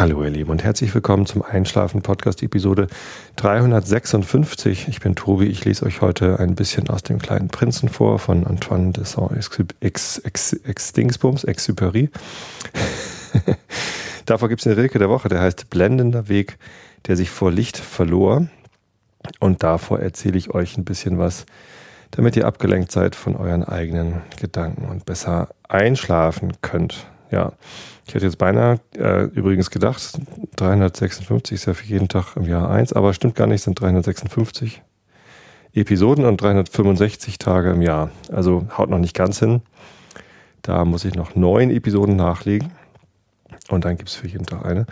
Hallo 0.00 0.24
ihr 0.24 0.30
Lieben 0.30 0.50
und 0.50 0.64
herzlich 0.64 0.94
willkommen 0.94 1.26
zum 1.26 1.42
Einschlafen 1.42 2.00
Podcast 2.00 2.42
Episode 2.42 2.86
356. 3.36 4.88
Ich 4.88 5.00
bin 5.00 5.14
Tobi, 5.14 5.44
ich 5.44 5.66
lese 5.66 5.84
euch 5.84 6.00
heute 6.00 6.40
ein 6.40 6.54
bisschen 6.54 6.88
aus 6.88 7.02
dem 7.02 7.18
kleinen 7.18 7.48
Prinzen 7.48 7.90
vor 7.90 8.18
von 8.18 8.46
Antoine 8.46 8.92
de 8.92 9.04
Saint-Extinksbums, 9.04 11.46
Exupéry. 11.46 12.08
Davor 14.24 14.48
gibt 14.48 14.62
es 14.62 14.66
eine 14.66 14.78
Rilke 14.78 14.98
der 14.98 15.10
Woche, 15.10 15.28
der 15.28 15.42
heißt 15.42 15.68
Blendender 15.68 16.30
Weg, 16.30 16.56
der 17.06 17.18
sich 17.18 17.28
vor 17.28 17.52
Licht 17.52 17.76
verlor. 17.76 18.46
Und 19.38 19.62
davor 19.62 20.00
erzähle 20.00 20.38
ich 20.38 20.54
euch 20.54 20.78
ein 20.78 20.86
bisschen 20.86 21.18
was, 21.18 21.44
damit 22.10 22.36
ihr 22.36 22.46
abgelenkt 22.46 22.90
seid 22.90 23.14
von 23.14 23.36
euren 23.36 23.64
eigenen 23.64 24.22
Gedanken 24.40 24.86
und 24.86 25.04
besser 25.04 25.50
einschlafen 25.68 26.54
könnt. 26.62 27.06
Ja, 27.30 27.52
ich 28.06 28.14
hätte 28.14 28.26
jetzt 28.26 28.38
beinahe 28.38 28.80
äh, 28.96 29.24
übrigens 29.24 29.70
gedacht, 29.70 30.18
356 30.56 31.54
ist 31.54 31.66
ja 31.66 31.74
für 31.74 31.86
jeden 31.86 32.08
Tag 32.08 32.36
im 32.36 32.44
Jahr 32.44 32.70
eins, 32.70 32.92
aber 32.92 33.14
stimmt 33.14 33.36
gar 33.36 33.46
nicht, 33.46 33.62
sind 33.62 33.80
356 33.80 34.82
Episoden 35.72 36.24
und 36.24 36.40
365 36.40 37.38
Tage 37.38 37.70
im 37.70 37.82
Jahr. 37.82 38.10
Also 38.32 38.66
haut 38.76 38.90
noch 38.90 38.98
nicht 38.98 39.14
ganz 39.14 39.38
hin. 39.38 39.62
Da 40.62 40.84
muss 40.84 41.04
ich 41.04 41.14
noch 41.14 41.36
neun 41.36 41.70
Episoden 41.70 42.16
nachlegen 42.16 42.72
und 43.68 43.84
dann 43.84 43.96
gibt 43.96 44.08
es 44.08 44.16
für 44.16 44.26
jeden 44.26 44.46
Tag 44.46 44.64
eine. 44.64 44.86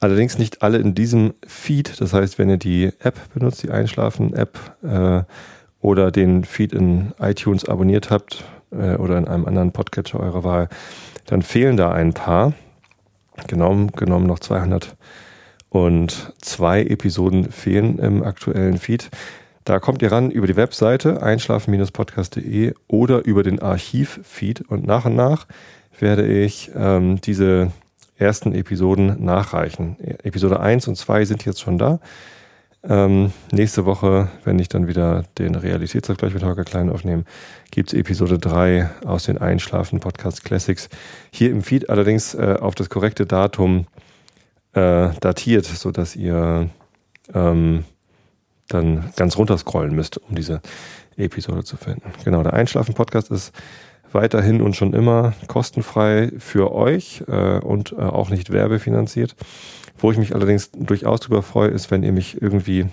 Allerdings 0.00 0.38
nicht 0.38 0.62
alle 0.62 0.78
in 0.78 0.94
diesem 0.94 1.34
Feed. 1.46 2.00
Das 2.00 2.12
heißt, 2.12 2.38
wenn 2.38 2.50
ihr 2.50 2.58
die 2.58 2.90
App 3.00 3.18
benutzt, 3.34 3.62
die 3.62 3.70
Einschlafen-App 3.70 4.58
äh, 4.82 5.22
oder 5.80 6.10
den 6.10 6.44
Feed 6.44 6.72
in 6.72 7.12
iTunes 7.18 7.64
abonniert 7.68 8.10
habt 8.10 8.44
äh, 8.70 8.96
oder 8.96 9.18
in 9.18 9.26
einem 9.26 9.46
anderen 9.46 9.72
Podcatcher 9.72 10.20
eurer 10.20 10.44
Wahl, 10.44 10.68
dann 11.28 11.42
fehlen 11.42 11.76
da 11.76 11.92
ein 11.92 12.14
paar. 12.14 12.54
Genommen, 13.46 13.92
genommen 13.92 14.26
noch 14.26 14.40
200 14.40 14.96
und 15.68 16.32
zwei 16.40 16.82
Episoden 16.82 17.52
fehlen 17.52 18.00
im 18.00 18.24
aktuellen 18.24 18.78
Feed. 18.78 19.10
Da 19.64 19.78
kommt 19.78 20.02
ihr 20.02 20.10
ran 20.10 20.32
über 20.32 20.48
die 20.48 20.56
Webseite 20.56 21.22
einschlafen-podcast.de 21.22 22.74
oder 22.88 23.24
über 23.24 23.44
den 23.44 23.62
Archivfeed 23.62 24.62
und 24.62 24.86
nach 24.86 25.04
und 25.04 25.14
nach 25.14 25.46
werde 26.00 26.26
ich 26.26 26.72
ähm, 26.74 27.20
diese 27.20 27.70
ersten 28.16 28.54
Episoden 28.54 29.22
nachreichen. 29.22 29.96
Episode 30.24 30.58
1 30.58 30.88
und 30.88 30.96
2 30.96 31.26
sind 31.26 31.44
jetzt 31.44 31.60
schon 31.60 31.78
da. 31.78 32.00
Ähm, 32.84 33.32
nächste 33.50 33.84
Woche, 33.86 34.28
wenn 34.44 34.58
ich 34.58 34.68
dann 34.68 34.86
wieder 34.86 35.24
den 35.38 35.54
Realitätsabgleich 35.56 36.32
mit 36.32 36.44
Holger 36.44 36.64
Klein 36.64 36.90
aufnehme, 36.90 37.24
gibt 37.70 37.92
es 37.92 37.98
Episode 37.98 38.38
3 38.38 38.88
aus 39.04 39.24
den 39.24 39.38
Einschlafen 39.38 40.00
Podcast 40.00 40.44
Classics. 40.44 40.88
Hier 41.32 41.50
im 41.50 41.62
Feed 41.62 41.90
allerdings 41.90 42.34
äh, 42.34 42.56
auf 42.60 42.74
das 42.74 42.88
korrekte 42.88 43.26
Datum 43.26 43.86
äh, 44.74 45.10
datiert, 45.20 45.64
sodass 45.64 46.14
ihr 46.14 46.70
ähm, 47.34 47.84
dann 48.68 49.12
ganz 49.16 49.36
runterscrollen 49.36 49.94
müsst, 49.94 50.18
um 50.18 50.36
diese 50.36 50.60
Episode 51.16 51.64
zu 51.64 51.76
finden. 51.76 52.12
Genau, 52.24 52.42
der 52.42 52.52
Einschlafen 52.52 52.94
Podcast 52.94 53.30
ist 53.30 53.52
weiterhin 54.12 54.60
und 54.60 54.76
schon 54.76 54.94
immer 54.94 55.34
kostenfrei 55.46 56.32
für 56.38 56.72
euch 56.72 57.22
äh, 57.28 57.58
und 57.58 57.92
äh, 57.92 57.96
auch 57.96 58.30
nicht 58.30 58.52
werbefinanziert. 58.52 59.36
Wo 59.98 60.12
ich 60.12 60.18
mich 60.18 60.34
allerdings 60.34 60.70
durchaus 60.72 61.20
darüber 61.20 61.42
freue, 61.42 61.70
ist, 61.70 61.90
wenn 61.90 62.02
ihr 62.02 62.12
mich 62.12 62.40
irgendwie 62.40 62.86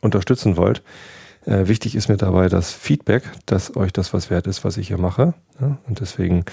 unterstützen 0.00 0.56
wollt. 0.56 0.82
Äh, 1.44 1.66
wichtig 1.66 1.96
ist 1.96 2.08
mir 2.08 2.16
dabei 2.16 2.48
das 2.48 2.72
Feedback, 2.72 3.24
dass 3.46 3.76
euch 3.76 3.92
das 3.92 4.14
was 4.14 4.30
wert 4.30 4.46
ist, 4.46 4.64
was 4.64 4.76
ich 4.76 4.88
hier 4.88 4.98
mache. 4.98 5.34
Ja, 5.60 5.78
und 5.88 6.00
deswegen 6.00 6.44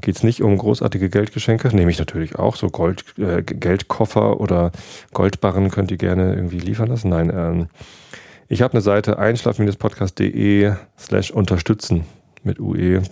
geht 0.00 0.16
es 0.16 0.22
nicht 0.22 0.42
um 0.42 0.56
großartige 0.56 1.10
Geldgeschenke, 1.10 1.68
nehme 1.68 1.90
ich 1.90 1.98
natürlich 1.98 2.36
auch. 2.36 2.56
So 2.56 2.68
Gold, 2.68 3.04
äh, 3.18 3.42
Geldkoffer 3.42 4.40
oder 4.40 4.72
Goldbarren 5.12 5.70
könnt 5.70 5.90
ihr 5.90 5.98
gerne 5.98 6.34
irgendwie 6.34 6.60
liefern 6.60 6.88
lassen. 6.88 7.10
Nein, 7.10 7.30
ähm, 7.34 7.66
ich 8.48 8.62
habe 8.62 8.72
eine 8.72 8.80
Seite 8.80 9.18
einschlafen-podcast.de 9.18 10.72
slash 10.98 11.30
unterstützen 11.30 12.06
mit 12.42 12.58
UE. 12.58 13.02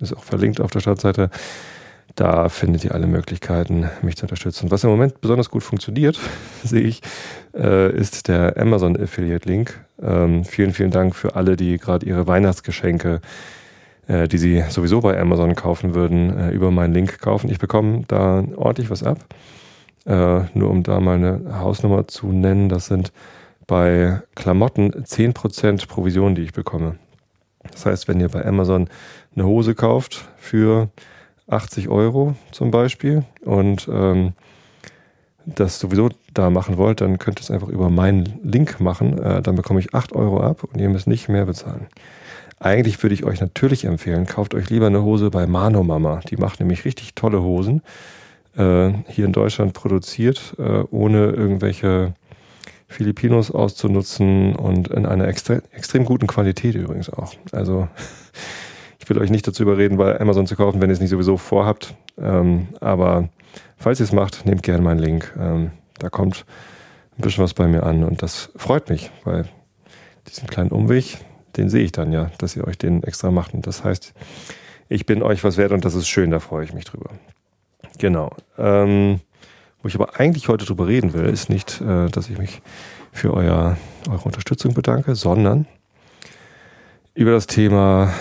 Ist 0.00 0.16
auch 0.16 0.24
verlinkt 0.24 0.60
auf 0.60 0.70
der 0.70 0.80
Startseite. 0.80 1.30
Da 2.14 2.48
findet 2.48 2.84
ihr 2.84 2.94
alle 2.94 3.06
Möglichkeiten, 3.06 3.90
mich 4.00 4.16
zu 4.16 4.24
unterstützen. 4.24 4.70
Was 4.70 4.84
im 4.84 4.90
Moment 4.90 5.20
besonders 5.20 5.50
gut 5.50 5.62
funktioniert, 5.62 6.18
sehe 6.64 6.82
ich, 6.82 7.02
äh, 7.54 7.94
ist 7.94 8.28
der 8.28 8.56
Amazon 8.56 8.96
Affiliate 8.96 9.48
Link. 9.48 9.78
Ähm, 10.02 10.44
vielen, 10.44 10.72
vielen 10.72 10.90
Dank 10.90 11.14
für 11.14 11.36
alle, 11.36 11.56
die 11.56 11.78
gerade 11.78 12.06
ihre 12.06 12.26
Weihnachtsgeschenke, 12.26 13.20
äh, 14.06 14.28
die 14.28 14.38
sie 14.38 14.64
sowieso 14.68 15.00
bei 15.00 15.20
Amazon 15.20 15.54
kaufen 15.54 15.94
würden, 15.94 16.38
äh, 16.38 16.50
über 16.50 16.70
meinen 16.70 16.94
Link 16.94 17.20
kaufen. 17.20 17.50
Ich 17.50 17.58
bekomme 17.58 18.04
da 18.08 18.44
ordentlich 18.56 18.88
was 18.90 19.02
ab. 19.02 19.18
Äh, 20.06 20.42
nur 20.54 20.70
um 20.70 20.84
da 20.84 21.00
mal 21.00 21.16
eine 21.16 21.58
Hausnummer 21.60 22.06
zu 22.06 22.28
nennen, 22.28 22.68
das 22.68 22.86
sind 22.86 23.12
bei 23.66 24.22
Klamotten 24.36 24.92
10% 24.92 25.88
Provision, 25.88 26.34
die 26.34 26.42
ich 26.42 26.52
bekomme. 26.52 26.96
Das 27.70 27.84
heißt, 27.84 28.08
wenn 28.08 28.20
ihr 28.20 28.28
bei 28.28 28.44
Amazon 28.44 28.88
eine 29.36 29.46
Hose 29.46 29.74
kauft 29.74 30.28
für 30.36 30.88
80 31.48 31.88
Euro 31.88 32.34
zum 32.50 32.70
Beispiel 32.70 33.24
und 33.44 33.88
ähm, 33.90 34.32
das 35.46 35.78
sowieso 35.78 36.08
da 36.34 36.50
machen 36.50 36.76
wollt, 36.76 37.00
dann 37.00 37.18
könnt 37.18 37.38
ihr 37.38 37.42
es 37.42 37.50
einfach 37.50 37.68
über 37.68 37.88
meinen 37.88 38.40
Link 38.42 38.80
machen. 38.80 39.18
Äh, 39.18 39.42
dann 39.42 39.54
bekomme 39.54 39.78
ich 39.78 39.94
8 39.94 40.12
Euro 40.12 40.40
ab 40.40 40.64
und 40.64 40.80
ihr 40.80 40.88
müsst 40.88 41.06
nicht 41.06 41.28
mehr 41.28 41.46
bezahlen. 41.46 41.86
Eigentlich 42.58 43.00
würde 43.02 43.14
ich 43.14 43.24
euch 43.24 43.40
natürlich 43.40 43.84
empfehlen, 43.84 44.26
kauft 44.26 44.54
euch 44.54 44.70
lieber 44.70 44.86
eine 44.86 45.02
Hose 45.02 45.30
bei 45.30 45.46
Mano 45.46 45.84
Mama. 45.84 46.20
Die 46.28 46.36
macht 46.36 46.58
nämlich 46.58 46.84
richtig 46.84 47.14
tolle 47.14 47.42
Hosen. 47.42 47.82
Äh, 48.56 48.92
hier 49.08 49.26
in 49.26 49.32
Deutschland 49.32 49.74
produziert, 49.74 50.54
äh, 50.58 50.82
ohne 50.90 51.26
irgendwelche 51.26 52.14
Filipinos 52.88 53.50
auszunutzen 53.50 54.56
und 54.56 54.88
in 54.88 55.06
einer 55.06 55.28
extre 55.28 55.62
extrem 55.72 56.04
guten 56.04 56.26
Qualität 56.26 56.74
übrigens 56.74 57.10
auch. 57.10 57.34
Also 57.52 57.88
ich 59.06 59.10
will 59.10 59.18
euch 59.18 59.30
nicht 59.30 59.46
dazu 59.46 59.62
überreden, 59.62 59.98
bei 59.98 60.20
Amazon 60.20 60.48
zu 60.48 60.56
kaufen, 60.56 60.80
wenn 60.80 60.90
ihr 60.90 60.94
es 60.94 61.00
nicht 61.00 61.10
sowieso 61.10 61.36
vorhabt. 61.36 61.94
Ähm, 62.18 62.66
aber 62.80 63.28
falls 63.76 64.00
ihr 64.00 64.04
es 64.04 64.10
macht, 64.10 64.44
nehmt 64.46 64.64
gerne 64.64 64.82
meinen 64.82 64.98
Link. 64.98 65.32
Ähm, 65.38 65.70
da 66.00 66.08
kommt 66.10 66.44
ein 67.16 67.22
bisschen 67.22 67.44
was 67.44 67.54
bei 67.54 67.68
mir 67.68 67.84
an 67.84 68.02
und 68.02 68.20
das 68.20 68.50
freut 68.56 68.90
mich, 68.90 69.12
weil 69.22 69.44
diesen 70.28 70.48
kleinen 70.48 70.70
Umweg, 70.70 71.18
den 71.56 71.68
sehe 71.68 71.84
ich 71.84 71.92
dann 71.92 72.10
ja, 72.10 72.32
dass 72.38 72.56
ihr 72.56 72.66
euch 72.66 72.78
den 72.78 73.04
extra 73.04 73.30
macht. 73.30 73.54
Und 73.54 73.68
das 73.68 73.84
heißt, 73.84 74.12
ich 74.88 75.06
bin 75.06 75.22
euch 75.22 75.44
was 75.44 75.56
wert 75.56 75.70
und 75.70 75.84
das 75.84 75.94
ist 75.94 76.08
schön, 76.08 76.32
da 76.32 76.40
freue 76.40 76.64
ich 76.64 76.74
mich 76.74 76.84
drüber. 76.84 77.10
Genau. 77.98 78.32
Ähm, 78.58 79.20
wo 79.82 79.88
ich 79.88 79.94
aber 79.94 80.18
eigentlich 80.18 80.48
heute 80.48 80.64
drüber 80.64 80.88
reden 80.88 81.12
will, 81.12 81.26
ist 81.26 81.48
nicht, 81.48 81.80
äh, 81.80 82.08
dass 82.08 82.28
ich 82.28 82.38
mich 82.38 82.60
für 83.12 83.32
euer, 83.32 83.76
eure 84.10 84.24
Unterstützung 84.24 84.74
bedanke, 84.74 85.14
sondern 85.14 85.68
über 87.14 87.30
das 87.30 87.46
Thema 87.46 88.12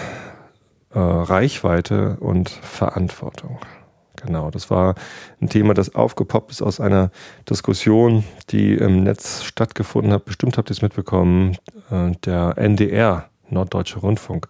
äh, 0.95 0.99
Reichweite 0.99 2.17
und 2.21 2.49
Verantwortung. 2.49 3.59
Genau, 4.15 4.49
das 4.49 4.69
war 4.71 4.95
ein 5.41 5.49
Thema, 5.49 5.73
das 5.73 5.93
aufgepoppt 5.93 6.51
ist 6.51 6.61
aus 6.61 6.79
einer 6.79 7.11
Diskussion, 7.49 8.23
die 8.49 8.73
im 8.73 9.03
Netz 9.03 9.43
stattgefunden 9.43 10.13
hat. 10.13 10.25
Bestimmt 10.25 10.57
habt 10.57 10.69
ihr 10.69 10.71
es 10.71 10.81
mitbekommen. 10.81 11.57
Äh, 11.91 12.11
der 12.23 12.57
NDR, 12.57 13.29
Norddeutsche 13.49 13.99
Rundfunk, 13.99 14.47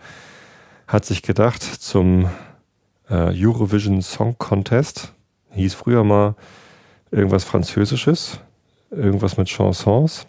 hat 0.88 1.03
sich 1.03 1.23
gedacht 1.23 1.63
zum 1.63 2.29
äh, 3.09 3.33
Eurovision 3.35 4.01
Song 4.01 4.38
Contest, 4.38 5.13
hieß 5.51 5.73
früher 5.73 6.03
mal 6.03 6.35
irgendwas 7.09 7.44
Französisches, 7.44 8.39
irgendwas 8.91 9.35
mit 9.38 9.50
Chansons. 9.50 10.27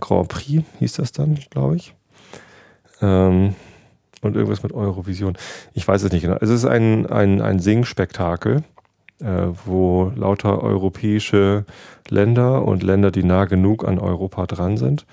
Grand 0.00 0.28
Prix 0.28 0.64
hieß 0.78 0.92
das 0.94 1.12
dann, 1.12 1.36
glaube 1.50 1.76
ich. 1.76 1.94
Ähm, 3.00 3.54
und 4.26 4.36
irgendwas 4.36 4.62
mit 4.62 4.72
Eurovision. 4.72 5.36
Ich 5.74 5.86
weiß 5.86 6.02
es 6.02 6.12
nicht 6.12 6.22
genau. 6.22 6.36
Es 6.40 6.50
ist 6.50 6.64
ein, 6.64 7.06
ein, 7.06 7.40
ein 7.40 7.58
Singspektakel, 7.58 8.64
äh, 9.20 9.46
wo 9.64 10.12
lauter 10.14 10.62
europäische 10.62 11.64
Länder 12.08 12.64
und 12.64 12.82
Länder, 12.82 13.10
die 13.10 13.24
nah 13.24 13.46
genug 13.46 13.86
an 13.86 13.98
Europa 13.98 14.46
dran 14.46 14.76
sind, 14.76 15.06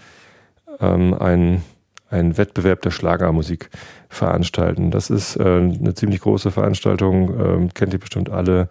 ähm, 0.80 1.14
ein, 1.14 1.64
ein 2.10 2.38
Wettbewerb 2.38 2.82
der 2.82 2.92
Schlagermusik 2.92 3.70
veranstalten. 4.10 4.92
Das 4.92 5.10
ist 5.10 5.36
äh, 5.38 5.44
eine 5.44 5.94
ziemlich 5.94 6.22
große 6.22 6.52
Veranstaltung, 6.52 7.68
äh, 7.68 7.70
kennt 7.74 7.94
ihr 7.94 8.00
bestimmt 8.00 8.30
alle. 8.30 8.70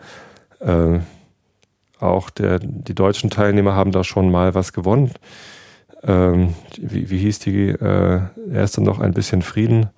Äh, 0.61 1.01
auch 1.99 2.31
der, 2.31 2.59
die 2.59 2.95
deutschen 2.95 3.31
Teilnehmer 3.31 3.75
haben 3.75 3.93
da 3.93 4.03
schon 4.03 4.31
mal 4.31 4.55
was 4.55 4.73
gewonnen. 4.73 5.13
Ähm, 6.03 6.55
wie, 6.81 7.11
wie 7.11 7.19
hieß 7.19 7.39
die 7.39 7.69
äh, 7.69 8.21
erste 8.53 8.83
noch 8.83 8.99
ein 8.99 9.13
bisschen 9.13 9.43
Frieden? 9.43 9.91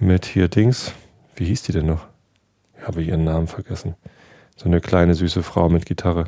Mit 0.00 0.24
hier 0.24 0.48
Dings. 0.48 0.92
Wie 1.36 1.44
hieß 1.44 1.62
die 1.62 1.72
denn 1.72 1.86
noch? 1.86 2.06
Ich 2.78 2.86
habe 2.86 3.02
ihren 3.02 3.24
Namen 3.24 3.46
vergessen. 3.46 3.94
So 4.56 4.66
eine 4.66 4.80
kleine 4.80 5.14
süße 5.14 5.42
Frau 5.42 5.68
mit 5.68 5.86
Gitarre. 5.86 6.24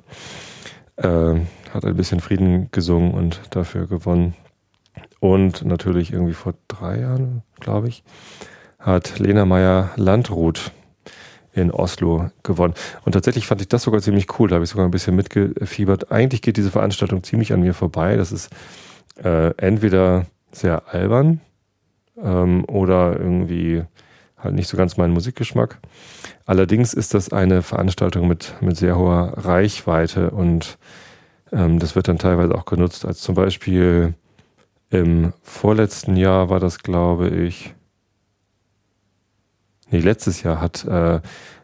Äh, 0.97 1.35
hat 1.73 1.85
ein 1.85 1.97
bisschen 1.97 2.21
Frieden 2.21 2.71
gesungen 2.71 3.13
und 3.13 3.41
dafür 3.51 3.87
gewonnen. 3.87 4.35
Und 5.21 5.65
natürlich 5.65 6.13
irgendwie 6.13 6.35
vor 6.35 6.55
drei 6.69 7.01
Jahren, 7.01 7.43
glaube 7.61 7.89
ich, 7.89 8.05
hat 8.79 9.19
Lena 9.19 9.47
Meyer 9.47 9.91
Landrut 9.97 10.73
in 11.55 11.71
Oslo 11.71 12.31
gewonnen. 12.43 12.75
Und 13.05 13.13
tatsächlich 13.13 13.47
fand 13.47 13.61
ich 13.61 13.69
das 13.69 13.83
sogar 13.83 14.01
ziemlich 14.01 14.39
cool. 14.39 14.49
Da 14.49 14.57
habe 14.57 14.65
ich 14.65 14.71
sogar 14.71 14.87
ein 14.87 14.91
bisschen 14.91 15.17
mitgefiebert. 15.17 16.11
Eigentlich 16.11 16.43
geht 16.43 16.57
diese 16.57 16.71
Veranstaltung 16.71 17.23
ziemlich 17.23 17.53
an 17.53 17.61
mir 17.61 17.75
vorbei. 17.75 18.17
Das 18.17 18.33
ist 18.33 18.51
äh, 19.23 19.55
entweder 19.57 20.27
sehr 20.51 20.89
albern 20.93 21.41
ähm, 22.21 22.65
oder 22.67 23.19
irgendwie 23.19 23.85
halt 24.37 24.55
nicht 24.55 24.69
so 24.69 24.77
ganz 24.77 24.97
mein 24.97 25.13
Musikgeschmack. 25.13 25.79
Allerdings 26.47 26.95
ist 26.95 27.15
das 27.15 27.33
eine 27.33 27.63
Veranstaltung 27.63 28.27
mit, 28.29 28.55
mit 28.61 28.77
sehr 28.77 28.97
hoher 28.97 29.35
Reichweite 29.37 30.31
und 30.31 30.79
ähm, 31.53 31.79
das 31.79 31.95
wird 31.95 32.09
dann 32.09 32.19
teilweise 32.19 32.55
auch 32.55 32.65
genutzt, 32.65 33.05
als 33.05 33.21
zum 33.21 33.35
Beispiel 33.35 34.15
im 34.91 35.33
vorletzten 35.43 36.17
Jahr 36.17 36.51
war 36.51 36.61
das, 36.61 36.81
glaube 36.81 37.29
ich, 37.29 37.75
nee, 39.91 40.01
letztes 40.01 40.43
Jahr 40.43 40.61
hat 40.61 40.85
äh, 40.85 41.21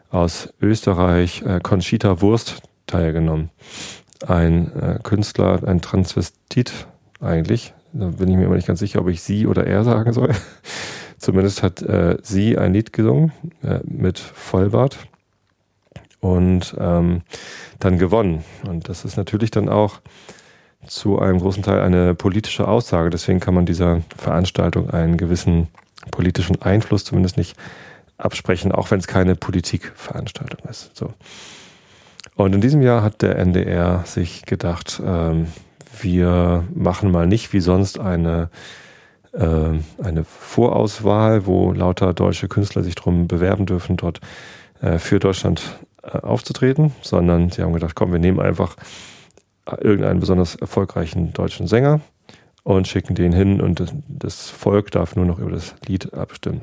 aus 0.09 0.53
Österreich 0.61 1.43
äh, 1.43 1.59
Conchita 1.61 2.21
Wurst 2.21 2.61
teilgenommen. 2.87 3.51
Ein 4.25 4.75
äh, 4.75 4.99
Künstler, 5.03 5.63
ein 5.63 5.81
Transvestit 5.81 6.87
eigentlich. 7.21 7.73
Da 7.93 8.07
bin 8.07 8.29
ich 8.29 8.37
mir 8.37 8.45
immer 8.45 8.55
nicht 8.55 8.67
ganz 8.67 8.79
sicher, 8.79 9.01
ob 9.01 9.09
ich 9.09 9.21
sie 9.21 9.47
oder 9.47 9.65
er 9.65 9.83
sagen 9.83 10.13
soll. 10.13 10.33
Zumindest 11.17 11.63
hat 11.63 11.81
äh, 11.81 12.17
sie 12.21 12.57
ein 12.57 12.73
Lied 12.73 12.93
gesungen 12.93 13.31
äh, 13.63 13.79
mit 13.83 14.19
Vollbart 14.19 14.97
und 16.21 16.75
ähm, 16.79 17.21
dann 17.79 17.97
gewonnen. 17.97 18.43
Und 18.67 18.89
das 18.89 19.05
ist 19.05 19.17
natürlich 19.17 19.51
dann 19.51 19.69
auch 19.69 20.01
zu 20.87 21.19
einem 21.19 21.39
großen 21.39 21.63
Teil 21.63 21.81
eine 21.81 22.15
politische 22.15 22.67
Aussage. 22.67 23.09
Deswegen 23.09 23.39
kann 23.39 23.53
man 23.53 23.65
dieser 23.65 24.01
Veranstaltung 24.17 24.89
einen 24.89 25.17
gewissen 25.17 25.67
politischen 26.11 26.61
Einfluss 26.61 27.03
zumindest 27.03 27.37
nicht 27.37 27.57
absprechen, 28.17 28.71
auch 28.71 28.91
wenn 28.91 28.99
es 28.99 29.07
keine 29.07 29.35
Politikveranstaltung 29.35 30.69
ist. 30.69 30.95
So. 30.95 31.13
Und 32.35 32.53
in 32.53 32.61
diesem 32.61 32.81
Jahr 32.81 33.03
hat 33.03 33.21
der 33.21 33.37
NDR 33.37 34.03
sich 34.05 34.45
gedacht, 34.45 35.01
ähm, 35.05 35.47
wir 36.01 36.65
machen 36.73 37.11
mal 37.11 37.27
nicht 37.27 37.53
wie 37.53 37.59
sonst 37.59 37.99
eine, 37.99 38.49
äh, 39.33 39.79
eine 40.03 40.23
Vorauswahl, 40.23 41.45
wo 41.45 41.71
lauter 41.71 42.13
deutsche 42.13 42.47
Künstler 42.47 42.83
sich 42.83 42.95
darum 42.95 43.27
bewerben 43.27 43.65
dürfen, 43.65 43.97
dort 43.97 44.21
äh, 44.81 44.97
für 44.97 45.19
Deutschland 45.19 45.79
äh, 46.03 46.17
aufzutreten, 46.17 46.93
sondern 47.01 47.49
sie 47.49 47.61
haben 47.61 47.73
gedacht, 47.73 47.95
komm, 47.95 48.11
wir 48.11 48.19
nehmen 48.19 48.39
einfach 48.39 48.75
irgendeinen 49.81 50.19
besonders 50.19 50.55
erfolgreichen 50.55 51.31
deutschen 51.33 51.67
Sänger 51.67 52.01
und 52.63 52.87
schicken 52.87 53.15
den 53.15 53.33
hin 53.33 53.61
und 53.61 53.83
das 54.07 54.49
Volk 54.49 54.91
darf 54.91 55.15
nur 55.15 55.25
noch 55.25 55.39
über 55.39 55.51
das 55.51 55.75
Lied 55.85 56.13
abstimmen. 56.13 56.61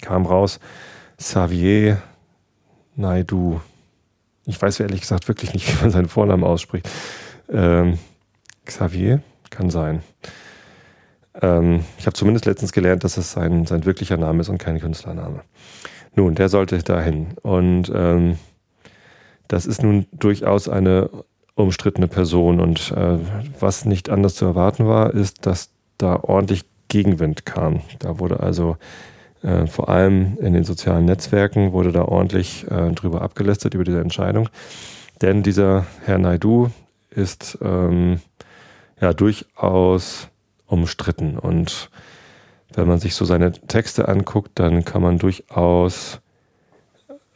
Kam 0.00 0.26
raus, 0.26 0.60
Xavier 1.18 2.00
Naidu. 2.96 3.60
Ich 4.46 4.60
weiß 4.60 4.80
ehrlich 4.80 5.00
gesagt 5.00 5.28
wirklich 5.28 5.52
nicht, 5.52 5.68
wie 5.72 5.82
man 5.82 5.90
seinen 5.90 6.08
Vornamen 6.08 6.44
ausspricht. 6.44 6.88
Ähm, 7.48 7.98
Xavier 8.64 9.22
kann 9.50 9.70
sein. 9.70 10.02
Ähm, 11.40 11.84
ich 11.98 12.06
habe 12.06 12.14
zumindest 12.14 12.46
letztens 12.46 12.72
gelernt, 12.72 13.04
dass 13.04 13.16
es 13.16 13.32
sein, 13.32 13.66
sein 13.66 13.84
wirklicher 13.84 14.16
Name 14.16 14.40
ist 14.40 14.48
und 14.48 14.58
kein 14.58 14.80
Künstlername. 14.80 15.42
Nun, 16.14 16.34
der 16.34 16.48
sollte 16.48 16.78
dahin. 16.78 17.28
Und 17.42 17.90
ähm, 17.94 18.38
das 19.48 19.66
ist 19.66 19.82
nun 19.82 20.06
durchaus 20.12 20.68
eine 20.68 21.10
umstrittene 21.54 22.08
Person. 22.08 22.60
Und 22.60 22.92
äh, 22.92 23.18
was 23.58 23.84
nicht 23.84 24.10
anders 24.10 24.34
zu 24.34 24.44
erwarten 24.44 24.86
war, 24.86 25.14
ist, 25.14 25.46
dass 25.46 25.70
da 25.98 26.16
ordentlich 26.16 26.64
Gegenwind 26.88 27.46
kam. 27.46 27.80
Da 28.00 28.18
wurde 28.18 28.40
also 28.40 28.76
äh, 29.42 29.66
vor 29.66 29.88
allem 29.88 30.36
in 30.40 30.52
den 30.52 30.64
sozialen 30.64 31.04
Netzwerken 31.04 31.72
wurde 31.72 31.92
da 31.92 32.04
ordentlich 32.04 32.66
äh, 32.70 32.90
drüber 32.92 33.22
abgelästert 33.22 33.74
über 33.74 33.84
diese 33.84 34.00
Entscheidung. 34.00 34.48
Denn 35.22 35.42
dieser 35.42 35.86
Herr 36.04 36.18
Naidu 36.18 36.70
ist 37.10 37.58
ähm, 37.62 38.20
ja 39.00 39.12
durchaus 39.12 40.28
umstritten. 40.66 41.38
Und 41.38 41.90
wenn 42.74 42.86
man 42.86 42.98
sich 42.98 43.14
so 43.14 43.24
seine 43.24 43.52
Texte 43.52 44.08
anguckt, 44.08 44.52
dann 44.54 44.84
kann 44.84 45.02
man 45.02 45.18
durchaus 45.18 46.20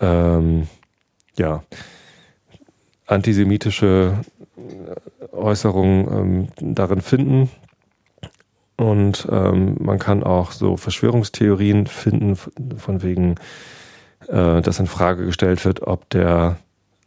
ähm, 0.00 0.68
ja 1.36 1.62
antisemitische 3.06 4.20
Äußerungen 5.32 6.48
ähm, 6.60 6.74
darin 6.74 7.00
finden. 7.00 7.50
Und 8.76 9.28
ähm, 9.30 9.76
man 9.80 9.98
kann 9.98 10.24
auch 10.24 10.50
so 10.50 10.76
Verschwörungstheorien 10.76 11.86
finden, 11.86 12.36
von 12.36 13.02
wegen, 13.02 13.36
äh, 14.28 14.60
dass 14.62 14.80
in 14.80 14.86
Frage 14.86 15.26
gestellt 15.26 15.64
wird, 15.64 15.82
ob 15.82 16.08
der 16.10 16.56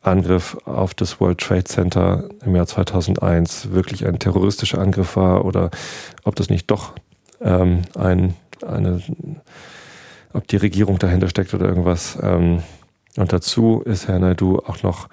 Angriff 0.10 0.58
auf 0.66 0.94
das 0.94 1.20
World 1.20 1.40
Trade 1.40 1.64
Center 1.66 2.30
im 2.46 2.56
Jahr 2.56 2.68
2001 2.68 3.72
wirklich 3.72 4.06
ein 4.06 4.20
terroristischer 4.20 4.80
Angriff 4.80 5.16
war 5.16 5.46
oder 5.46 5.70
ob 6.24 6.36
das 6.36 6.50
nicht 6.50 6.70
doch 6.72 6.94
ähm, 7.42 7.84
ein, 7.96 8.36
eine, 8.66 9.02
ob 10.34 10.48
die 10.48 10.58
Regierung 10.58 11.00
dahinter 11.00 11.30
steckt 11.30 11.54
oder 11.54 11.68
irgendwas. 11.68 12.18
Ähm, 12.22 12.64
und 13.18 13.34
dazu 13.34 13.82
ist 13.86 14.08
Herr 14.08 14.20
Naidu 14.20 14.60
auch 14.60 14.84
noch 14.84 15.10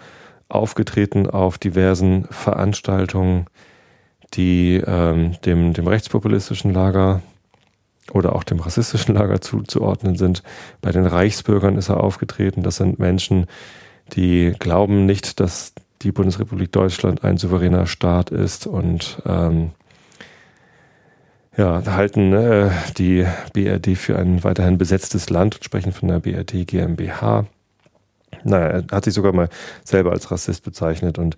aufgetreten 0.48 1.28
auf 1.28 1.58
diversen 1.58 2.26
Veranstaltungen, 2.30 3.46
die 4.34 4.82
ähm, 4.86 5.36
dem, 5.44 5.72
dem 5.72 5.86
rechtspopulistischen 5.86 6.72
Lager 6.72 7.22
oder 8.12 8.34
auch 8.34 8.44
dem 8.44 8.60
rassistischen 8.60 9.14
Lager 9.14 9.40
zuzuordnen 9.40 10.16
sind. 10.16 10.42
Bei 10.82 10.92
den 10.92 11.06
Reichsbürgern 11.06 11.76
ist 11.76 11.88
er 11.88 12.02
aufgetreten. 12.02 12.62
Das 12.62 12.76
sind 12.76 12.98
Menschen, 12.98 13.42
die 13.42 13.83
glauben 14.58 15.06
nicht, 15.06 15.40
dass 15.40 15.72
die 16.02 16.12
Bundesrepublik 16.12 16.70
Deutschland 16.72 17.24
ein 17.24 17.38
souveräner 17.38 17.86
Staat 17.86 18.30
ist 18.30 18.66
und 18.66 19.22
ähm, 19.26 19.70
ja, 21.56 21.82
halten 21.86 22.32
äh, 22.32 22.70
die 22.98 23.26
BRD 23.52 23.96
für 23.96 24.18
ein 24.18 24.42
weiterhin 24.44 24.76
besetztes 24.76 25.30
Land 25.30 25.56
und 25.56 25.64
sprechen 25.64 25.92
von 25.92 26.08
der 26.08 26.20
BRD 26.20 26.66
GmbH. 26.66 27.46
Naja, 28.42 28.66
er 28.66 28.84
hat 28.90 29.04
sich 29.04 29.14
sogar 29.14 29.32
mal 29.32 29.48
selber 29.84 30.10
als 30.10 30.30
Rassist 30.30 30.64
bezeichnet 30.64 31.18
und 31.18 31.36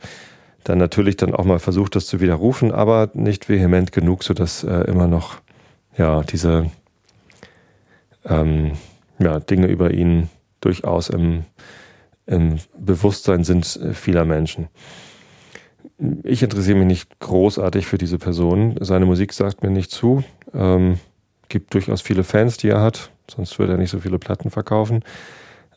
dann 0.64 0.78
natürlich 0.78 1.16
dann 1.16 1.34
auch 1.34 1.44
mal 1.44 1.58
versucht, 1.58 1.94
das 1.94 2.06
zu 2.06 2.20
widerrufen, 2.20 2.72
aber 2.72 3.10
nicht 3.14 3.48
vehement 3.48 3.92
genug, 3.92 4.24
sodass 4.24 4.64
äh, 4.64 4.80
immer 4.88 5.06
noch 5.06 5.36
ja 5.96 6.22
diese 6.22 6.70
ähm, 8.24 8.72
ja, 9.18 9.38
Dinge 9.38 9.68
über 9.68 9.92
ihn 9.92 10.28
durchaus 10.60 11.08
im 11.08 11.44
im 12.26 12.58
Bewusstsein 12.78 13.44
sind 13.44 13.76
äh, 13.76 13.92
vieler 13.94 14.24
Menschen. 14.24 14.68
Ich 16.24 16.42
interessiere 16.42 16.76
mich 16.76 16.86
nicht 16.86 17.18
großartig 17.20 17.86
für 17.86 17.98
diese 17.98 18.18
Person. 18.18 18.76
Seine 18.80 19.06
Musik 19.06 19.32
sagt 19.32 19.62
mir 19.62 19.70
nicht 19.70 19.90
zu. 19.90 20.24
Ähm, 20.52 20.98
gibt 21.48 21.72
durchaus 21.72 22.02
viele 22.02 22.24
Fans, 22.24 22.56
die 22.56 22.68
er 22.68 22.82
hat, 22.82 23.10
sonst 23.30 23.58
würde 23.58 23.72
er 23.72 23.78
nicht 23.78 23.90
so 23.90 24.00
viele 24.00 24.18
Platten 24.18 24.50
verkaufen. 24.50 25.04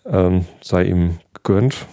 Ähm, 0.05 0.45
sei 0.61 0.85
ihm 0.85 1.19
gegönnt. 1.33 1.85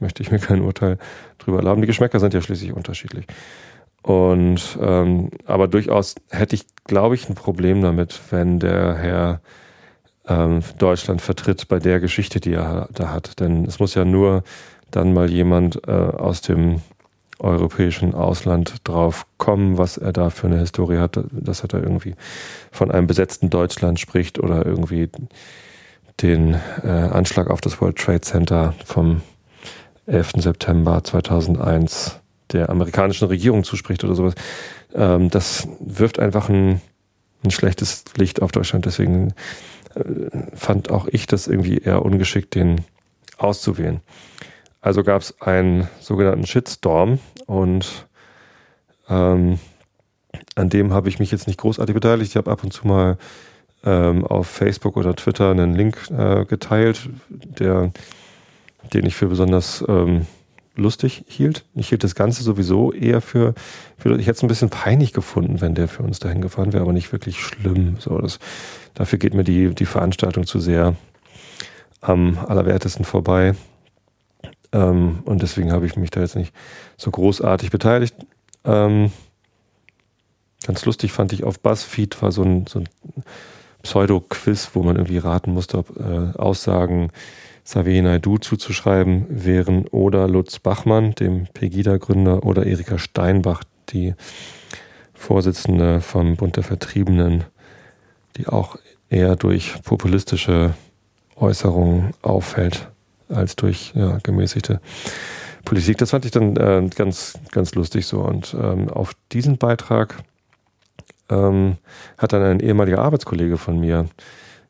Möchte 0.00 0.22
ich 0.22 0.30
mir 0.30 0.38
kein 0.38 0.62
Urteil 0.62 0.98
drüber 1.38 1.58
erlauben. 1.58 1.80
Die 1.80 1.86
Geschmäcker 1.86 2.18
sind 2.18 2.34
ja 2.34 2.40
schließlich 2.40 2.72
unterschiedlich. 2.72 3.26
Und 4.02 4.78
ähm, 4.82 5.30
aber 5.46 5.68
durchaus 5.68 6.14
hätte 6.30 6.56
ich, 6.56 6.66
glaube 6.84 7.14
ich, 7.14 7.28
ein 7.28 7.34
Problem 7.34 7.80
damit, 7.80 8.20
wenn 8.30 8.58
der 8.58 8.96
Herr 8.96 9.40
ähm, 10.26 10.60
Deutschland 10.78 11.20
vertritt 11.20 11.68
bei 11.68 11.78
der 11.78 12.00
Geschichte, 12.00 12.40
die 12.40 12.52
er 12.52 12.88
da 12.92 13.10
hat. 13.10 13.40
Denn 13.40 13.64
es 13.64 13.78
muss 13.78 13.94
ja 13.94 14.04
nur 14.04 14.42
dann 14.90 15.12
mal 15.12 15.30
jemand 15.30 15.86
äh, 15.86 15.90
aus 15.90 16.40
dem 16.40 16.80
europäischen 17.38 18.14
Ausland 18.14 18.76
drauf 18.84 19.26
kommen, 19.38 19.76
was 19.76 19.96
er 19.96 20.12
da 20.12 20.30
für 20.30 20.46
eine 20.46 20.58
Historie 20.58 20.98
hat, 20.98 21.18
dass 21.30 21.62
er 21.62 21.68
da 21.68 21.78
irgendwie 21.78 22.14
von 22.70 22.90
einem 22.90 23.06
besetzten 23.06 23.50
Deutschland 23.50 24.00
spricht 24.00 24.38
oder 24.38 24.64
irgendwie 24.64 25.08
den 26.22 26.54
äh, 26.82 26.88
Anschlag 26.88 27.50
auf 27.50 27.60
das 27.60 27.80
World 27.80 27.98
Trade 27.98 28.20
Center 28.20 28.74
vom 28.84 29.22
11. 30.06 30.32
September 30.36 31.02
2001 31.02 32.20
der 32.52 32.70
amerikanischen 32.70 33.26
Regierung 33.26 33.64
zuspricht 33.64 34.04
oder 34.04 34.14
sowas. 34.14 34.34
Ähm, 34.94 35.30
das 35.30 35.66
wirft 35.80 36.18
einfach 36.18 36.48
ein, 36.48 36.80
ein 37.44 37.50
schlechtes 37.50 38.04
Licht 38.16 38.42
auf 38.42 38.52
Deutschland. 38.52 38.86
Deswegen 38.86 39.34
fand 40.54 40.90
auch 40.90 41.06
ich 41.10 41.26
das 41.26 41.46
irgendwie 41.46 41.78
eher 41.78 42.04
ungeschickt, 42.04 42.54
den 42.54 42.84
auszuwählen. 43.38 44.00
Also 44.80 45.02
gab 45.02 45.22
es 45.22 45.40
einen 45.40 45.88
sogenannten 46.00 46.46
Shitstorm 46.46 47.18
und 47.46 48.06
ähm, 49.08 49.58
an 50.56 50.68
dem 50.68 50.92
habe 50.92 51.08
ich 51.08 51.18
mich 51.18 51.30
jetzt 51.30 51.46
nicht 51.46 51.58
großartig 51.58 51.94
beteiligt. 51.94 52.30
Ich 52.30 52.36
habe 52.36 52.50
ab 52.50 52.62
und 52.64 52.72
zu 52.72 52.86
mal 52.86 53.16
ähm, 53.84 54.26
auf 54.26 54.46
Facebook 54.46 54.96
oder 54.96 55.14
Twitter 55.14 55.50
einen 55.50 55.74
Link 55.74 56.10
äh, 56.10 56.44
geteilt, 56.44 57.08
der, 57.28 57.92
den 58.92 59.06
ich 59.06 59.14
für 59.14 59.26
besonders 59.26 59.84
ähm, 59.88 60.26
lustig 60.76 61.24
hielt. 61.28 61.64
Ich 61.74 61.88
hielt 61.88 62.04
das 62.04 62.14
Ganze 62.14 62.42
sowieso 62.42 62.92
eher 62.92 63.20
für, 63.20 63.54
für 63.96 64.18
ich 64.18 64.26
hätte 64.26 64.36
es 64.36 64.42
ein 64.42 64.48
bisschen 64.48 64.70
peinlich 64.70 65.12
gefunden, 65.12 65.60
wenn 65.60 65.74
der 65.74 65.88
für 65.88 66.02
uns 66.02 66.18
dahin 66.18 66.40
gefahren 66.40 66.72
wäre, 66.72 66.82
aber 66.82 66.92
nicht 66.92 67.12
wirklich 67.12 67.40
schlimm. 67.40 67.96
So, 67.98 68.18
das, 68.18 68.38
dafür 68.94 69.18
geht 69.18 69.34
mir 69.34 69.44
die, 69.44 69.74
die 69.74 69.86
Veranstaltung 69.86 70.46
zu 70.46 70.58
sehr 70.58 70.96
am 72.00 72.38
allerwertesten 72.38 73.04
vorbei. 73.04 73.54
Ähm, 74.72 75.20
und 75.24 75.42
deswegen 75.42 75.72
habe 75.72 75.86
ich 75.86 75.96
mich 75.96 76.10
da 76.10 76.20
jetzt 76.20 76.36
nicht 76.36 76.52
so 76.96 77.10
großartig 77.10 77.70
beteiligt. 77.70 78.14
Ähm, 78.64 79.12
ganz 80.66 80.84
lustig 80.84 81.12
fand 81.12 81.32
ich 81.32 81.44
auf 81.44 81.60
BuzzFeed 81.60 82.20
war 82.20 82.32
so 82.32 82.42
ein, 82.42 82.66
so 82.66 82.80
ein 82.80 82.88
Pseudo-Quiz, 83.82 84.70
wo 84.74 84.82
man 84.82 84.96
irgendwie 84.96 85.18
raten 85.18 85.52
musste, 85.52 85.78
ob 85.78 85.96
äh, 85.98 86.36
Aussagen 86.36 87.10
Xavier 87.64 88.02
Naidu 88.02 88.38
zuzuschreiben 88.38 89.26
wären 89.28 89.86
oder 89.88 90.28
Lutz 90.28 90.58
Bachmann, 90.58 91.14
dem 91.14 91.46
Pegida-Gründer, 91.54 92.44
oder 92.44 92.66
Erika 92.66 92.98
Steinbach, 92.98 93.64
die 93.90 94.14
Vorsitzende 95.14 96.00
vom 96.00 96.36
Bund 96.36 96.56
der 96.56 96.62
Vertriebenen, 96.62 97.44
die 98.36 98.48
auch 98.48 98.76
eher 99.08 99.36
durch 99.36 99.74
populistische 99.82 100.74
Äußerungen 101.36 102.12
auffällt 102.22 102.88
als 103.28 103.56
durch 103.56 103.92
ja, 103.94 104.18
gemäßigte 104.22 104.80
Politik. 105.64 105.98
Das 105.98 106.10
fand 106.10 106.26
ich 106.26 106.30
dann 106.30 106.56
äh, 106.56 106.88
ganz, 106.94 107.38
ganz 107.50 107.74
lustig 107.74 108.06
so. 108.06 108.20
Und 108.20 108.54
ähm, 108.60 108.90
auf 108.90 109.12
diesen 109.32 109.56
Beitrag 109.56 110.22
ähm, 111.30 111.76
hat 112.18 112.32
dann 112.32 112.42
ein 112.42 112.60
ehemaliger 112.60 112.98
Arbeitskollege 112.98 113.56
von 113.56 113.80
mir 113.80 114.06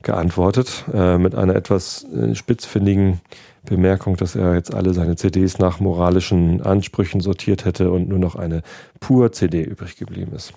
geantwortet 0.04 0.84
äh, 0.92 1.18
mit 1.18 1.34
einer 1.34 1.56
etwas 1.56 2.04
äh, 2.04 2.34
spitzfindigen 2.34 3.20
Bemerkung, 3.64 4.16
dass 4.16 4.36
er 4.36 4.54
jetzt 4.54 4.74
alle 4.74 4.94
seine 4.94 5.16
CDs 5.16 5.58
nach 5.58 5.80
moralischen 5.80 6.62
Ansprüchen 6.62 7.20
sortiert 7.20 7.64
hätte 7.64 7.90
und 7.90 8.08
nur 8.08 8.18
noch 8.18 8.36
eine 8.36 8.62
Pur-CD 9.00 9.62
übrig 9.62 9.96
geblieben 9.96 10.32
ist. 10.34 10.52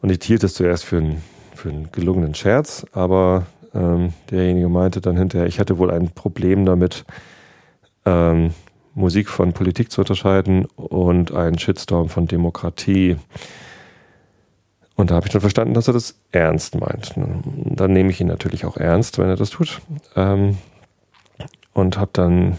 Und 0.00 0.10
ich 0.10 0.18
hielt 0.24 0.42
es 0.42 0.54
zuerst 0.54 0.84
für, 0.84 0.98
ein, 0.98 1.22
für 1.54 1.68
einen 1.70 1.90
gelungenen 1.92 2.34
Scherz, 2.34 2.84
aber 2.92 3.46
ähm, 3.74 4.12
derjenige 4.30 4.68
meinte 4.68 5.00
dann 5.00 5.16
hinterher, 5.16 5.46
ich 5.46 5.60
hatte 5.60 5.78
wohl 5.78 5.90
ein 5.90 6.10
Problem 6.10 6.66
damit, 6.66 7.04
ähm, 8.04 8.50
Musik 8.94 9.28
von 9.28 9.52
Politik 9.52 9.90
zu 9.90 10.02
unterscheiden 10.02 10.66
und 10.76 11.32
einen 11.32 11.58
Shitstorm 11.58 12.08
von 12.08 12.26
Demokratie. 12.26 13.16
Und 14.94 15.10
da 15.10 15.14
habe 15.14 15.26
ich 15.26 15.32
dann 15.32 15.40
verstanden, 15.40 15.74
dass 15.74 15.88
er 15.88 15.94
das 15.94 16.16
ernst 16.32 16.78
meint. 16.78 17.14
Dann 17.16 17.92
nehme 17.92 18.10
ich 18.10 18.20
ihn 18.20 18.26
natürlich 18.26 18.64
auch 18.64 18.76
ernst, 18.76 19.18
wenn 19.18 19.28
er 19.28 19.36
das 19.36 19.50
tut. 19.50 19.80
Ähm, 20.16 20.58
und 21.72 21.98
habe 21.98 22.10
dann 22.12 22.58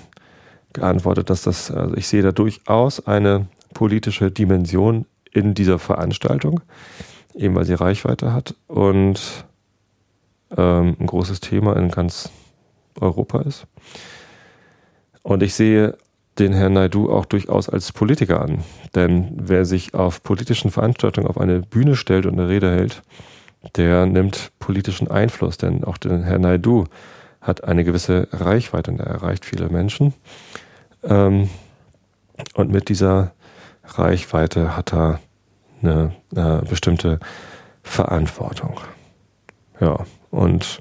geantwortet, 0.74 1.30
dass 1.30 1.44
das, 1.44 1.70
also 1.70 1.96
ich 1.96 2.08
sehe 2.08 2.24
da 2.24 2.32
durchaus 2.32 3.06
eine 3.06 3.48
politische 3.74 4.32
Dimension 4.32 5.06
in 5.32 5.54
dieser 5.54 5.80
Veranstaltung, 5.80 6.62
eben 7.36 7.56
weil 7.56 7.66
sie 7.66 7.74
Reichweite 7.74 8.34
hat 8.34 8.56
und 8.68 9.46
ähm, 10.58 10.96
ein 11.00 11.06
großes 11.06 11.40
Thema 11.40 11.76
in 11.78 11.90
ganz 11.90 12.30
Europa 13.00 13.42
ist. 13.42 13.66
Und 15.22 15.42
ich 15.42 15.54
sehe 15.54 15.98
den 16.40 16.54
Herrn 16.54 16.74
Naidu 16.74 17.12
auch 17.12 17.26
durchaus 17.26 17.70
als 17.70 17.92
Politiker 17.92 18.42
an. 18.42 18.64
Denn 18.96 19.32
wer 19.36 19.66
sich 19.66 19.94
auf 19.94 20.24
politischen 20.24 20.72
Veranstaltungen 20.72 21.28
auf 21.28 21.38
eine 21.38 21.62
Bühne 21.62 21.96
stellt 21.96 22.26
und 22.26 22.40
eine 22.40 22.50
Rede 22.50 22.72
hält, 22.72 23.04
der 23.76 24.06
nimmt 24.06 24.52
politischen 24.60 25.10
Einfluss. 25.10 25.58
Denn 25.58 25.84
auch 25.84 25.98
der 25.98 26.24
Herr 26.24 26.40
Naidu 26.40 26.86
hat 27.42 27.64
eine 27.64 27.84
gewisse 27.84 28.28
Reichweite 28.32 28.92
und 28.92 29.00
er 29.00 29.08
erreicht 29.08 29.46
viele 29.46 29.70
Menschen. 29.70 30.14
Ähm, 31.04 31.50
und 32.56 32.72
mit 32.72 32.90
dieser 32.90 33.34
Reichweite 33.84 34.76
hat 34.76 34.94
er 34.94 35.20
eine, 35.82 36.14
eine 36.36 36.64
bestimmte 36.68 37.20
Verantwortung. 37.84 38.80
Ja, 39.80 40.06
und 40.32 40.80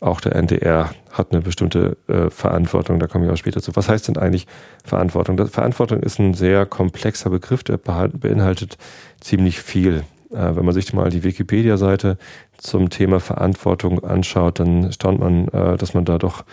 auch 0.00 0.20
der 0.20 0.36
NDR 0.36 0.90
hat 1.10 1.32
eine 1.32 1.40
bestimmte 1.40 1.96
äh, 2.06 2.28
Verantwortung, 2.28 2.98
da 2.98 3.06
komme 3.06 3.26
ich 3.26 3.32
auch 3.32 3.36
später 3.36 3.62
zu. 3.62 3.74
Was 3.74 3.88
heißt 3.88 4.08
denn 4.08 4.18
eigentlich 4.18 4.46
Verantwortung? 4.84 5.36
Das, 5.36 5.50
Verantwortung 5.50 6.00
ist 6.00 6.18
ein 6.18 6.34
sehr 6.34 6.66
komplexer 6.66 7.30
Begriff, 7.30 7.64
der 7.64 7.78
beinhaltet 7.78 8.76
ziemlich 9.20 9.60
viel. 9.60 10.04
Äh, 10.30 10.56
wenn 10.56 10.64
man 10.64 10.74
sich 10.74 10.92
mal 10.92 11.08
die 11.08 11.24
Wikipedia-Seite 11.24 12.18
zum 12.58 12.90
Thema 12.90 13.20
Verantwortung 13.20 14.04
anschaut, 14.04 14.60
dann 14.60 14.92
staunt 14.92 15.20
man, 15.20 15.48
äh, 15.48 15.76
dass 15.78 15.94
man 15.94 16.04
da 16.04 16.18
doch 16.18 16.44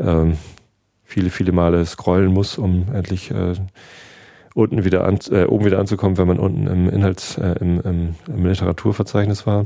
ähm, 0.00 0.36
viele, 1.04 1.30
viele 1.30 1.52
Male 1.52 1.86
scrollen 1.86 2.32
muss, 2.32 2.58
um 2.58 2.86
endlich 2.92 3.30
äh, 3.30 3.54
unten 4.54 4.84
wieder 4.84 5.04
an, 5.04 5.18
äh, 5.30 5.44
oben 5.44 5.64
wieder 5.64 5.78
anzukommen, 5.78 6.18
wenn 6.18 6.26
man 6.26 6.38
unten 6.40 6.66
im 6.66 6.90
Inhalts, 6.90 7.38
äh, 7.38 7.54
im, 7.60 7.80
im, 7.80 8.14
im 8.26 8.44
Literaturverzeichnis 8.44 9.46
war. 9.46 9.64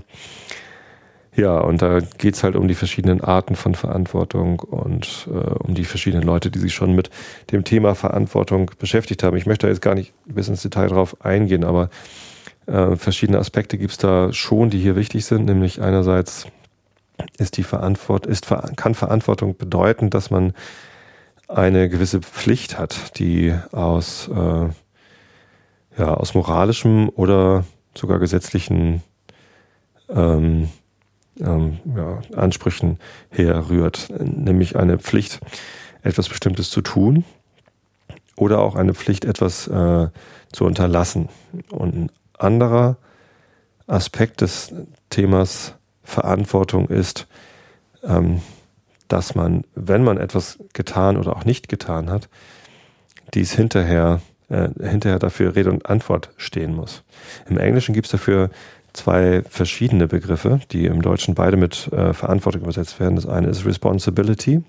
Ja, 1.35 1.59
und 1.59 1.81
da 1.81 2.01
geht's 2.19 2.43
halt 2.43 2.57
um 2.57 2.69
die 2.69 2.75
verschiedenen 2.75 3.23
Arten 3.23 3.57
von 3.57 3.75
Verantwortung 3.75 4.61
und 4.61 5.29
äh, 5.31 5.33
um 5.33 5.75
die 5.75 5.85
verschiedenen 5.85 6.25
Leute, 6.25 6.51
die 6.51 6.59
sich 6.59 6.75
schon 6.75 6.95
mit 6.95 7.09
dem 7.51 7.65
Thema 7.65 7.95
Verantwortung 7.95 8.71
beschäftigt 8.79 9.23
haben. 9.23 9.39
Ich 9.39 9.47
möchte 9.47 9.67
da 9.67 9.71
jetzt 9.71 9.81
gar 9.81 9.95
nicht 9.95 10.13
bis 10.27 10.49
ins 10.49 10.61
Detail 10.61 10.89
drauf 10.89 11.25
eingehen, 11.25 11.65
aber 11.65 11.89
äh, 12.67 12.97
verschiedene 12.97 13.39
Aspekte 13.39 13.79
gibt's 13.79 13.97
da 13.97 14.31
schon, 14.35 14.69
die 14.69 14.79
hier 14.79 14.95
wichtig 14.95 15.25
sind, 15.25 15.47
nämlich 15.47 15.81
einerseits 15.81 16.49
ist 17.39 17.57
die 17.57 17.63
Verantwortung, 17.63 18.31
ist, 18.31 18.49
kann 18.77 18.95
Verantwortung 18.95 19.57
bedeuten, 19.57 20.11
dass 20.11 20.31
man 20.31 20.53
eine 21.49 21.89
gewisse 21.89 22.21
Pflicht 22.21 22.79
hat, 22.79 23.19
die 23.19 23.55
aus, 23.73 24.29
äh, 24.29 24.69
ja, 25.99 26.15
aus 26.15 26.35
moralischem 26.35 27.09
oder 27.09 27.65
sogar 27.95 28.19
gesetzlichen 28.19 29.03
ähm, 30.09 30.69
ähm, 31.41 31.79
ja, 31.97 32.21
Ansprüchen 32.37 32.99
herrührt, 33.31 34.09
nämlich 34.21 34.77
eine 34.77 34.99
Pflicht, 34.99 35.41
etwas 36.03 36.29
Bestimmtes 36.29 36.71
zu 36.71 36.81
tun 36.81 37.25
oder 38.37 38.61
auch 38.61 38.75
eine 38.75 38.95
Pflicht, 38.95 39.25
etwas 39.25 39.69
äh, 39.69 40.09
zu 40.53 40.65
unterlassen. 40.65 41.29
Und 41.71 41.95
ein 41.95 42.11
anderer 42.39 42.97
Aspekt 43.87 44.41
des 44.41 44.75
Themas 45.11 45.75
Verantwortung 46.03 46.89
ist, 46.89 47.27
ähm, 48.03 48.43
dass 49.09 49.35
man, 49.35 49.65
wenn 49.75 50.03
man 50.03 50.19
etwas 50.19 50.59
getan 50.73 51.17
oder 51.17 51.37
auch 51.37 51.45
nicht 51.45 51.69
getan 51.69 52.11
hat, 52.11 52.29
dies 53.35 53.53
hinterher, 53.53 54.21
äh, 54.49 54.69
hinterher 54.81 55.19
dafür 55.19 55.55
Rede 55.55 55.71
und 55.71 55.87
Antwort 55.87 56.31
stehen 56.37 56.75
muss. 56.75 57.05
Im 57.49 57.59
Englischen 57.59 57.95
gibt 57.95 58.07
es 58.07 58.13
dafür 58.13 58.51
zwei 58.93 59.43
verschiedene 59.49 60.07
Begriffe, 60.07 60.61
die 60.71 60.87
im 60.87 61.03
Deutschen 61.03 61.35
beide 61.35 61.57
mit 61.57 61.93
äh, 61.93 62.13
Verantwortung 62.13 62.63
übersetzt 62.63 63.01
werden. 63.01 63.17
Das 63.17 63.27
eine 63.27 63.49
ist 63.49 63.65
Responsibility, 63.65 64.63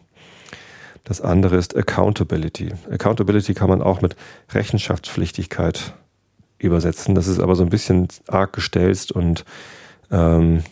das 1.04 1.20
andere 1.20 1.58
ist 1.58 1.76
Accountability. 1.76 2.72
Accountability 2.90 3.54
kann 3.54 3.70
man 3.70 3.82
auch 3.82 4.02
mit 4.02 4.16
Rechenschaftspflichtigkeit 4.54 5.94
übersetzen. 6.58 7.14
Das 7.14 7.28
ist 7.28 7.40
aber 7.40 7.56
so 7.56 7.64
ein 7.64 7.70
bisschen 7.70 8.08
arg 8.28 8.54
gestelzt 8.54 9.12
und 9.12 9.44
ähm, 10.12 10.64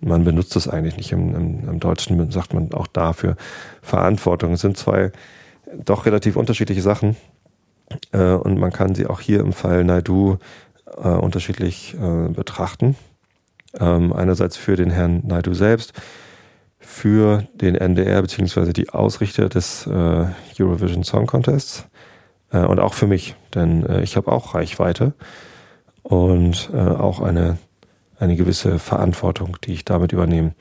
man 0.00 0.24
benutzt 0.24 0.54
das 0.54 0.68
eigentlich 0.68 0.96
nicht. 0.96 1.12
Im, 1.12 1.34
im, 1.34 1.68
Im, 1.68 1.80
Deutschen 1.80 2.30
sagt 2.30 2.52
man 2.52 2.72
auch 2.72 2.86
dafür 2.86 3.36
Verantwortung. 3.82 4.52
Es 4.52 4.60
sind 4.60 4.76
zwei 4.76 5.12
doch 5.74 6.06
relativ 6.06 6.36
unterschiedliche 6.36 6.82
Sachen. 6.82 7.16
Äh, 8.12 8.34
und 8.34 8.58
man 8.58 8.70
kann 8.70 8.94
sie 8.94 9.06
auch 9.06 9.20
hier 9.20 9.40
im 9.40 9.52
Fall 9.52 9.82
Naidu 9.82 10.36
äh, 10.96 11.08
unterschiedlich 11.08 11.94
äh, 11.94 12.28
betrachten. 12.28 12.96
Ähm, 13.78 14.12
einerseits 14.12 14.56
für 14.56 14.76
den 14.76 14.90
Herrn 14.90 15.22
Naidu 15.26 15.54
selbst, 15.54 15.92
für 16.78 17.44
den 17.54 17.74
NDR 17.74 18.22
beziehungsweise 18.22 18.72
die 18.72 18.88
Ausrichter 18.90 19.48
des 19.48 19.86
äh, 19.86 20.26
Eurovision 20.58 21.04
Song 21.04 21.26
Contests 21.26 21.86
äh, 22.50 22.64
und 22.64 22.80
auch 22.80 22.94
für 22.94 23.06
mich, 23.06 23.34
denn 23.54 23.84
äh, 23.84 24.02
ich 24.02 24.16
habe 24.16 24.32
auch 24.32 24.54
Reichweite 24.54 25.12
und 26.02 26.70
äh, 26.72 26.78
auch 26.78 27.20
eine, 27.20 27.58
eine 28.18 28.36
gewisse 28.36 28.78
Verantwortung, 28.78 29.58
die 29.64 29.74
ich 29.74 29.84
damit 29.84 30.12
übernehme. 30.12 30.54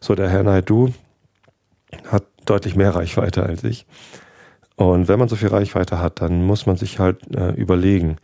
So, 0.00 0.14
der 0.14 0.28
Herr 0.28 0.42
Naidu 0.42 0.92
hat 2.10 2.24
deutlich 2.44 2.76
mehr 2.76 2.94
Reichweite 2.94 3.44
als 3.44 3.62
ich. 3.64 3.86
Und 4.76 5.08
wenn 5.08 5.18
man 5.18 5.28
so 5.28 5.36
viel 5.36 5.48
Reichweite 5.48 6.00
hat, 6.00 6.20
dann 6.20 6.44
muss 6.44 6.66
man 6.66 6.76
sich 6.76 6.98
halt 6.98 7.34
äh, 7.34 7.50
überlegen, 7.50 8.16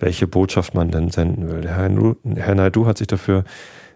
welche 0.00 0.26
Botschaft 0.26 0.74
man 0.74 0.90
denn 0.90 1.10
senden 1.10 1.48
will. 1.50 1.68
Herr, 1.68 1.90
Herr 2.36 2.54
Naidu 2.54 2.86
hat 2.86 2.98
sich 2.98 3.06
dafür 3.06 3.44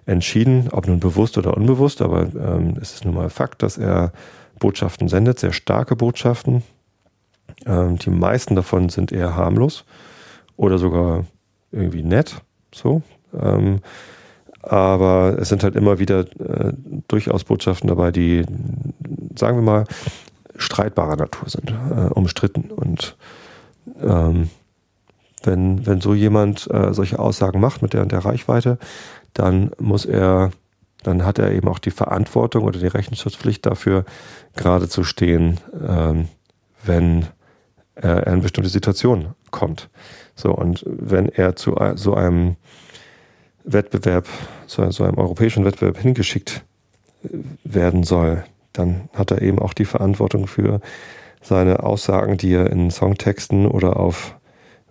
entschieden, 0.07 0.69
ob 0.71 0.87
nun 0.87 1.01
bewusst 1.01 1.39
oder 1.39 1.57
unbewusst, 1.57 2.03
aber 2.03 2.23
ähm, 2.23 2.77
es 2.81 2.95
ist 2.95 3.05
nun 3.05 3.15
mal 3.15 3.31
Fakt, 3.31 3.63
dass 3.63 3.79
er 3.79 4.13
Botschaften 4.59 5.09
sendet, 5.09 5.39
sehr 5.39 5.53
starke 5.53 5.97
Botschaften. 5.97 6.63
Ähm, 7.67 7.99
die 7.99 8.11
meisten 8.11 8.55
davon 8.55 8.91
sind 8.91 9.13
eher 9.13 9.35
harmlos 9.35 9.85
oder 10.57 10.79
sogar 10.79 11.25
irgendwie 11.73 12.03
nett, 12.03 12.43
so. 12.73 13.03
Ähm, 13.39 13.81
aber 14.63 15.37
es 15.39 15.49
sind 15.49 15.63
halt 15.63 15.77
immer 15.77 15.99
wieder 15.99 16.21
äh, 16.21 16.73
durchaus 17.09 17.45
Botschaften 17.45 17.89
dabei, 17.89 18.11
die, 18.11 18.45
sagen 19.37 19.59
wir 19.59 19.63
mal, 19.63 19.85
streitbarer 20.57 21.17
Natur 21.17 21.49
sind, 21.49 21.71
äh, 21.71 22.13
umstritten 22.13 22.71
und 22.71 23.17
ähm, 24.01 24.49
wenn, 25.45 25.87
wenn 25.87 26.01
so 26.01 26.15
jemand 26.15 26.69
äh, 26.73 26.93
solche 26.93 27.19
Aussagen 27.19 27.61
macht 27.61 27.83
mit 27.83 27.93
der 27.93 28.03
und 28.03 28.13
der 28.13 28.25
Reichweite, 28.25 28.79
dann 29.33 29.71
muss 29.79 30.05
er 30.05 30.51
dann 31.05 31.25
hat 31.25 31.39
er 31.39 31.53
eben 31.53 31.69
auch 31.69 31.79
die 31.79 31.91
Verantwortung 31.91 32.65
oder 32.65 32.79
die 32.79 32.87
Rechenschaftspflicht 32.87 33.65
dafür, 33.67 34.05
gerade 34.57 34.89
zu 34.89 35.05
stehen, 35.05 35.61
ähm, 35.87 36.29
wenn 36.83 37.27
er 37.95 38.27
in 38.27 38.41
bestimmte 38.41 38.71
Situation 38.71 39.35
kommt. 39.51 39.89
So, 40.35 40.53
und 40.53 40.83
wenn 40.87 41.29
er 41.29 41.55
zu 41.57 41.77
so 41.95 42.15
einem 42.15 42.57
Wettbewerb, 43.65 44.27
zu 44.67 44.91
so 44.91 45.05
einem 45.05 45.19
europäischen 45.19 45.65
Wettbewerb 45.65 45.99
hingeschickt 45.99 46.65
äh, 47.23 47.29
werden 47.65 48.03
soll, 48.03 48.45
dann 48.73 49.09
hat 49.15 49.31
er 49.31 49.43
eben 49.43 49.61
auch 49.61 49.75
die 49.75 49.85
Verantwortung 49.85 50.47
für 50.47 50.81
seine 51.41 51.83
Aussagen, 51.83 52.37
die 52.37 52.53
er 52.53 52.71
in 52.71 52.91
Songtexten 52.91 53.67
oder 53.67 54.01
auf 54.01 54.37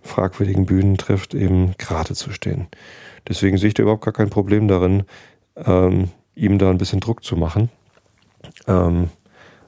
fragwürdigen 0.04 0.66
Bühnen 0.66 0.96
trifft, 0.96 1.34
eben 1.34 1.74
gerade 1.78 2.14
zu 2.14 2.30
stehen. 2.30 2.68
Deswegen 3.28 3.58
sehe 3.58 3.68
ich 3.68 3.74
da 3.74 3.82
überhaupt 3.82 4.04
gar 4.04 4.12
kein 4.12 4.30
Problem 4.30 4.68
darin, 4.68 5.04
ähm, 5.56 6.10
ihm 6.34 6.58
da 6.58 6.70
ein 6.70 6.78
bisschen 6.78 7.00
Druck 7.00 7.24
zu 7.24 7.36
machen. 7.36 7.70
Ähm, 8.68 9.08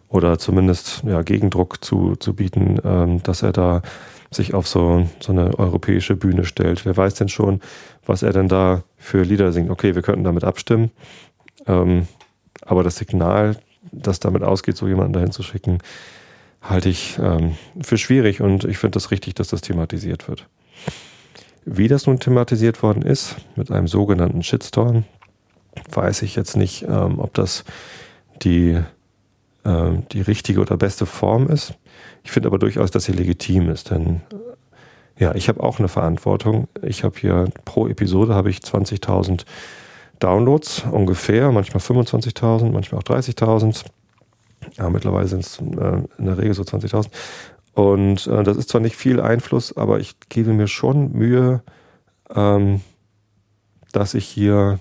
oder 0.09 0.39
zumindest 0.39 1.03
ja, 1.05 1.23
Gegendruck 1.23 1.85
zu, 1.85 2.17
zu 2.17 2.35
bieten, 2.35 2.79
ähm, 2.85 3.23
dass 3.23 3.43
er 3.43 3.53
da 3.53 3.83
sich 4.31 4.55
auf 4.55 4.69
so, 4.69 5.09
so 5.21 5.33
eine 5.33 5.59
europäische 5.59 6.17
Bühne 6.17 6.45
stellt. 6.45 6.85
Wer 6.85 6.97
weiß 6.97 7.15
denn 7.15 7.29
schon, 7.29 7.61
was 8.05 8.23
er 8.23 8.33
denn 8.33 8.49
da 8.49 8.83
für 8.97 9.23
Lieder 9.23 9.53
singt? 9.53 9.71
Okay, 9.71 9.95
wir 9.95 10.03
könnten 10.03 10.25
damit 10.25 10.45
abstimmen, 10.45 10.91
ähm, 11.67 12.07
aber 12.63 12.83
das 12.83 12.97
Signal, 12.97 13.57
das 13.93 14.21
damit 14.21 14.43
ausgeht, 14.43 14.77
so 14.77 14.87
jemanden 14.87 15.13
dahin 15.13 15.33
zu 15.33 15.43
schicken, 15.43 15.79
halte 16.69 16.89
ich 16.89 17.19
ähm, 17.19 17.57
für 17.81 17.99
schwierig 17.99 18.41
und 18.41 18.65
ich 18.65 18.79
finde 18.79 18.97
das 18.97 19.11
richtig, 19.11 19.35
dass 19.35 19.49
das 19.49 19.61
thematisiert 19.61 20.29
wird. 20.29 20.47
Wie 21.65 21.89
das 21.89 22.07
nun 22.07 22.21
thematisiert 22.21 22.83
worden 22.83 23.03
ist, 23.03 23.37
mit 23.57 23.71
einem 23.71 23.89
sogenannten 23.89 24.43
Shitstorm, 24.43 25.05
weiß 25.91 26.23
ich 26.23 26.37
jetzt 26.37 26.57
nicht, 26.57 26.83
ähm, 26.83 27.19
ob 27.19 27.35
das 27.35 27.65
die, 28.43 28.79
ähm, 29.65 30.05
die 30.13 30.21
richtige 30.21 30.61
oder 30.61 30.77
beste 30.77 31.07
Form 31.07 31.49
ist. 31.49 31.75
Ich 32.25 32.31
finde 32.31 32.49
aber 32.49 32.59
durchaus, 32.59 32.91
dass 32.91 33.05
sie 33.05 33.13
legitim 33.13 33.69
ist, 33.69 33.91
denn 33.91 34.21
äh, 34.31 35.25
ja, 35.25 35.35
ich 35.35 35.49
habe 35.49 35.63
auch 35.63 35.79
eine 35.79 35.89
Verantwortung. 35.89 36.69
Ich 36.83 37.03
habe 37.03 37.19
hier 37.19 37.49
pro 37.65 37.89
Episode 37.89 38.35
habe 38.35 38.51
ich 38.51 38.59
20.000 38.59 39.45
Downloads 40.19 40.85
ungefähr, 40.91 41.53
manchmal 41.53 41.81
25.000, 41.81 42.71
manchmal 42.71 43.01
auch 43.01 43.05
30.000. 43.05 43.85
Ja, 44.75 44.91
mittlerweile 44.91 45.29
sind 45.29 45.41
es 45.41 45.59
äh, 45.59 46.03
in 46.19 46.27
der 46.27 46.39
Regel 46.39 46.55
so 46.55 46.63
20.000. 46.63 47.09
Und 47.75 48.27
äh, 48.27 48.43
das 48.43 48.57
ist 48.57 48.71
zwar 48.71 48.81
nicht 48.81 48.97
viel 48.97 49.21
Einfluss, 49.21 49.77
aber 49.77 50.01
ich 50.01 50.17
gebe 50.29 50.53
mir 50.53 50.67
schon 50.67 51.13
Mühe, 51.13 51.63
ähm, 52.35 52.81
dass 53.93 54.15
ich 54.15 54.27
hier 54.27 54.79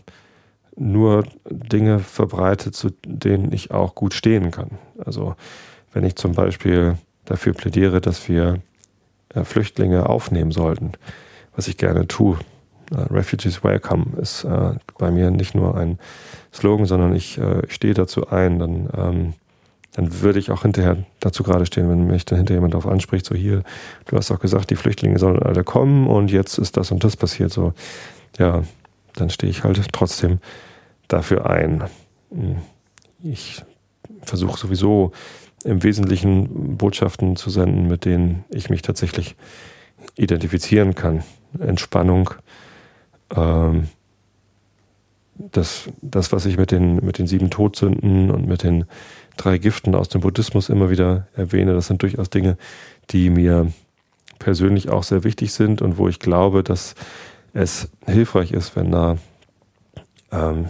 nur 0.77 1.23
Dinge 1.49 1.99
verbreite, 1.99 2.71
zu 2.71 2.89
denen 3.05 3.51
ich 3.53 3.71
auch 3.71 3.95
gut 3.95 4.13
stehen 4.13 4.51
kann. 4.51 4.71
Also 4.97 5.35
wenn 5.93 6.03
ich 6.03 6.15
zum 6.15 6.33
Beispiel 6.33 6.97
dafür 7.25 7.53
plädiere, 7.53 8.01
dass 8.01 8.27
wir 8.27 8.59
äh, 9.29 9.43
Flüchtlinge 9.43 10.07
aufnehmen 10.07 10.51
sollten, 10.51 10.93
was 11.55 11.67
ich 11.67 11.77
gerne 11.77 12.07
tue. 12.07 12.37
Äh, 12.91 13.13
Refugees 13.13 13.63
Welcome 13.63 14.17
ist 14.21 14.43
äh, 14.43 14.73
bei 14.97 15.11
mir 15.11 15.31
nicht 15.31 15.55
nur 15.55 15.75
ein 15.75 15.99
Slogan, 16.53 16.85
sondern 16.85 17.15
ich, 17.15 17.37
äh, 17.37 17.65
ich 17.65 17.73
stehe 17.73 17.93
dazu 17.93 18.29
ein. 18.29 18.59
Dann 18.59 18.89
ähm, 18.95 19.33
dann 19.95 20.21
würde 20.21 20.39
ich 20.39 20.51
auch 20.51 20.63
hinterher 20.63 20.97
dazu 21.21 21.43
gerade 21.43 21.65
stehen, 21.65 21.89
wenn 21.89 22.05
mich 22.05 22.25
dann 22.25 22.37
hinterher 22.37 22.57
jemand 22.57 22.73
darauf 22.73 22.87
anspricht, 22.87 23.25
so 23.25 23.33
hier, 23.33 23.63
du 24.05 24.17
hast 24.17 24.29
doch 24.29 24.41
gesagt, 24.41 24.69
die 24.69 24.75
Flüchtlinge 24.75 25.17
sollen 25.19 25.41
alle 25.41 25.63
kommen 25.63 26.07
und 26.07 26.31
jetzt 26.31 26.57
ist 26.57 26.75
das 26.75 26.91
und 26.91 27.03
das 27.05 27.15
passiert, 27.15 27.51
so, 27.51 27.73
ja, 28.37 28.63
dann 29.13 29.29
stehe 29.29 29.49
ich 29.49 29.63
halt 29.63 29.81
trotzdem 29.93 30.39
dafür 31.07 31.49
ein. 31.49 31.85
Ich 33.23 33.63
versuche 34.21 34.59
sowieso 34.59 35.13
im 35.63 35.81
Wesentlichen 35.81 36.75
Botschaften 36.75 37.37
zu 37.37 37.49
senden, 37.49 37.87
mit 37.87 38.03
denen 38.03 38.43
ich 38.49 38.69
mich 38.69 38.81
tatsächlich 38.81 39.37
identifizieren 40.17 40.93
kann. 40.93 41.23
Entspannung, 41.57 42.31
ähm, 43.33 43.87
das, 45.37 45.89
das, 46.01 46.31
was 46.31 46.45
ich 46.45 46.57
mit 46.57 46.71
den, 46.71 46.97
mit 46.97 47.17
den 47.17 47.27
sieben 47.27 47.49
Todsünden 47.49 48.31
und 48.31 48.47
mit 48.47 48.63
den 48.63 48.85
drei 49.37 49.57
Giften 49.57 49.95
aus 49.95 50.09
dem 50.09 50.21
Buddhismus 50.21 50.69
immer 50.69 50.89
wieder 50.89 51.27
erwähne, 51.35 51.73
das 51.73 51.87
sind 51.87 52.01
durchaus 52.01 52.29
Dinge, 52.29 52.57
die 53.11 53.29
mir 53.29 53.71
persönlich 54.39 54.89
auch 54.89 55.03
sehr 55.03 55.23
wichtig 55.23 55.53
sind 55.53 55.81
und 55.81 55.97
wo 55.97 56.07
ich 56.07 56.19
glaube, 56.19 56.63
dass 56.63 56.95
es 57.53 57.89
hilfreich 58.05 58.51
ist, 58.51 58.75
wenn 58.75 58.91
da 58.91 59.17
ähm, 60.31 60.69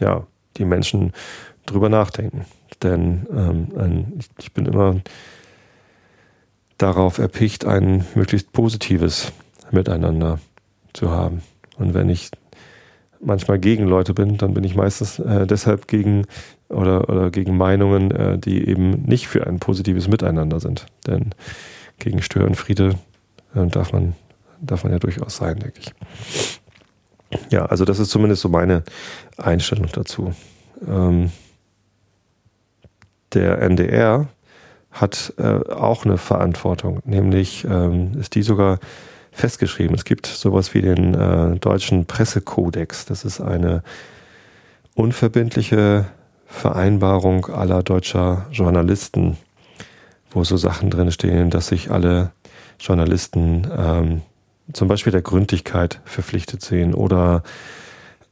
ja, 0.00 0.26
die 0.56 0.64
Menschen 0.64 1.12
drüber 1.66 1.88
nachdenken. 1.88 2.44
Denn 2.82 3.26
ähm, 3.30 3.68
ein, 3.78 4.20
ich 4.38 4.52
bin 4.52 4.66
immer 4.66 5.00
darauf 6.76 7.18
erpicht, 7.18 7.64
ein 7.64 8.04
möglichst 8.14 8.52
positives 8.52 9.32
Miteinander 9.70 10.38
zu 10.92 11.10
haben. 11.10 11.42
Und 11.76 11.94
wenn 11.94 12.08
ich 12.08 12.30
manchmal 13.20 13.58
gegen 13.58 13.86
Leute 13.86 14.14
bin, 14.14 14.36
dann 14.36 14.54
bin 14.54 14.64
ich 14.64 14.76
meistens 14.76 15.18
äh, 15.18 15.46
deshalb 15.46 15.88
gegen 15.88 16.26
oder, 16.68 17.08
oder 17.08 17.30
gegen 17.30 17.56
Meinungen, 17.56 18.10
äh, 18.10 18.38
die 18.38 18.68
eben 18.68 19.02
nicht 19.02 19.28
für 19.28 19.46
ein 19.46 19.58
positives 19.58 20.08
Miteinander 20.08 20.60
sind. 20.60 20.86
Denn 21.06 21.34
gegen 21.98 22.22
Störenfriede 22.22 22.94
äh, 23.54 23.66
darf, 23.66 23.92
man, 23.92 24.14
darf 24.60 24.84
man 24.84 24.92
ja 24.92 24.98
durchaus 24.98 25.36
sein, 25.36 25.58
denke 25.58 25.80
ich. 25.80 25.94
Ja, 27.50 27.66
also 27.66 27.84
das 27.84 27.98
ist 27.98 28.10
zumindest 28.10 28.42
so 28.42 28.48
meine 28.48 28.82
Einstellung 29.36 29.88
dazu. 29.92 30.34
Ähm, 30.86 31.30
der 33.34 33.60
NDR 33.60 34.28
hat 34.90 35.34
äh, 35.38 35.42
auch 35.70 36.04
eine 36.04 36.16
Verantwortung, 36.16 37.00
nämlich 37.04 37.64
ähm, 37.64 38.12
ist 38.18 38.34
die 38.34 38.42
sogar 38.42 38.78
festgeschrieben. 39.32 39.94
Es 39.94 40.04
gibt 40.04 40.26
sowas 40.26 40.72
wie 40.74 40.80
den 40.80 41.14
äh, 41.14 41.56
deutschen 41.56 42.06
Pressekodex. 42.06 43.04
Das 43.04 43.24
ist 43.24 43.40
eine 43.40 43.82
unverbindliche 44.94 46.06
Vereinbarung 46.48 47.46
aller 47.46 47.82
deutscher 47.82 48.46
Journalisten, 48.50 49.36
wo 50.30 50.42
so 50.44 50.56
Sachen 50.56 50.90
drin 50.90 51.12
stehen, 51.12 51.50
dass 51.50 51.68
sich 51.68 51.90
alle 51.90 52.32
Journalisten 52.80 53.68
ähm, 53.76 54.22
zum 54.72 54.88
Beispiel 54.88 55.12
der 55.12 55.22
Gründlichkeit 55.22 56.00
verpflichtet 56.04 56.62
sehen 56.62 56.94
oder 56.94 57.42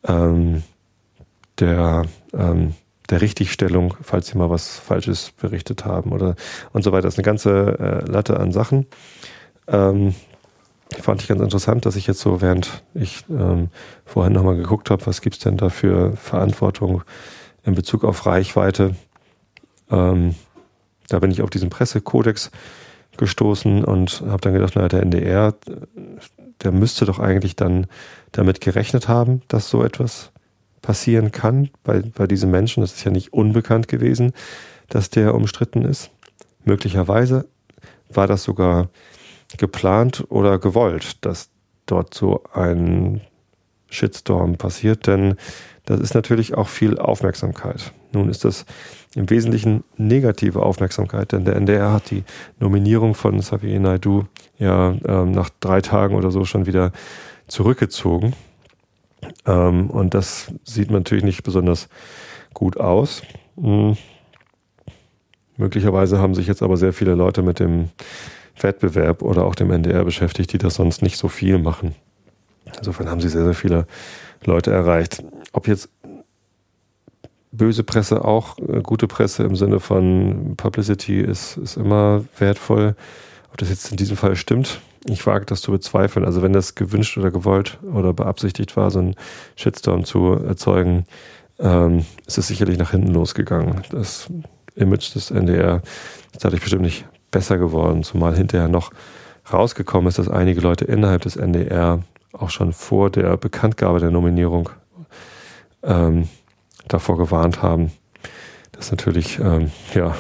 ähm, 0.07 0.63
der, 1.59 2.07
ähm, 2.33 2.75
der 3.11 3.21
Richtigstellung, 3.21 3.95
falls 4.03 4.29
sie 4.29 4.39
mal 4.39 4.51
was 4.51 4.79
Falsches 4.79 5.33
berichtet 5.41 5.85
haben 5.85 6.13
oder 6.13 6.37
und 6.73 6.83
so 6.83 6.93
weiter. 6.93 7.03
Das 7.03 7.15
ist 7.15 7.19
eine 7.19 7.25
ganze 7.25 7.79
äh, 7.79 8.11
Latte 8.11 8.41
an 8.41 8.51
Sachen. 8.51 8.87
Ähm, 9.69 10.15
fand 11.01 11.23
ich 11.23 11.29
ganz 11.29 11.41
interessant, 11.41 11.87
dass 11.87 11.97
ich 11.97 12.07
jetzt 12.07 12.21
so, 12.21 12.41
während 12.41 12.83
ich 12.95 13.25
ähm, 13.29 13.69
vorhin 14.05 14.33
nochmal 14.33 14.57
geguckt 14.57 14.91
habe, 14.91 15.07
was 15.07 15.21
gibt 15.21 15.37
es 15.37 15.43
denn 15.43 15.57
da 15.57 15.69
für 15.69 16.17
Verantwortung 16.17 17.03
in 17.67 17.75
Bezug 17.75 18.05
auf 18.05 18.25
Reichweite. 18.25 18.97
Ähm, 19.91 20.35
da 21.09 21.19
bin 21.19 21.31
ich 21.31 21.43
auf 21.43 21.51
diesen 21.51 21.69
Pressekodex 21.69 22.51
gestoßen 23.17 23.85
und 23.85 24.23
habe 24.27 24.41
dann 24.41 24.55
gedacht, 24.55 24.77
naja, 24.77 24.89
der 24.89 25.03
NDR, 25.03 25.55
der 26.63 26.73
müsste 26.73 27.05
doch 27.05 27.19
eigentlich 27.19 27.57
dann 27.57 27.87
damit 28.33 28.61
gerechnet 28.61 29.09
haben, 29.09 29.43
dass 29.49 29.69
so 29.69 29.83
etwas 29.83 30.33
passieren 30.83 31.33
kann 31.33 31.71
bei, 31.83 32.01
bei 32.01 32.27
diesen 32.27 32.51
Menschen. 32.51 32.81
Das 32.83 32.95
ist 32.95 33.05
ja 33.05 33.11
nicht 33.11 33.33
unbekannt 33.33 33.89
gewesen, 33.89 34.33
dass 34.89 35.11
der 35.11 35.35
umstritten 35.35 35.85
ist. 35.85 36.11
Möglicherweise 36.65 37.47
war 38.09 38.27
das 38.27 38.45
sogar 38.45 38.89
geplant 39.57 40.25
oder 40.29 40.59
gewollt, 40.59 41.25
dass 41.25 41.51
dort 41.87 42.15
so 42.15 42.43
ein 42.53 43.21
Shitstorm 43.89 44.57
passiert, 44.57 45.07
denn 45.07 45.37
das 45.87 46.01
ist 46.01 46.15
natürlich 46.15 46.55
auch 46.55 46.69
viel 46.69 46.99
Aufmerksamkeit. 46.99 47.93
Nun 48.13 48.29
ist 48.29 48.45
das 48.45 48.67
im 49.15 49.31
Wesentlichen 49.31 49.85
negative 49.97 50.63
Aufmerksamkeit, 50.63 51.33
denn 51.33 51.45
der 51.45 51.57
NDR 51.57 51.93
hat 51.93 52.11
die 52.11 52.25
Nominierung 52.59 53.15
von 53.15 53.39
Xavier 53.39 53.81
Naidu 53.81 54.25
ja 54.59 54.95
ähm, 55.07 55.31
nach 55.31 55.49
drei 55.61 55.81
Tagen 55.81 56.17
oder 56.17 56.31
so 56.31 56.45
schon 56.45 56.67
wieder 56.67 56.93
zurückgezogen. 57.47 58.35
Ähm, 59.47 59.89
und 59.91 60.13
das 60.15 60.53
sieht 60.65 60.91
natürlich 60.91 61.25
nicht 61.25 61.45
besonders 61.45 61.89
gut 62.53 62.79
aus. 62.79 63.23
Hm. 63.57 63.97
Möglicherweise 65.57 66.19
haben 66.19 66.35
sich 66.35 66.49
jetzt 66.49 66.63
aber 66.63 66.77
sehr 66.77 66.93
viele 66.93 67.15
Leute 67.15 67.43
mit 67.43 67.61
dem 67.61 67.91
Wettbewerb 68.61 69.23
oder 69.23 69.45
auch 69.45 69.55
dem 69.55 69.71
NDR 69.71 70.05
beschäftigt, 70.05 70.53
die 70.53 70.59
das 70.59 70.75
sonst 70.75 71.01
nicht 71.01 71.17
so 71.17 71.29
viel 71.29 71.59
machen. 71.59 71.95
Insofern 72.77 73.09
haben 73.09 73.21
sie 73.21 73.29
sehr, 73.29 73.45
sehr 73.45 73.55
viele 73.55 73.87
Leute 74.45 74.71
erreicht. 74.71 75.23
Ob 75.53 75.69
jetzt 75.69 75.89
böse 77.53 77.85
Presse 77.85 78.25
auch 78.25 78.59
äh, 78.59 78.81
gute 78.83 79.07
Presse 79.07 79.45
im 79.45 79.57
Sinne 79.57 79.81
von 79.81 80.55
Publicity 80.57 81.21
ist, 81.21 81.57
ist 81.57 81.77
immer 81.77 82.25
wertvoll. 82.39 82.95
Ob 83.51 83.59
das 83.59 83.71
jetzt 83.71 83.91
in 83.91 83.97
diesem 83.97 84.17
Fall 84.17 84.37
stimmt, 84.37 84.81
ich 85.09 85.27
wage 85.27 85.47
das 85.47 85.61
zu 85.61 85.73
bezweifeln. 85.73 86.25
Also 86.25 86.43
wenn 86.43 86.53
das 86.53 86.75
gewünscht 86.75 87.17
oder 87.17 87.31
gewollt 87.31 87.79
oder 87.83 88.13
beabsichtigt 88.13 88.77
war, 88.77 88.91
so 88.91 88.99
einen 88.99 89.15
Shitstorm 89.55 90.05
zu 90.05 90.33
erzeugen, 90.33 91.07
ähm, 91.59 92.05
ist 92.27 92.39
es 92.39 92.49
sicherlich 92.49 92.79
nach 92.79 92.91
hinten 92.91 93.13
losgegangen. 93.13 93.83
Das 93.91 94.29
Image 94.75 95.15
des 95.15 95.31
NDR 95.31 95.83
ist 96.33 96.45
dadurch 96.45 96.61
bestimmt 96.61 96.83
nicht 96.83 97.07
besser 97.31 97.57
geworden, 97.57 98.03
zumal 98.03 98.37
hinterher 98.37 98.69
noch 98.69 98.91
rausgekommen 99.53 100.09
ist, 100.09 100.19
dass 100.19 100.29
einige 100.29 100.61
Leute 100.61 100.85
innerhalb 100.85 101.23
des 101.23 101.37
NDR 101.37 102.03
auch 102.33 102.51
schon 102.51 102.73
vor 102.73 103.11
der 103.11 103.37
Bekanntgabe 103.37 104.01
der 104.01 104.11
Nominierung 104.11 104.71
ähm, 105.83 106.29
davor 106.89 107.17
gewarnt 107.17 107.63
haben. 107.63 107.93
Das 108.73 108.87
ist 108.87 108.91
natürlich 108.93 109.39
ähm, 109.39 109.71
ja 109.95 110.15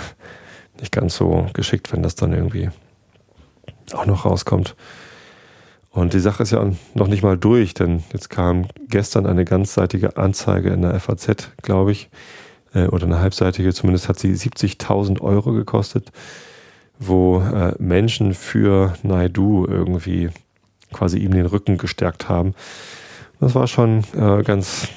nicht 0.80 0.92
ganz 0.92 1.16
so 1.16 1.46
geschickt, 1.52 1.92
wenn 1.92 2.02
das 2.02 2.14
dann 2.14 2.32
irgendwie 2.32 2.70
auch 3.92 4.06
noch 4.06 4.24
rauskommt. 4.24 4.76
Und 5.90 6.12
die 6.12 6.20
Sache 6.20 6.42
ist 6.42 6.50
ja 6.50 6.70
noch 6.94 7.06
nicht 7.06 7.22
mal 7.22 7.38
durch, 7.38 7.72
denn 7.72 8.04
jetzt 8.12 8.28
kam 8.28 8.66
gestern 8.88 9.26
eine 9.26 9.44
ganzseitige 9.44 10.16
Anzeige 10.18 10.70
in 10.70 10.82
der 10.82 10.98
FAZ, 11.00 11.52
glaube 11.62 11.92
ich, 11.92 12.10
äh, 12.74 12.86
oder 12.88 13.06
eine 13.06 13.20
halbseitige, 13.20 13.72
zumindest 13.72 14.08
hat 14.08 14.18
sie 14.18 14.32
70.000 14.32 15.22
Euro 15.22 15.52
gekostet, 15.52 16.12
wo 16.98 17.40
äh, 17.40 17.74
Menschen 17.78 18.34
für 18.34 18.94
Naidu 19.02 19.66
irgendwie 19.66 20.30
quasi 20.92 21.18
ihm 21.18 21.32
den 21.32 21.46
Rücken 21.46 21.78
gestärkt 21.78 22.28
haben. 22.28 22.54
Das 23.40 23.54
war 23.54 23.66
schon 23.66 24.04
äh, 24.14 24.42
ganz 24.42 24.88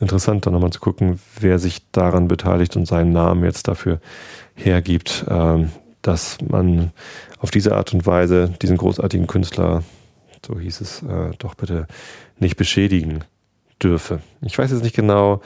interessant, 0.00 0.46
dann 0.46 0.52
nochmal 0.52 0.70
zu 0.70 0.80
gucken, 0.80 1.18
wer 1.40 1.58
sich 1.58 1.90
daran 1.90 2.28
beteiligt 2.28 2.76
und 2.76 2.86
seinen 2.86 3.12
Namen 3.12 3.44
jetzt 3.44 3.68
dafür 3.68 4.00
hergibt, 4.54 5.24
ähm, 5.28 5.70
dass 6.02 6.38
man 6.40 6.92
auf 7.40 7.50
diese 7.50 7.74
Art 7.74 7.92
und 7.92 8.06
Weise 8.06 8.54
diesen 8.62 8.76
großartigen 8.76 9.26
Künstler, 9.26 9.82
so 10.46 10.58
hieß 10.58 10.80
es, 10.80 11.02
äh, 11.02 11.30
doch 11.38 11.54
bitte 11.54 11.86
nicht 12.38 12.56
beschädigen 12.56 13.24
dürfe. 13.82 14.20
Ich 14.42 14.56
weiß 14.56 14.70
jetzt 14.70 14.82
nicht 14.82 14.96
genau, 14.96 15.40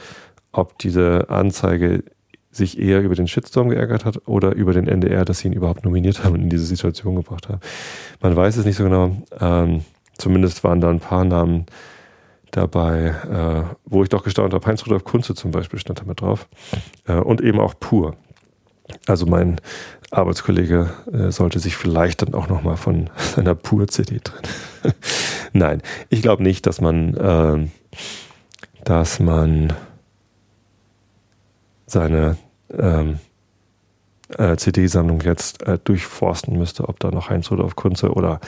ob 0.51 0.77
diese 0.79 1.29
Anzeige 1.29 2.03
sich 2.51 2.79
eher 2.79 3.01
über 3.01 3.15
den 3.15 3.27
Shitstorm 3.27 3.69
geärgert 3.69 4.05
hat 4.05 4.27
oder 4.27 4.53
über 4.53 4.73
den 4.73 4.87
NDR, 4.87 5.25
dass 5.25 5.39
sie 5.39 5.47
ihn 5.47 5.53
überhaupt 5.53 5.83
nominiert 5.83 6.23
haben 6.23 6.35
und 6.35 6.41
in 6.43 6.49
diese 6.49 6.65
Situation 6.65 7.15
gebracht 7.15 7.49
haben. 7.49 7.59
Man 8.21 8.35
weiß 8.35 8.57
es 8.57 8.65
nicht 8.65 8.75
so 8.75 8.83
genau. 8.83 9.17
Ähm, 9.39 9.83
zumindest 10.23 10.63
waren 10.63 10.79
da 10.79 10.89
ein 10.89 11.01
paar 11.01 11.25
Namen 11.25 11.65
dabei, 12.51 13.13
äh, 13.29 13.75
wo 13.85 14.03
ich 14.03 14.09
doch 14.09 14.23
gestaunt 14.23 14.53
habe. 14.53 14.65
Heinz 14.65 14.85
Rudolf 14.85 15.03
Kunze 15.03 15.35
zum 15.35 15.51
Beispiel 15.51 15.79
stand 15.79 15.99
da 15.99 16.05
mit 16.05 16.21
drauf. 16.21 16.47
Äh, 17.05 17.15
und 17.15 17.41
eben 17.41 17.59
auch 17.59 17.73
Pur. 17.77 18.15
Also 19.05 19.25
mein 19.25 19.59
Arbeitskollege 20.11 20.89
äh, 21.11 21.31
sollte 21.31 21.59
sich 21.59 21.75
vielleicht 21.75 22.21
dann 22.21 22.33
auch 22.35 22.47
nochmal 22.47 22.77
von 22.77 23.09
seiner 23.35 23.53
Pur-CD 23.53 24.19
trennen. 24.19 24.47
Nein, 25.53 25.81
ich 26.09 26.21
glaube 26.21 26.41
nicht, 26.41 26.65
dass 26.67 26.79
man, 26.79 27.15
äh, 27.15 27.67
dass 28.85 29.19
man 29.19 29.73
seine 31.85 32.37
ähm, 32.71 33.19
äh, 34.39 34.57
CD-Sammlung 34.57 35.21
jetzt 35.21 35.63
äh, 35.63 35.77
durchforsten 35.83 36.57
müsste, 36.57 36.87
ob 36.87 36.99
da 36.99 37.11
noch 37.11 37.29
Heinz 37.29 37.51
Rudolf 37.51 37.75
Kunze 37.75 38.11
oder 38.11 38.39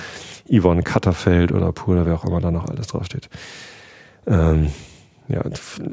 Yvonne 0.50 0.84
Katterfeld 0.84 1.52
oder 1.52 1.72
Pur 1.72 1.96
oder 1.96 2.06
wer 2.06 2.16
auch 2.16 2.26
immer 2.26 2.42
da 2.42 2.52
noch 2.52 2.68
alles 2.68 2.88
draufsteht. 2.88 3.30
Ähm, 4.28 4.72
ja, 5.28 5.42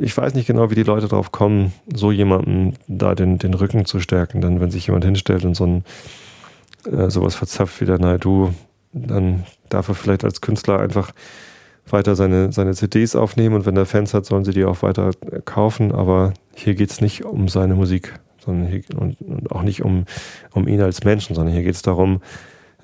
ich 0.01 0.17
weiß 0.17 0.35
nicht 0.35 0.47
genau, 0.47 0.71
wie 0.71 0.75
die 0.75 0.83
Leute 0.83 1.09
drauf 1.09 1.33
kommen, 1.33 1.73
so 1.93 2.13
jemanden 2.13 2.75
da 2.87 3.15
den, 3.15 3.39
den 3.39 3.55
Rücken 3.55 3.87
zu 3.87 3.99
stärken. 3.99 4.41
Denn 4.41 4.61
wenn 4.61 4.71
sich 4.71 4.87
jemand 4.87 5.05
hinstellt 5.05 5.45
und 5.45 5.55
so 5.55 5.65
ein 5.65 5.85
äh, 6.91 7.11
sowas 7.11 7.35
verzapft 7.35 7.81
wie 7.81 7.87
der 7.87 7.99
Naidu, 7.99 8.51
dann 8.93 9.45
darf 9.69 9.89
er 9.89 9.95
vielleicht 9.95 10.25
als 10.25 10.41
Künstler 10.41 10.81
einfach 10.81 11.13
weiter 11.89 12.15
seine, 12.15 12.53
seine 12.53 12.75
CDs 12.75 13.17
aufnehmen 13.17 13.57
und 13.57 13.67
wenn 13.67 13.77
er 13.77 13.87
Fans 13.87 14.15
hat, 14.15 14.27
sollen 14.27 14.45
sie 14.45 14.53
die 14.53 14.65
auch 14.65 14.83
weiter 14.83 15.11
kaufen. 15.45 15.93
Aber 15.93 16.35
hier 16.55 16.75
geht 16.75 16.91
es 16.91 17.01
nicht 17.01 17.25
um 17.25 17.49
seine 17.49 17.75
Musik 17.75 18.15
sondern 18.45 18.69
hier, 18.69 18.83
und, 18.97 19.21
und, 19.21 19.51
auch 19.53 19.63
nicht 19.63 19.83
um, 19.83 20.05
um 20.53 20.69
ihn 20.69 20.81
als 20.81 21.05
Menschen, 21.05 21.35
sondern 21.35 21.55
hier 21.55 21.63
geht 21.63 21.75
es 21.75 21.83
darum, 21.83 22.21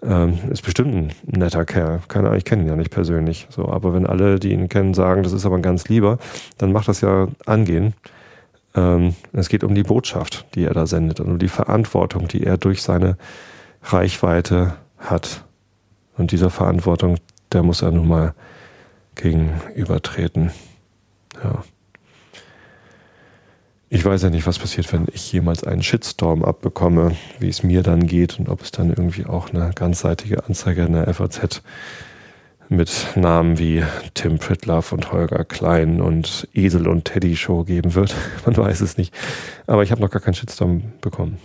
ähm, 0.03 0.39
ist 0.51 0.63
bestimmt 0.63 0.95
ein 0.95 1.13
netter 1.27 1.65
Kerl. 1.65 2.01
Keine 2.09 2.29
Ahnung, 2.29 2.39
ich 2.39 2.45
kenne 2.45 2.63
ihn 2.63 2.69
ja 2.69 2.77
nicht 2.77 2.91
persönlich. 2.91 3.47
So, 3.51 3.69
aber 3.69 3.95
wenn 3.95 4.07
alle, 4.07 4.39
die 4.39 4.53
ihn 4.53 4.69
kennen, 4.69 4.95
sagen, 4.95 5.23
das 5.23 5.33
ist 5.33 5.45
aber 5.45 5.57
ein 5.57 5.63
ganz 5.63 5.89
lieber, 5.89 6.19
dann 6.57 6.73
macht 6.73 6.89
das 6.89 7.01
ja 7.01 7.29
angehen. 7.47 7.95
Ähm, 8.75 9.15
es 9.33 9.49
geht 9.49 9.65
um 9.65 9.75
die 9.75 9.83
Botschaft, 9.83 10.47
die 10.55 10.65
er 10.65 10.75
da 10.75 10.87
sendet 10.87 11.21
und 11.21 11.29
um 11.29 11.39
die 11.39 11.49
Verantwortung, 11.49 12.29
die 12.29 12.45
er 12.45 12.59
durch 12.59 12.83
seine 12.83 13.17
Reichweite 13.83 14.77
hat. 14.99 15.45
Und 16.17 16.33
dieser 16.33 16.51
Verantwortung, 16.51 17.17
der 17.53 17.63
muss 17.63 17.83
er 17.83 17.91
nun 17.91 18.09
mal 18.09 18.35
gegenübertreten. 19.15 20.51
Ja. 21.43 21.63
Ich 23.91 24.05
weiß 24.05 24.23
ja 24.23 24.31
nicht, 24.31 24.47
was 24.47 24.59
passiert, 24.59 24.93
wenn 24.93 25.07
ich 25.15 25.33
jemals 25.33 25.65
einen 25.65 25.83
Shitstorm 25.83 26.45
abbekomme, 26.45 27.17
wie 27.39 27.49
es 27.49 27.63
mir 27.63 27.83
dann 27.83 28.07
geht 28.07 28.39
und 28.39 28.51
ob 28.51 28.61
es 28.61 28.71
dann 28.71 28.91
irgendwie 28.91 29.25
auch 29.25 29.49
eine 29.49 29.71
ganzseitige 29.75 30.45
Anzeige 30.45 30.83
in 30.85 30.93
der 30.93 31.13
FAZ 31.15 31.63
mit 32.69 33.17
Namen 33.17 33.59
wie 33.59 33.83
Tim 34.13 34.39
Pritloff 34.39 34.93
und 34.93 35.11
Holger 35.11 35.43
Klein 35.45 36.03
und 36.03 36.49
Esel 36.53 36.87
und 36.87 37.07
Teddy 37.07 37.35
Show 37.35 37.65
geben 37.65 37.95
wird. 37.95 38.15
Man 38.45 38.57
weiß 38.59 38.83
es 38.83 38.99
nicht. 38.99 39.15
Aber 39.67 39.83
ich 39.83 39.91
habe 39.91 40.03
noch 40.03 40.11
gar 40.11 40.21
keinen 40.21 40.35
Shitstorm 40.35 40.93
bekommen. 41.01 41.39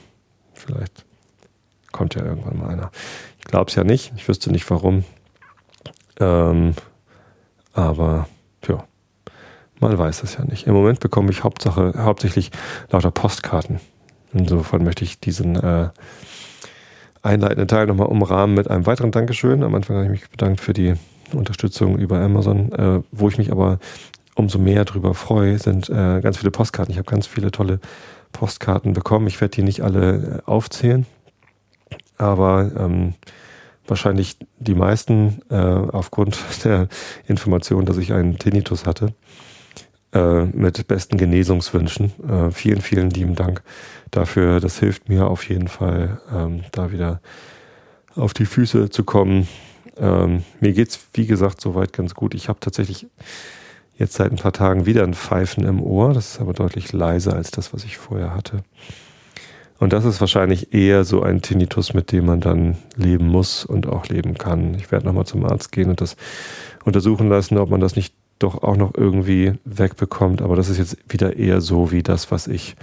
Vielleicht 0.54 1.06
kommt 1.94 2.16
ja 2.16 2.26
irgendwann 2.26 2.58
mal 2.58 2.70
einer. 2.70 2.92
Ich 3.40 3.46
glaube 3.46 3.70
es 3.70 3.76
ja 3.76 3.86
nicht. 3.86 4.12
Ich 4.18 4.28
wüsste 4.28 4.52
nicht 4.52 4.70
warum. 4.70 5.06
Ähm, 6.20 6.74
aber. 7.72 8.28
Man 9.80 9.98
weiß 9.98 10.24
es 10.24 10.38
ja 10.38 10.46
nicht. 10.46 10.68
Im 10.68 10.74
Moment 10.74 11.00
bekomme 11.00 11.32
ich 11.32 11.44
Hauptsache, 11.44 11.94
hauptsächlich 11.98 12.52
lauter 12.90 13.12
Postkarten. 13.12 13.80
Insofern 14.34 14.84
möchte 14.84 15.04
ich 15.04 15.20
diesen 15.20 15.56
äh, 15.56 15.90
einleitenden 17.22 17.68
Teil 17.68 17.88
nochmal 17.88 18.08
umrahmen 18.08 18.54
mit 18.54 18.70
einem 18.70 18.86
weiteren 18.86 19.12
Dankeschön. 19.12 19.64
Am 19.64 19.76
Anfang 19.76 19.96
habe 19.96 20.06
ich 20.06 20.12
mich 20.12 20.30
bedankt 20.30 20.62
für 20.62 20.74
die 20.74 20.94
Unterstützung 21.34 21.98
über 21.98 22.20
Amazon. 22.20 22.72
Äh, 22.72 23.02
wo 23.12 23.30
ich 23.30 23.38
mich 23.38 23.52
aber 23.52 23.80
umso 24.36 24.60
mehr 24.60 24.86
darüber 24.86 25.14
freue, 25.14 25.58
sind 25.60 25.90
äh, 25.90 26.22
ganz 26.22 26.38
viele 26.38 26.52
Postkarten. 26.52 26.92
Ich 26.92 26.98
habe 26.98 27.10
ganz 27.10 27.28
viele 27.28 27.52
tolle 27.52 27.80
Postkarten 28.32 28.94
bekommen. 28.94 29.28
Ich 29.28 29.40
werde 29.42 29.56
die 29.56 29.64
nicht 29.64 29.82
alle 29.82 30.42
äh, 30.46 30.50
aufzählen, 30.50 31.06
aber 32.18 32.72
ähm, 32.78 33.14
wahrscheinlich 33.88 34.38
die 34.60 34.76
meisten 34.76 35.42
äh, 35.50 35.56
aufgrund 35.56 36.38
der 36.64 36.88
Information, 37.28 37.86
dass 37.86 37.98
ich 37.98 38.14
einen 38.14 38.40
Tinnitus 38.40 38.86
hatte 38.86 39.14
äh, 40.14 40.46
mit 40.46 40.88
besten 40.88 41.18
Genesungswünschen. 41.18 42.12
Äh, 42.28 42.52
vielen, 42.52 42.82
vielen 42.82 43.10
lieben 43.10 43.36
Dank 43.36 43.64
dafür. 44.12 44.60
Das 44.60 44.80
hilft 44.80 45.10
mir 45.10 45.28
auf 45.28 45.48
jeden 45.50 45.68
Fall, 45.68 46.22
ähm, 46.34 46.64
da 46.72 46.92
wieder 46.92 47.22
auf 48.16 48.34
die 48.34 48.46
Füße 48.46 48.90
zu 48.90 49.04
kommen. 49.04 49.48
Ähm, 49.98 50.44
mir 50.60 50.74
geht's 50.74 51.00
wie 51.14 51.26
gesagt, 51.26 51.62
soweit 51.62 51.94
ganz 51.94 52.14
gut. 52.14 52.34
Ich 52.34 52.50
habe 52.50 52.60
tatsächlich 52.60 53.08
jetzt 53.98 54.14
seit 54.14 54.32
ein 54.32 54.38
paar 54.38 54.54
Tagen 54.54 54.86
wieder 54.86 55.04
ein 55.04 55.14
Pfeifen 55.14 55.66
im 55.66 55.82
Ohr. 55.82 56.14
Das 56.14 56.34
ist 56.34 56.42
aber 56.42 56.54
deutlich 56.54 56.94
leiser 56.94 57.36
als 57.36 57.52
das, 57.52 57.74
was 57.74 57.84
ich 57.84 57.98
vorher 57.98 58.34
hatte. 58.34 58.64
Und 59.80 59.92
das 59.92 60.06
ist 60.06 60.22
wahrscheinlich 60.22 60.74
eher 60.74 61.04
so 61.04 61.24
ein 61.24 61.42
Tinnitus, 61.42 61.94
mit 61.94 62.12
dem 62.12 62.26
man 62.26 62.40
dann 62.40 62.78
leben 62.96 63.28
muss 63.28 63.66
und 63.66 63.88
auch 63.88 64.08
leben 64.08 64.36
kann. 64.36 64.76
Ich 64.76 64.92
werde 64.92 65.06
nochmal 65.06 65.26
zum 65.26 65.44
Arzt 65.44 65.72
gehen 65.72 65.90
und 65.90 66.00
das 66.00 66.16
untersuchen 66.86 67.28
lassen, 67.28 67.58
ob 67.58 67.70
man 67.70 67.82
das 67.82 67.96
nicht 67.96 68.16
doch 68.40 68.64
auch 68.64 68.76
noch 68.76 68.94
irgendwie 68.96 69.54
wegbekommt. 69.66 70.42
Aber 70.42 70.56
das 70.56 70.70
ist 70.70 70.78
jetzt 70.78 70.98
wieder 71.08 71.38
eher 71.38 71.62
so 71.62 71.92
wie 71.92 72.04
das, 72.04 72.32
was 72.32 72.48
ich 72.48 72.76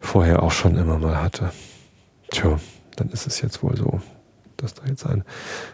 vorher 0.00 0.42
auch 0.42 0.52
schon 0.52 0.76
immer 0.76 0.98
mal 0.98 1.20
hatte. 1.20 1.52
Tja, 2.30 2.58
dann 2.96 3.08
ist 3.10 3.26
es 3.26 3.40
jetzt 3.40 3.62
wohl 3.62 3.76
so, 3.76 4.00
dass 4.56 4.74
da 4.74 4.84
jetzt 4.86 5.06
ein 5.06 5.24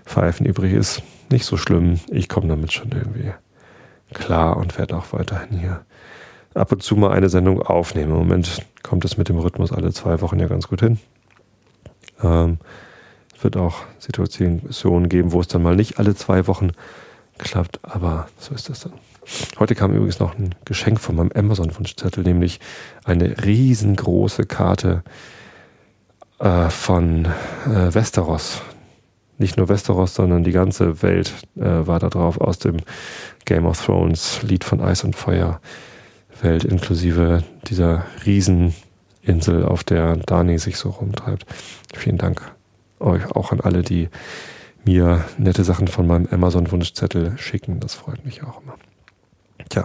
Pfeifen 0.05 0.47
übrig 0.47 0.73
ist. 0.73 1.03
Nicht 1.31 1.45
so 1.45 1.57
schlimm. 1.57 2.01
Ich 2.09 2.29
komme 2.29 2.49
damit 2.49 2.73
schon 2.73 2.91
irgendwie 2.93 3.33
klar 4.13 4.57
und 4.57 4.79
werde 4.79 4.97
auch 4.97 5.13
weiterhin 5.13 5.59
hier 5.59 5.85
ab 6.55 6.73
und 6.73 6.83
zu 6.83 6.97
mal 6.97 7.13
eine 7.13 7.29
Sendung 7.29 7.63
aufnehmen. 7.63 8.13
Im 8.13 8.19
Moment 8.19 8.63
kommt 8.83 9.05
es 9.05 9.17
mit 9.17 9.29
dem 9.29 9.39
Rhythmus 9.39 9.73
alle 9.73 9.93
zwei 9.93 10.21
Wochen 10.21 10.39
ja 10.39 10.49
ganz 10.49 10.69
gut 10.69 10.81
hin. 10.81 10.99
Ähm, 12.23 12.59
es 13.37 13.45
wird 13.45 13.57
auch 13.57 13.83
Situationen 13.99 15.09
geben, 15.09 15.33
wo 15.33 15.41
es 15.41 15.49
dann 15.49 15.63
mal 15.63 15.77
nicht 15.77 15.99
alle 15.99 16.15
zwei 16.15 16.47
Wochen 16.47 16.73
klappt, 17.39 17.81
aber 17.83 18.29
so 18.39 18.55
ist 18.55 18.69
das 18.69 18.81
dann. 18.81 18.93
Heute 19.59 19.75
kam 19.75 19.95
übrigens 19.95 20.21
noch 20.21 20.39
ein 20.39 20.55
Geschenk 20.65 21.01
von 21.01 21.17
meinem 21.17 21.33
Amazon-Wunschzettel, 21.35 22.25
nämlich 22.25 22.61
eine 23.05 23.45
riesengroße 23.45 24.45
Karte 24.45 25.03
äh, 26.39 26.71
von 26.71 27.27
äh, 27.67 27.95
Westeros. 27.95 28.63
Nicht 29.37 29.57
nur 29.57 29.69
Westeros, 29.69 30.15
sondern 30.15 30.45
die 30.45 30.53
ganze 30.53 31.03
Welt 31.03 31.33
äh, 31.57 31.87
war 31.87 31.99
da 31.99 32.09
drauf 32.09 32.41
aus 32.41 32.59
dem 32.59 32.79
Game 33.45 33.67
of 33.67 33.85
Thrones 33.85 34.43
Lied 34.43 34.65
von 34.65 34.81
Eis 34.81 35.05
und 35.05 35.15
Feuer 35.15 35.61
Welt, 36.41 36.65
inklusive 36.65 37.43
dieser 37.67 38.05
Rieseninsel, 38.25 39.65
auf 39.65 39.85
der 39.85 40.17
Dani 40.17 40.59
sich 40.59 40.77
so 40.77 40.91
rumtreibt. 40.91 41.45
Vielen 41.95 42.19
Dank 42.19 42.53
euch 43.01 43.31
auch 43.33 43.53
an 43.53 43.61
alle, 43.61 43.83
die 43.83 44.09
mir 44.89 45.25
nette 45.37 45.65
Sachen 45.65 45.87
von 45.87 46.07
meinem 46.07 46.27
Amazon-Wunschzettel 46.31 47.37
schicken. 47.37 47.79
Das 47.79 47.95
freut 47.95 48.25
mich 48.25 48.43
auch 48.43 48.63
immer. 48.63 48.77
Tja, 49.69 49.85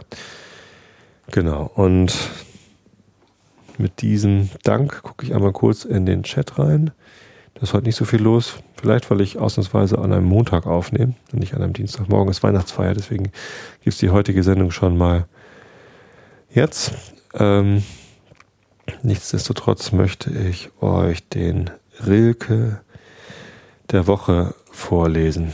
Genau, 1.31 1.71
und 1.75 2.13
mit 3.77 4.01
diesem 4.01 4.49
Dank 4.63 5.01
gucke 5.03 5.25
ich 5.25 5.33
einmal 5.33 5.51
kurz 5.51 5.85
in 5.85 6.05
den 6.05 6.23
Chat 6.23 6.59
rein. 6.59 6.91
Da 7.55 7.61
ist 7.61 7.73
heute 7.73 7.85
nicht 7.85 7.95
so 7.95 8.05
viel 8.05 8.21
los. 8.21 8.57
Vielleicht, 8.79 9.09
weil 9.09 9.21
ich 9.21 9.39
ausnahmsweise 9.39 9.97
an 9.97 10.13
einem 10.13 10.25
Montag 10.25 10.67
aufnehme 10.67 11.15
und 11.31 11.39
nicht 11.39 11.53
an 11.53 11.63
einem 11.63 11.73
Dienstag. 11.73 12.09
Morgen 12.09 12.29
ist 12.29 12.43
Weihnachtsfeier, 12.43 12.93
deswegen 12.93 13.23
gibt 13.23 13.93
es 13.93 13.97
die 13.97 14.09
heutige 14.09 14.43
Sendung 14.43 14.71
schon 14.71 14.97
mal 14.97 15.25
jetzt. 16.49 16.93
Ähm, 17.33 17.83
nichtsdestotrotz 19.01 19.91
möchte 19.91 20.29
ich 20.29 20.69
euch 20.81 21.27
den 21.29 21.71
Rilke 22.05 22.81
der 23.91 24.07
Woche 24.07 24.53
vorlesen. 24.73 25.53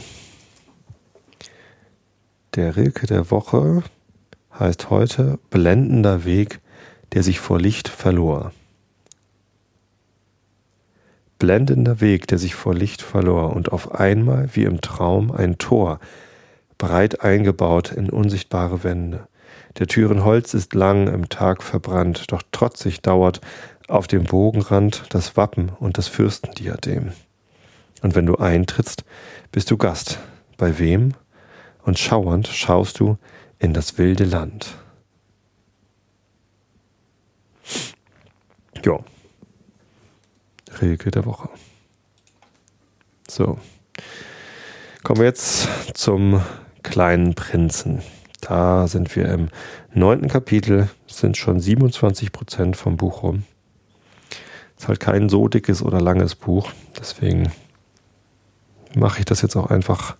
Der 2.55 2.75
Rilke 2.75 3.05
der 3.05 3.29
Woche 3.29 3.83
heißt 4.57 4.89
heute 4.89 5.39
Blendender 5.49 6.25
Weg, 6.25 6.59
der 7.13 7.23
sich 7.23 7.39
vor 7.39 7.59
Licht 7.59 7.87
verlor 7.87 8.51
blendender 11.39 12.01
Weg, 12.01 12.27
der 12.27 12.37
sich 12.37 12.53
vor 12.53 12.75
Licht 12.75 13.01
verlor 13.01 13.55
und 13.55 13.71
auf 13.71 13.95
einmal, 13.95 14.49
wie 14.53 14.65
im 14.65 14.81
Traum, 14.81 15.31
ein 15.31 15.57
Tor, 15.57 15.99
breit 16.77 17.21
eingebaut 17.21 17.91
in 17.91 18.09
unsichtbare 18.09 18.83
Wände. 18.83 19.27
Der 19.79 19.87
Türen 19.87 20.23
Holz 20.25 20.53
ist 20.53 20.75
lang 20.75 21.07
im 21.07 21.29
Tag 21.29 21.63
verbrannt, 21.63 22.31
doch 22.31 22.43
trotzig 22.51 23.01
dauert 23.01 23.41
auf 23.87 24.07
dem 24.07 24.25
Bogenrand 24.25 25.05
das 25.09 25.35
Wappen 25.37 25.71
und 25.79 25.97
das 25.97 26.07
Fürstendiadem. 26.07 27.13
Und 28.01 28.15
wenn 28.15 28.25
du 28.25 28.37
eintrittst, 28.37 29.03
bist 29.51 29.69
du 29.71 29.77
Gast. 29.77 30.19
Bei 30.57 30.79
wem? 30.79 31.13
Und 31.83 31.99
schauernd 31.99 32.47
schaust 32.47 32.99
du 32.99 33.17
in 33.59 33.73
das 33.73 33.97
wilde 33.97 34.25
Land. 34.25 34.77
Ja, 38.83 38.99
Rilke 40.81 41.11
der 41.11 41.25
Woche. 41.25 41.49
So. 43.27 43.57
Kommen 45.03 45.19
wir 45.19 45.27
jetzt 45.27 45.67
zum 45.93 46.41
kleinen 46.83 47.35
Prinzen. 47.35 48.01
Da 48.41 48.87
sind 48.87 49.15
wir 49.15 49.25
im 49.29 49.49
neunten 49.93 50.27
Kapitel, 50.27 50.89
sind 51.07 51.37
schon 51.37 51.59
27 51.59 52.31
Prozent 52.31 52.77
vom 52.77 52.97
Buch 52.97 53.23
rum. 53.23 53.43
Ist 54.77 54.87
halt 54.87 54.99
kein 54.99 55.27
so 55.29 55.47
dickes 55.47 55.81
oder 55.81 55.99
langes 55.99 56.35
Buch, 56.35 56.71
deswegen 56.97 57.51
mache 58.95 59.19
ich 59.19 59.25
das 59.25 59.41
jetzt 59.41 59.55
auch 59.55 59.69
einfach 59.69 60.15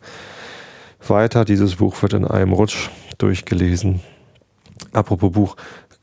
weiter. 1.08 1.46
Dieses 1.46 1.76
Buch 1.78 2.02
wird 2.02 2.14
in 2.14 2.26
einem 2.26 2.54
Rutsch 2.54 2.90
durchgelesen. 3.18 4.02
Apropos 4.92 5.32
Buch, 5.32 5.56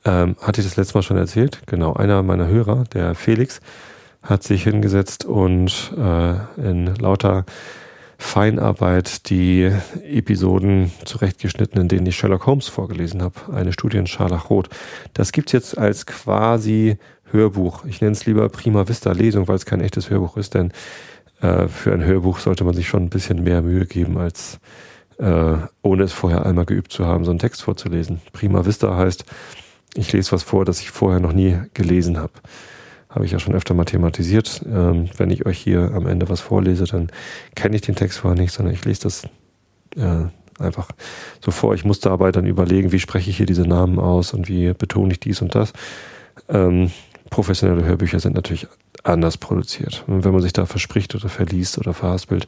ähm, 0.05 0.37
hatte 0.41 0.61
ich 0.61 0.67
das 0.67 0.77
letzte 0.77 0.95
Mal 0.99 1.03
schon 1.03 1.17
erzählt? 1.17 1.61
Genau, 1.67 1.95
einer 1.95 2.23
meiner 2.23 2.47
Hörer, 2.47 2.85
der 2.93 3.15
Felix, 3.15 3.61
hat 4.23 4.43
sich 4.43 4.65
hingesetzt 4.65 5.25
und 5.25 5.93
äh, 5.97 6.35
in 6.57 6.95
lauter 6.97 7.45
Feinarbeit 8.19 9.29
die 9.29 9.71
Episoden 10.03 10.91
zurechtgeschnitten, 11.05 11.81
in 11.81 11.89
denen 11.89 12.07
ich 12.07 12.17
Sherlock 12.17 12.47
Holmes 12.47 12.69
vorgelesen 12.69 13.23
habe. 13.23 13.35
Eine 13.53 13.73
Studie 13.73 13.99
in 13.99 14.07
Scharlachrot. 14.07 14.69
Das 15.13 15.33
gibt's 15.33 15.53
jetzt 15.53 15.77
als 15.77 16.07
quasi 16.07 16.99
Hörbuch. 17.31 17.85
Ich 17.85 18.01
nenne 18.01 18.13
es 18.13 18.25
lieber 18.25 18.49
Prima 18.49 18.89
Vista 18.89 19.13
Lesung, 19.13 19.49
weil 19.49 19.57
es 19.57 19.67
kein 19.67 19.81
echtes 19.81 20.09
Hörbuch 20.09 20.37
ist, 20.37 20.55
denn 20.55 20.73
äh, 21.41 21.69
für 21.69 21.93
ein 21.93 22.05
Hörbuch 22.05 22.39
sollte 22.39 22.65
man 22.65 22.75
sich 22.75 22.89
schon 22.89 23.05
ein 23.05 23.11
bisschen 23.11 23.43
mehr 23.43 23.63
Mühe 23.63 23.87
geben, 23.87 24.19
als 24.19 24.59
äh, 25.19 25.57
ohne 25.83 26.03
es 26.03 26.13
vorher 26.13 26.47
einmal 26.47 26.67
geübt 26.67 26.93
zu 26.93 27.07
haben, 27.07 27.25
so 27.25 27.31
einen 27.31 27.39
Text 27.39 27.63
vorzulesen. 27.63 28.21
Prima 28.33 28.67
Vista 28.67 28.97
heißt, 28.97 29.25
ich 29.95 30.13
lese 30.13 30.33
was 30.33 30.43
vor, 30.43 30.65
das 30.65 30.81
ich 30.81 30.91
vorher 30.91 31.21
noch 31.21 31.33
nie 31.33 31.59
gelesen 31.75 32.19
habe 32.19 32.33
habe 33.17 33.25
ich 33.25 33.33
ja 33.33 33.39
schon 33.39 33.55
öfter 33.55 33.73
mal 33.73 33.87
thematisiert. 33.87 34.61
Ähm, 34.67 35.09
wenn 35.17 35.31
ich 35.31 35.47
euch 35.47 35.59
hier 35.59 35.93
am 35.95 36.07
Ende 36.07 36.29
was 36.29 36.41
vorlese, 36.41 36.85
dann 36.85 37.09
kenne 37.55 37.75
ich 37.77 37.81
den 37.81 37.95
Text 37.97 38.19
vorher 38.19 38.39
nicht, 38.39 38.53
sondern 38.53 38.75
ich 38.75 38.85
lese 38.85 39.05
das 39.05 39.25
äh, 39.97 40.27
einfach 40.63 40.91
so 41.43 41.51
vor. 41.51 41.75
Ich 41.75 41.87
muss 41.87 41.99
dabei 41.99 42.31
dann 42.31 42.45
überlegen, 42.45 42.93
wie 42.93 42.99
spreche 42.99 43.31
ich 43.31 43.39
hier 43.39 43.47
diese 43.47 43.63
Namen 43.63 43.99
aus 43.99 44.35
und 44.35 44.49
wie 44.49 44.75
betone 44.75 45.13
ich 45.13 45.21
dies 45.21 45.41
und 45.41 45.55
das. 45.55 45.73
Ähm, 46.51 46.91
professionelle 47.31 47.85
Hörbücher 47.85 48.21
sind 48.21 48.35
natürlich 48.35 48.67
anders 49.03 49.37
produziert. 49.37 50.05
Und 50.07 50.25
wenn 50.25 50.33
man 50.33 50.43
sich 50.43 50.53
da 50.53 50.67
verspricht 50.67 51.15
oder 51.15 51.29
verliest 51.29 51.79
oder 51.79 51.95
verhaspelt, 51.95 52.47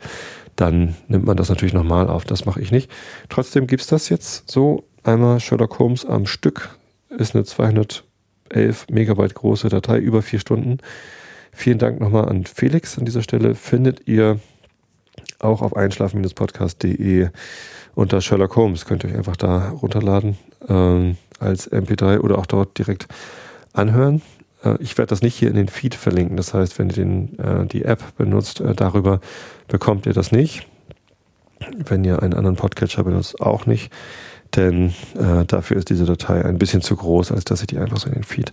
dann 0.57 0.97
nimmt 1.09 1.25
man 1.25 1.37
das 1.37 1.49
natürlich 1.49 1.75
nochmal 1.75 2.09
auf. 2.09 2.25
Das 2.25 2.45
mache 2.45 2.61
ich 2.61 2.71
nicht. 2.71 2.91
Trotzdem 3.29 3.67
gibt 3.67 3.83
es 3.83 3.89
das 3.89 4.09
jetzt 4.09 4.51
so 4.51 4.85
einmal 5.05 5.41
Sherlock 5.41 5.79
Holmes 5.79 6.05
am 6.05 6.27
Stück. 6.27 6.77
Ist 7.11 7.35
eine 7.35 7.45
200 7.45 8.05
11 8.51 8.87
Megabyte 8.91 9.35
große 9.35 9.69
Datei, 9.69 9.99
über 9.99 10.23
vier 10.23 10.41
Stunden. 10.41 10.79
Vielen 11.53 11.79
Dank 11.79 12.01
nochmal 12.01 12.29
an 12.29 12.45
Felix 12.45 12.99
an 12.99 13.05
dieser 13.05 13.23
Stelle. 13.23 13.55
Findet 13.55 14.07
ihr 14.07 14.41
auch 15.39 15.63
auf 15.63 15.77
einschlafen-podcast.de 15.77 17.29
unter 17.95 18.21
Sherlock 18.21 18.57
Holmes. 18.57 18.87
Könnt 18.87 19.05
ihr 19.05 19.11
euch 19.11 19.17
einfach 19.17 19.37
da 19.37 19.71
runterladen 19.71 20.39
ähm, 20.69 21.17
als 21.39 21.71
MP3 21.71 22.21
oder 22.21 22.39
auch 22.39 22.47
dort 22.47 22.79
direkt 22.79 23.09
anhören. 23.73 24.23
Äh, 24.65 24.77
ich 24.81 24.99
werde 24.99 25.11
das 25.11 25.23
nicht 25.23 25.37
hier 25.37 25.49
in 25.49 25.57
den 25.57 25.69
Feed 25.69 25.95
verlinken. 25.95 26.37
Das 26.37 26.55
heißt, 26.55 26.79
wenn 26.79 26.91
ihr 26.91 26.97
den, 26.97 27.39
äh, 27.39 27.67
die 27.67 27.85
App 27.85 28.17
benutzt, 28.17 28.61
äh, 28.61 28.75
darüber 28.75 29.21
bekommt 29.67 30.07
ihr 30.07 30.13
das 30.13 30.33
nicht. 30.33 30.67
Wenn 31.77 32.05
ihr 32.05 32.23
einen 32.23 32.35
anderen 32.35 32.57
Podcatcher 32.57 33.05
benutzt, 33.05 33.41
auch 33.41 33.67
nicht. 33.67 33.93
Denn 34.57 34.95
äh, 35.15 35.45
dafür 35.47 35.77
ist 35.77 35.91
diese 35.91 36.07
Datei 36.07 36.45
ein 36.45 36.59
bisschen 36.59 36.81
zu 36.81 36.97
groß, 36.97 37.33
als 37.33 37.45
dass 37.45 37.61
ich 37.61 37.67
die 37.67 37.79
einfach 37.79 37.99
so 37.99 38.09
in 38.09 38.15
den 38.15 38.25
Feed 38.25 38.53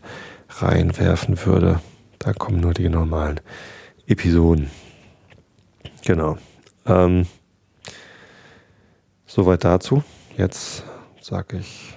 reinwerfen 0.50 1.46
würde. 1.46 1.80
Da 2.20 2.34
kommen 2.34 2.60
nur 2.60 2.74
die 2.74 2.90
normalen 2.90 3.40
Episoden. 4.08 4.70
Genau. 6.04 6.38
Ähm, 6.86 7.28
soweit 9.26 9.64
dazu. 9.64 10.04
Jetzt 10.38 10.84
sage 11.22 11.58
ich 11.58 11.94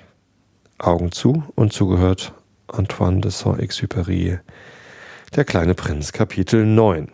Augen 0.79 1.11
zu 1.11 1.43
und 1.57 1.73
zugehört 1.73 2.33
Antoine 2.69 3.21
de 3.21 3.31
Saint-Exupéry, 3.31 4.39
Der 5.35 5.45
kleine 5.45 5.75
Prinz, 5.75 6.13
Kapitel 6.13 6.65
9. 6.65 7.09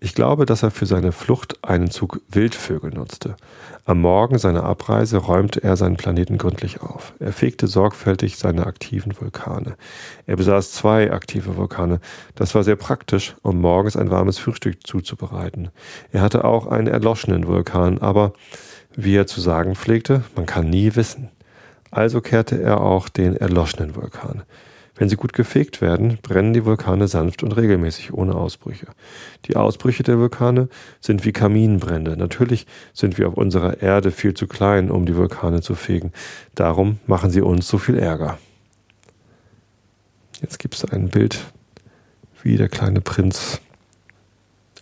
Ich 0.00 0.14
glaube, 0.14 0.46
dass 0.46 0.62
er 0.62 0.70
für 0.70 0.86
seine 0.86 1.10
Flucht 1.10 1.58
einen 1.64 1.90
Zug 1.90 2.20
Wildvögel 2.28 2.90
nutzte. 2.90 3.36
Am 3.84 4.00
Morgen 4.00 4.38
seiner 4.38 4.62
Abreise 4.62 5.16
räumte 5.16 5.62
er 5.64 5.76
seinen 5.76 5.96
Planeten 5.96 6.38
gründlich 6.38 6.80
auf. 6.80 7.14
Er 7.18 7.32
fegte 7.32 7.66
sorgfältig 7.66 8.36
seine 8.36 8.66
aktiven 8.66 9.20
Vulkane. 9.20 9.76
Er 10.26 10.36
besaß 10.36 10.70
zwei 10.70 11.10
aktive 11.10 11.56
Vulkane. 11.56 12.00
Das 12.36 12.54
war 12.54 12.62
sehr 12.62 12.76
praktisch, 12.76 13.34
um 13.42 13.60
morgens 13.60 13.96
ein 13.96 14.10
warmes 14.10 14.38
Frühstück 14.38 14.86
zuzubereiten. 14.86 15.70
Er 16.12 16.20
hatte 16.20 16.44
auch 16.44 16.68
einen 16.68 16.86
erloschenen 16.86 17.48
Vulkan, 17.48 17.98
aber 17.98 18.34
wie 18.94 19.16
er 19.16 19.26
zu 19.26 19.40
sagen 19.40 19.74
pflegte, 19.74 20.22
man 20.36 20.46
kann 20.46 20.70
nie 20.70 20.94
wissen. 20.94 21.30
Also 21.90 22.20
kehrte 22.20 22.60
er 22.60 22.80
auch 22.80 23.08
den 23.08 23.36
erloschenen 23.36 23.96
Vulkan. 23.96 24.42
Wenn 24.98 25.08
sie 25.08 25.16
gut 25.16 25.32
gefegt 25.32 25.80
werden, 25.80 26.18
brennen 26.22 26.52
die 26.52 26.64
Vulkane 26.64 27.06
sanft 27.06 27.44
und 27.44 27.52
regelmäßig 27.52 28.12
ohne 28.12 28.34
Ausbrüche. 28.34 28.88
Die 29.44 29.54
Ausbrüche 29.54 30.02
der 30.02 30.18
Vulkane 30.18 30.68
sind 31.00 31.24
wie 31.24 31.30
Kaminbrände. 31.30 32.16
Natürlich 32.16 32.66
sind 32.92 33.16
wir 33.16 33.28
auf 33.28 33.34
unserer 33.34 33.80
Erde 33.80 34.10
viel 34.10 34.34
zu 34.34 34.48
klein, 34.48 34.90
um 34.90 35.06
die 35.06 35.14
Vulkane 35.14 35.60
zu 35.60 35.76
fegen. 35.76 36.12
Darum 36.56 36.98
machen 37.06 37.30
sie 37.30 37.42
uns 37.42 37.68
so 37.68 37.78
viel 37.78 37.96
Ärger. 37.96 38.38
Jetzt 40.42 40.58
gibt 40.58 40.74
es 40.74 40.84
ein 40.84 41.10
Bild, 41.10 41.44
wie 42.42 42.56
der 42.56 42.68
kleine 42.68 43.00
Prinz 43.00 43.60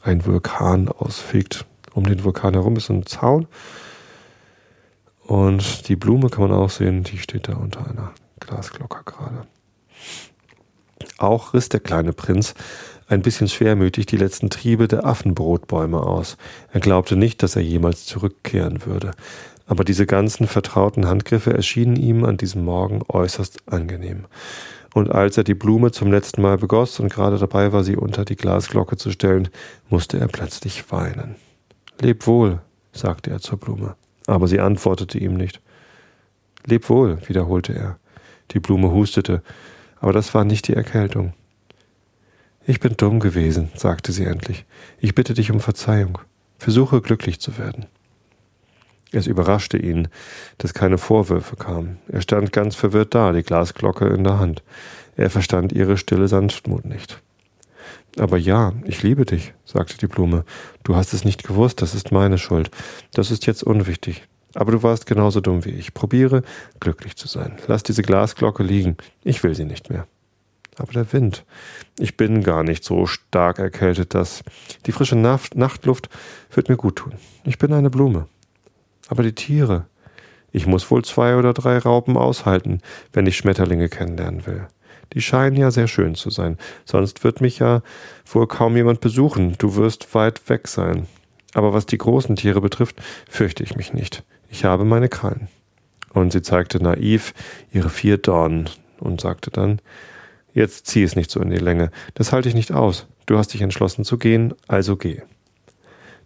einen 0.02 0.24
Vulkan 0.24 0.88
ausfegt. 0.88 1.66
Um 1.92 2.04
den 2.04 2.24
Vulkan 2.24 2.54
herum 2.54 2.76
ist 2.76 2.88
ein 2.88 3.04
Zaun. 3.04 3.46
Und 5.26 5.88
die 5.88 5.96
Blume 5.96 6.28
kann 6.28 6.48
man 6.48 6.56
auch 6.56 6.70
sehen, 6.70 7.02
die 7.02 7.18
steht 7.18 7.48
da 7.48 7.54
unter 7.54 7.80
einer 7.80 8.12
Glasglocke 8.38 9.02
gerade. 9.04 9.46
Auch 11.18 11.52
riss 11.52 11.68
der 11.68 11.80
kleine 11.80 12.12
Prinz 12.12 12.54
ein 13.08 13.22
bisschen 13.22 13.48
schwermütig 13.48 14.06
die 14.06 14.16
letzten 14.16 14.50
Triebe 14.50 14.86
der 14.88 15.04
Affenbrotbäume 15.04 16.00
aus. 16.00 16.36
Er 16.72 16.80
glaubte 16.80 17.16
nicht, 17.16 17.42
dass 17.42 17.56
er 17.56 17.62
jemals 17.62 18.04
zurückkehren 18.06 18.84
würde. 18.86 19.12
Aber 19.66 19.82
diese 19.82 20.06
ganzen 20.06 20.46
vertrauten 20.46 21.08
Handgriffe 21.08 21.52
erschienen 21.52 21.96
ihm 21.96 22.24
an 22.24 22.36
diesem 22.36 22.64
Morgen 22.64 23.02
äußerst 23.08 23.68
angenehm. 23.68 24.26
Und 24.94 25.10
als 25.10 25.36
er 25.36 25.44
die 25.44 25.54
Blume 25.54 25.90
zum 25.90 26.10
letzten 26.12 26.40
Mal 26.40 26.56
begoss 26.56 27.00
und 27.00 27.12
gerade 27.12 27.38
dabei 27.38 27.72
war, 27.72 27.82
sie 27.82 27.96
unter 27.96 28.24
die 28.24 28.36
Glasglocke 28.36 28.96
zu 28.96 29.10
stellen, 29.10 29.48
musste 29.88 30.18
er 30.18 30.28
plötzlich 30.28 30.90
weinen. 30.92 31.34
Leb 32.00 32.26
wohl, 32.26 32.60
sagte 32.92 33.30
er 33.30 33.40
zur 33.40 33.58
Blume. 33.58 33.96
Aber 34.26 34.48
sie 34.48 34.60
antwortete 34.60 35.18
ihm 35.18 35.34
nicht. 35.34 35.60
Leb 36.64 36.88
wohl, 36.88 37.18
wiederholte 37.28 37.74
er. 37.74 37.98
Die 38.52 38.60
Blume 38.60 38.90
hustete 38.90 39.42
aber 40.00 40.12
das 40.12 40.34
war 40.34 40.44
nicht 40.44 40.68
die 40.68 40.74
Erkältung. 40.74 41.32
Ich 42.66 42.80
bin 42.80 42.96
dumm 42.96 43.20
gewesen, 43.20 43.70
sagte 43.74 44.12
sie 44.12 44.24
endlich. 44.24 44.64
Ich 45.00 45.14
bitte 45.14 45.34
dich 45.34 45.50
um 45.50 45.60
Verzeihung. 45.60 46.18
Versuche 46.58 47.00
glücklich 47.00 47.40
zu 47.40 47.58
werden. 47.58 47.86
Es 49.12 49.26
überraschte 49.26 49.78
ihn, 49.78 50.08
dass 50.58 50.74
keine 50.74 50.98
Vorwürfe 50.98 51.56
kamen. 51.56 51.98
Er 52.08 52.20
stand 52.20 52.52
ganz 52.52 52.74
verwirrt 52.74 53.14
da, 53.14 53.32
die 53.32 53.42
Glasglocke 53.42 54.06
in 54.06 54.24
der 54.24 54.38
Hand. 54.38 54.62
Er 55.16 55.30
verstand 55.30 55.72
ihre 55.72 55.96
stille 55.96 56.28
Sanftmut 56.28 56.84
nicht. 56.84 57.22
Aber 58.18 58.38
ja, 58.38 58.72
ich 58.84 59.02
liebe 59.02 59.26
dich, 59.26 59.52
sagte 59.64 59.98
die 59.98 60.06
Blume. 60.06 60.44
Du 60.84 60.96
hast 60.96 61.12
es 61.12 61.24
nicht 61.24 61.44
gewusst, 61.44 61.82
das 61.82 61.94
ist 61.94 62.12
meine 62.12 62.38
Schuld. 62.38 62.70
Das 63.12 63.30
ist 63.30 63.46
jetzt 63.46 63.62
unwichtig. 63.62 64.22
Aber 64.54 64.72
du 64.72 64.82
warst 64.82 65.04
genauso 65.06 65.40
dumm 65.40 65.66
wie 65.66 65.70
ich. 65.70 65.92
Probiere, 65.92 66.42
glücklich 66.80 67.16
zu 67.16 67.28
sein. 67.28 67.58
Lass 67.66 67.82
diese 67.82 68.02
Glasglocke 68.02 68.62
liegen. 68.62 68.96
Ich 69.22 69.42
will 69.42 69.54
sie 69.54 69.66
nicht 69.66 69.90
mehr. 69.90 70.06
Aber 70.78 70.92
der 70.92 71.12
Wind. 71.12 71.44
Ich 71.98 72.16
bin 72.16 72.42
gar 72.42 72.62
nicht 72.62 72.84
so 72.84 73.06
stark 73.06 73.58
erkältet, 73.58 74.14
dass 74.14 74.42
die 74.86 74.92
frische 74.92 75.16
Nachtluft 75.16 76.08
wird 76.52 76.68
mir 76.70 76.76
gut 76.76 76.96
tun. 76.96 77.14
Ich 77.44 77.58
bin 77.58 77.72
eine 77.72 77.90
Blume. 77.90 78.28
Aber 79.08 79.22
die 79.22 79.34
Tiere. 79.34 79.86
Ich 80.52 80.66
muss 80.66 80.90
wohl 80.90 81.04
zwei 81.04 81.36
oder 81.36 81.52
drei 81.52 81.76
Raupen 81.76 82.16
aushalten, 82.16 82.80
wenn 83.12 83.26
ich 83.26 83.36
Schmetterlinge 83.36 83.90
kennenlernen 83.90 84.46
will. 84.46 84.68
Die 85.12 85.22
scheinen 85.22 85.56
ja 85.56 85.70
sehr 85.70 85.88
schön 85.88 86.14
zu 86.14 86.30
sein. 86.30 86.58
Sonst 86.84 87.24
wird 87.24 87.40
mich 87.40 87.58
ja 87.58 87.82
wohl 88.26 88.46
kaum 88.46 88.76
jemand 88.76 89.00
besuchen. 89.00 89.54
Du 89.58 89.76
wirst 89.76 90.14
weit 90.14 90.48
weg 90.48 90.68
sein. 90.68 91.06
Aber 91.54 91.72
was 91.72 91.86
die 91.86 91.98
großen 91.98 92.36
Tiere 92.36 92.60
betrifft, 92.60 93.00
fürchte 93.28 93.62
ich 93.62 93.76
mich 93.76 93.92
nicht. 93.92 94.24
Ich 94.50 94.64
habe 94.64 94.84
meine 94.84 95.08
Krallen. 95.08 95.48
Und 96.12 96.32
sie 96.32 96.42
zeigte 96.42 96.82
naiv 96.82 97.34
ihre 97.72 97.90
vier 97.90 98.18
Dornen 98.18 98.70
und 98.98 99.20
sagte 99.20 99.50
dann, 99.50 99.80
jetzt 100.54 100.86
zieh 100.86 101.02
es 101.02 101.16
nicht 101.16 101.30
so 101.30 101.40
in 101.40 101.50
die 101.50 101.56
Länge. 101.56 101.90
Das 102.14 102.32
halte 102.32 102.48
ich 102.48 102.54
nicht 102.54 102.72
aus. 102.72 103.06
Du 103.26 103.38
hast 103.38 103.52
dich 103.54 103.62
entschlossen 103.62 104.04
zu 104.04 104.18
gehen, 104.18 104.54
also 104.68 104.96
geh. 104.96 105.22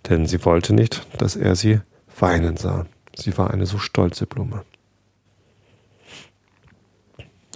Denn 0.08 0.26
sie 0.26 0.44
wollte 0.44 0.74
nicht, 0.74 1.06
dass 1.18 1.36
er 1.36 1.56
sie 1.56 1.80
weinen 2.18 2.56
sah. 2.56 2.86
Sie 3.16 3.36
war 3.36 3.50
eine 3.50 3.66
so 3.66 3.78
stolze 3.78 4.26
Blume. 4.26 4.64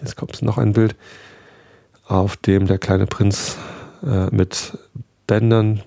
Jetzt 0.04 0.16
kommt 0.16 0.42
noch 0.42 0.58
ein 0.58 0.74
Bild, 0.74 0.96
auf 2.06 2.36
dem 2.36 2.66
der 2.66 2.76
kleine 2.76 3.06
Prinz 3.06 3.56
äh, 4.02 4.26
mit 4.26 4.76
Bändern 5.26 5.80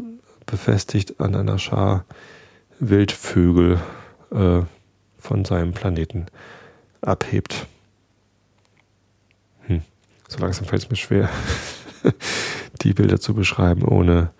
befestigt 0.47 1.21
an 1.21 1.35
einer 1.35 1.59
Schar 1.59 2.03
Wildvögel 2.79 3.79
äh, 4.31 4.61
von 5.19 5.45
seinem 5.45 5.73
Planeten 5.73 6.25
abhebt. 7.01 7.67
Hm. 9.67 9.83
So 10.27 10.39
langsam 10.39 10.65
fällt 10.65 10.81
es 10.81 10.89
mir 10.89 10.95
schwer, 10.95 11.29
die 12.81 12.93
Bilder 12.93 13.19
zu 13.19 13.35
beschreiben, 13.35 13.83
ohne 13.83 14.31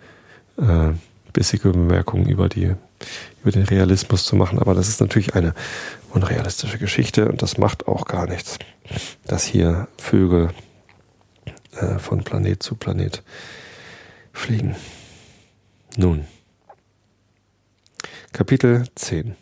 äh, 0.56 0.88
bissige 1.32 1.70
Bemerkungen 1.70 2.28
über 2.28 2.48
die 2.48 2.74
über 3.42 3.52
den 3.52 3.64
Realismus 3.64 4.24
zu 4.24 4.36
machen. 4.36 4.58
Aber 4.58 4.74
das 4.74 4.88
ist 4.88 5.00
natürlich 5.00 5.34
eine 5.34 5.54
unrealistische 6.10 6.78
Geschichte 6.78 7.28
und 7.28 7.42
das 7.42 7.58
macht 7.58 7.86
auch 7.86 8.04
gar 8.06 8.26
nichts, 8.26 8.58
dass 9.26 9.44
hier 9.44 9.88
Vögel 9.98 10.50
äh, 11.76 11.98
von 11.98 12.24
Planet 12.24 12.62
zu 12.62 12.74
Planet 12.74 13.22
fliegen. 14.32 14.76
Nun, 15.96 16.26
Kapitel 18.32 18.84
10 18.94 19.36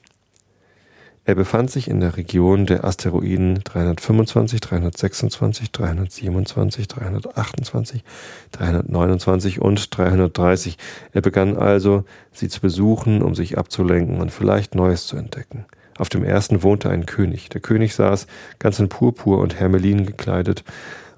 er 1.26 1.34
befand 1.34 1.72
sich 1.72 1.88
in 1.88 1.98
der 1.98 2.16
Region 2.16 2.66
der 2.66 2.84
Asteroiden 2.84 3.58
325, 3.64 4.60
326, 4.60 5.72
327, 5.72 6.86
328, 6.86 8.04
329 8.52 9.60
und 9.60 9.96
330. 9.96 10.78
Er 11.12 11.22
begann 11.22 11.56
also, 11.56 12.04
sie 12.30 12.48
zu 12.48 12.60
besuchen, 12.60 13.22
um 13.22 13.34
sich 13.34 13.58
abzulenken 13.58 14.20
und 14.20 14.30
vielleicht 14.30 14.76
Neues 14.76 15.08
zu 15.08 15.16
entdecken. 15.16 15.64
Auf 15.98 16.08
dem 16.10 16.22
ersten 16.22 16.62
wohnte 16.62 16.90
ein 16.90 17.06
König. 17.06 17.48
Der 17.48 17.60
König 17.60 17.96
saß, 17.96 18.28
ganz 18.60 18.78
in 18.78 18.88
Purpur 18.88 19.38
und 19.38 19.58
Hermelin 19.58 20.06
gekleidet, 20.06 20.62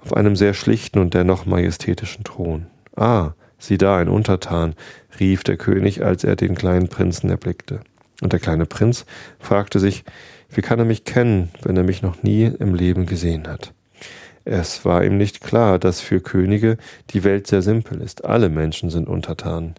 auf 0.03 0.15
einem 0.15 0.37
sehr 0.37 0.55
schlichten 0.55 1.01
und 1.01 1.13
dennoch 1.13 1.45
majestätischen 1.45 2.25
Thron. 2.25 2.67
Ah, 2.97 3.33
sieh 3.59 3.77
da, 3.77 3.99
ein 3.99 4.09
Untertan, 4.09 4.75
rief 5.21 5.45
der 5.45 5.59
König, 5.59 6.03
als 6.03 6.25
er 6.25 6.35
den 6.35 6.55
kleinen 6.55 6.89
Prinzen 6.89 7.29
erblickte. 7.29 7.81
Und 8.21 8.33
der 8.33 8.41
kleine 8.41 8.67
Prinz 8.67 9.07
fragte 9.39 9.79
sich, 9.79 10.05
wie 10.51 10.63
kann 10.63 10.79
er 10.79 10.85
mich 10.85 11.05
kennen, 11.05 11.51
wenn 11.63 11.77
er 11.77 11.85
mich 11.85 12.03
noch 12.03 12.23
nie 12.23 12.45
im 12.45 12.75
Leben 12.75 13.07
gesehen 13.07 13.47
hat? 13.47 13.73
Es 14.45 14.85
war 14.85 15.05
ihm 15.05 15.19
nicht 15.19 15.43
klar, 15.43 15.79
dass 15.79 16.01
für 16.01 16.21
Könige 16.21 16.79
die 17.11 17.23
Welt 17.23 17.47
sehr 17.47 17.61
simpel 17.61 18.01
ist. 18.01 18.25
Alle 18.25 18.49
Menschen 18.49 18.89
sind 18.89 19.07
untertan. 19.07 19.75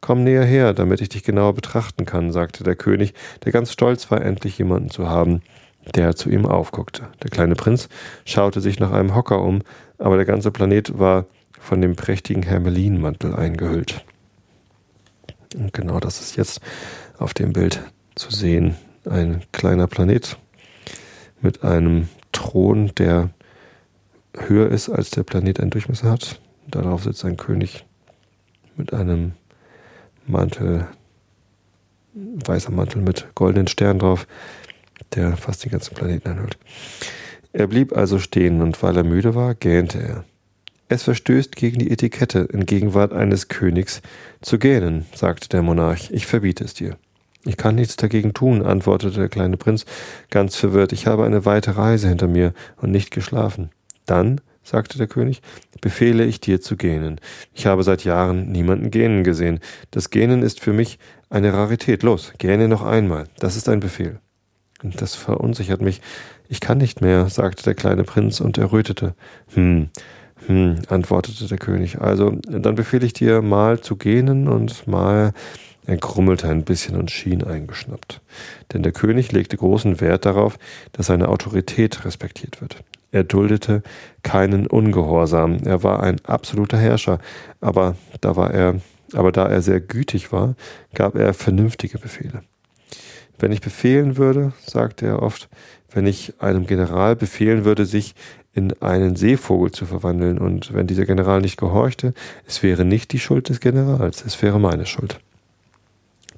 Komm 0.00 0.24
näher 0.24 0.44
her, 0.44 0.72
damit 0.72 1.00
ich 1.00 1.08
dich 1.08 1.24
genauer 1.24 1.54
betrachten 1.54 2.06
kann, 2.06 2.32
sagte 2.32 2.64
der 2.64 2.76
König, 2.76 3.14
der 3.44 3.52
ganz 3.52 3.72
stolz 3.72 4.10
war, 4.10 4.22
endlich 4.22 4.56
jemanden 4.58 4.90
zu 4.90 5.08
haben, 5.08 5.42
der 5.94 6.14
zu 6.14 6.30
ihm 6.30 6.46
aufguckte. 6.46 7.08
Der 7.22 7.30
kleine 7.30 7.54
Prinz 7.54 7.88
schaute 8.24 8.60
sich 8.60 8.80
nach 8.80 8.92
einem 8.92 9.14
Hocker 9.14 9.42
um, 9.42 9.62
aber 9.98 10.16
der 10.16 10.24
ganze 10.24 10.50
Planet 10.50 10.98
war 10.98 11.26
von 11.58 11.80
dem 11.82 11.96
prächtigen 11.96 12.42
Hermelinmantel 12.42 13.34
eingehüllt. 13.34 14.04
Und 15.56 15.72
genau 15.72 15.98
das 16.00 16.20
ist 16.20 16.36
jetzt 16.36 16.60
auf 17.20 17.34
dem 17.34 17.52
Bild 17.52 17.80
zu 18.14 18.30
sehen. 18.30 18.76
Ein 19.04 19.42
kleiner 19.52 19.86
Planet 19.86 20.36
mit 21.40 21.62
einem 21.62 22.08
Thron, 22.32 22.92
der 22.96 23.30
höher 24.36 24.68
ist, 24.68 24.88
als 24.88 25.10
der 25.10 25.22
Planet 25.22 25.60
einen 25.60 25.70
Durchmesser 25.70 26.10
hat. 26.10 26.40
Darauf 26.66 27.04
sitzt 27.04 27.24
ein 27.24 27.36
König 27.36 27.84
mit 28.76 28.92
einem 28.92 29.32
Mantel, 30.26 30.86
weißer 32.14 32.70
Mantel 32.70 33.02
mit 33.02 33.26
goldenen 33.34 33.68
Sternen 33.68 34.00
drauf, 34.00 34.26
der 35.14 35.36
fast 35.36 35.64
den 35.64 35.72
ganzen 35.72 35.94
Planeten 35.94 36.28
anhüllt. 36.28 36.58
Er 37.52 37.66
blieb 37.66 37.96
also 37.96 38.18
stehen 38.18 38.62
und 38.62 38.80
weil 38.82 38.96
er 38.96 39.04
müde 39.04 39.34
war, 39.34 39.54
gähnte 39.54 39.98
er. 40.00 40.24
Es 40.88 41.04
verstößt 41.04 41.54
gegen 41.56 41.78
die 41.78 41.90
Etikette, 41.90 42.40
in 42.40 42.66
Gegenwart 42.66 43.12
eines 43.12 43.48
Königs 43.48 44.02
zu 44.40 44.58
gähnen, 44.58 45.06
sagte 45.14 45.48
der 45.48 45.62
Monarch. 45.62 46.10
Ich 46.10 46.26
verbiete 46.26 46.64
es 46.64 46.74
dir. 46.74 46.96
Ich 47.44 47.56
kann 47.56 47.74
nichts 47.74 47.96
dagegen 47.96 48.34
tun, 48.34 48.62
antwortete 48.62 49.18
der 49.18 49.28
kleine 49.28 49.56
Prinz, 49.56 49.86
ganz 50.30 50.56
verwirrt. 50.56 50.92
Ich 50.92 51.06
habe 51.06 51.24
eine 51.24 51.44
weite 51.46 51.76
Reise 51.76 52.08
hinter 52.08 52.28
mir 52.28 52.52
und 52.76 52.90
nicht 52.90 53.10
geschlafen. 53.10 53.70
Dann, 54.04 54.40
sagte 54.62 54.98
der 54.98 55.06
König, 55.06 55.40
befehle 55.80 56.24
ich 56.24 56.40
dir 56.40 56.60
zu 56.60 56.76
gähnen. 56.76 57.20
Ich 57.54 57.66
habe 57.66 57.82
seit 57.82 58.04
Jahren 58.04 58.52
niemanden 58.52 58.90
gähnen 58.90 59.24
gesehen. 59.24 59.60
Das 59.90 60.10
Gähnen 60.10 60.42
ist 60.42 60.60
für 60.60 60.72
mich 60.72 60.98
eine 61.30 61.52
Rarität. 61.52 62.02
Los, 62.02 62.32
gähne 62.38 62.68
noch 62.68 62.84
einmal. 62.84 63.24
Das 63.38 63.56
ist 63.56 63.68
ein 63.68 63.80
Befehl. 63.80 64.20
Und 64.82 65.00
das 65.00 65.14
verunsichert 65.14 65.80
mich. 65.80 66.00
Ich 66.48 66.60
kann 66.60 66.78
nicht 66.78 67.00
mehr, 67.00 67.28
sagte 67.28 67.62
der 67.62 67.74
kleine 67.74 68.04
Prinz 68.04 68.40
und 68.40 68.58
errötete. 68.58 69.14
Hm, 69.54 69.90
hm, 70.46 70.76
antwortete 70.88 71.46
der 71.46 71.58
König. 71.58 72.00
Also, 72.00 72.32
dann 72.48 72.74
befehle 72.74 73.06
ich 73.06 73.12
dir 73.12 73.42
mal 73.42 73.80
zu 73.80 73.96
gähnen 73.96 74.48
und 74.48 74.86
mal 74.86 75.32
er 75.86 75.96
grummelte 75.96 76.48
ein 76.48 76.64
bisschen 76.64 76.96
und 76.96 77.10
schien 77.10 77.42
eingeschnappt. 77.42 78.20
Denn 78.72 78.82
der 78.82 78.92
König 78.92 79.32
legte 79.32 79.56
großen 79.56 80.00
Wert 80.00 80.26
darauf, 80.26 80.58
dass 80.92 81.06
seine 81.06 81.28
Autorität 81.28 82.04
respektiert 82.04 82.60
wird. 82.60 82.76
Er 83.12 83.24
duldete 83.24 83.82
keinen 84.22 84.66
Ungehorsam. 84.66 85.58
Er 85.64 85.82
war 85.82 86.02
ein 86.02 86.24
absoluter 86.24 86.78
Herrscher, 86.78 87.18
aber 87.60 87.96
da 88.20 88.36
war 88.36 88.52
er, 88.52 88.80
aber 89.14 89.32
da 89.32 89.48
er 89.48 89.62
sehr 89.62 89.80
gütig 89.80 90.32
war, 90.32 90.54
gab 90.94 91.16
er 91.16 91.34
vernünftige 91.34 91.98
Befehle. 91.98 92.42
Wenn 93.38 93.52
ich 93.52 93.60
befehlen 93.60 94.16
würde, 94.16 94.52
sagte 94.64 95.06
er 95.06 95.22
oft, 95.22 95.48
wenn 95.90 96.06
ich 96.06 96.34
einem 96.38 96.66
General 96.66 97.16
befehlen 97.16 97.64
würde, 97.64 97.84
sich 97.84 98.14
in 98.52 98.80
einen 98.80 99.16
Seevogel 99.16 99.72
zu 99.72 99.86
verwandeln, 99.86 100.38
und 100.38 100.72
wenn 100.74 100.86
dieser 100.86 101.06
General 101.06 101.40
nicht 101.40 101.56
gehorchte, 101.56 102.14
es 102.46 102.62
wäre 102.62 102.84
nicht 102.84 103.12
die 103.12 103.18
Schuld 103.18 103.48
des 103.48 103.60
Generals, 103.60 104.24
es 104.24 104.40
wäre 104.42 104.60
meine 104.60 104.86
Schuld. 104.86 105.20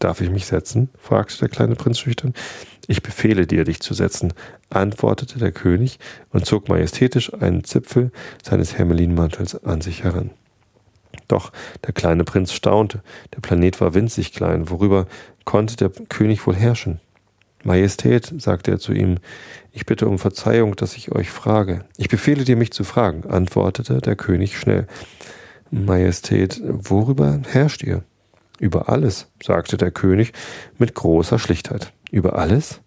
Darf 0.02 0.20
ich 0.20 0.30
mich 0.30 0.46
setzen? 0.46 0.88
fragte 0.98 1.38
der 1.38 1.48
kleine 1.48 1.76
Prinz 1.76 2.00
schüchtern. 2.00 2.34
Ich 2.88 3.04
befehle 3.04 3.46
dir, 3.46 3.62
dich 3.62 3.78
zu 3.78 3.94
setzen, 3.94 4.32
antwortete 4.68 5.38
der 5.38 5.52
König 5.52 6.00
und 6.30 6.44
zog 6.44 6.68
majestätisch 6.68 7.32
einen 7.34 7.62
Zipfel 7.62 8.10
seines 8.42 8.76
Hermelinmantels 8.76 9.64
an 9.64 9.80
sich 9.80 10.02
heran. 10.02 10.30
Doch 11.28 11.52
der 11.86 11.94
kleine 11.94 12.24
Prinz 12.24 12.52
staunte. 12.52 13.00
Der 13.32 13.40
Planet 13.40 13.80
war 13.80 13.94
winzig 13.94 14.32
klein. 14.32 14.70
Worüber 14.70 15.06
konnte 15.44 15.76
der 15.76 15.90
König 15.90 16.44
wohl 16.48 16.56
herrschen? 16.56 16.98
Majestät, 17.62 18.34
sagte 18.38 18.72
er 18.72 18.80
zu 18.80 18.92
ihm, 18.92 19.18
ich 19.70 19.86
bitte 19.86 20.08
um 20.08 20.18
Verzeihung, 20.18 20.74
dass 20.74 20.96
ich 20.96 21.12
euch 21.12 21.30
frage. 21.30 21.84
Ich 21.96 22.08
befehle 22.08 22.42
dir, 22.42 22.56
mich 22.56 22.72
zu 22.72 22.82
fragen, 22.82 23.30
antwortete 23.30 24.00
der 24.00 24.16
König 24.16 24.58
schnell. 24.58 24.88
Majestät, 25.70 26.60
worüber 26.64 27.38
herrscht 27.46 27.84
ihr? 27.84 28.02
Über 28.58 28.88
alles, 28.88 29.28
sagte 29.42 29.76
der 29.76 29.90
König 29.90 30.32
mit 30.78 30.94
großer 30.94 31.38
Schlichtheit. 31.38 31.92
Über 32.10 32.38
alles? 32.38 32.80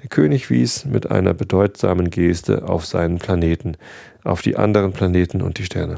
Der 0.00 0.08
König 0.08 0.50
wies 0.50 0.84
mit 0.84 1.10
einer 1.10 1.34
bedeutsamen 1.34 2.10
Geste 2.10 2.68
auf 2.68 2.86
seinen 2.86 3.18
Planeten, 3.18 3.76
auf 4.24 4.42
die 4.42 4.56
anderen 4.56 4.92
Planeten 4.92 5.42
und 5.42 5.58
die 5.58 5.64
Sterne. 5.64 5.96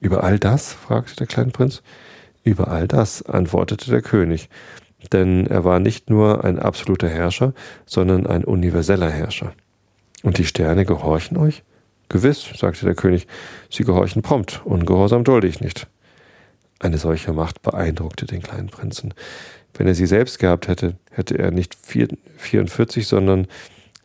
Über 0.00 0.24
all 0.24 0.38
das? 0.38 0.72
fragte 0.72 1.16
der 1.16 1.26
kleine 1.26 1.50
Prinz. 1.50 1.82
Über 2.44 2.68
all 2.68 2.86
das, 2.86 3.22
antwortete 3.22 3.90
der 3.90 4.02
König. 4.02 4.48
denn 5.12 5.46
er 5.46 5.64
war 5.64 5.78
nicht 5.78 6.10
nur 6.10 6.44
ein 6.44 6.58
absoluter 6.58 7.08
Herrscher, 7.08 7.52
sondern 7.84 8.26
ein 8.26 8.44
universeller 8.44 9.10
Herrscher. 9.10 9.52
Und 10.22 10.38
die 10.38 10.44
Sterne 10.44 10.84
gehorchen 10.84 11.36
euch? 11.36 11.62
Gewiss, 12.08 12.48
sagte 12.56 12.86
der 12.86 12.94
König, 12.94 13.26
sie 13.70 13.84
gehorchen 13.84 14.22
prompt, 14.22 14.62
ungehorsam 14.64 15.22
dulde 15.22 15.48
ich 15.48 15.60
nicht. 15.60 15.86
Eine 16.78 16.98
solche 16.98 17.32
Macht 17.32 17.62
beeindruckte 17.62 18.26
den 18.26 18.42
kleinen 18.42 18.68
Prinzen. 18.68 19.14
Wenn 19.74 19.86
er 19.86 19.94
sie 19.94 20.06
selbst 20.06 20.38
gehabt 20.38 20.68
hätte, 20.68 20.96
hätte 21.10 21.38
er 21.38 21.50
nicht 21.50 21.74
44, 21.74 23.06
sondern 23.06 23.46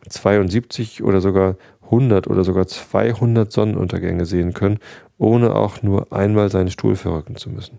72 0.08 1.02
oder 1.02 1.20
sogar 1.20 1.56
100 1.84 2.26
oder 2.26 2.44
sogar 2.44 2.66
200 2.66 3.52
Sonnenuntergänge 3.52 4.24
sehen 4.24 4.54
können, 4.54 4.78
ohne 5.18 5.54
auch 5.54 5.82
nur 5.82 6.12
einmal 6.12 6.50
seinen 6.50 6.70
Stuhl 6.70 6.96
verrücken 6.96 7.36
zu 7.36 7.50
müssen. 7.50 7.78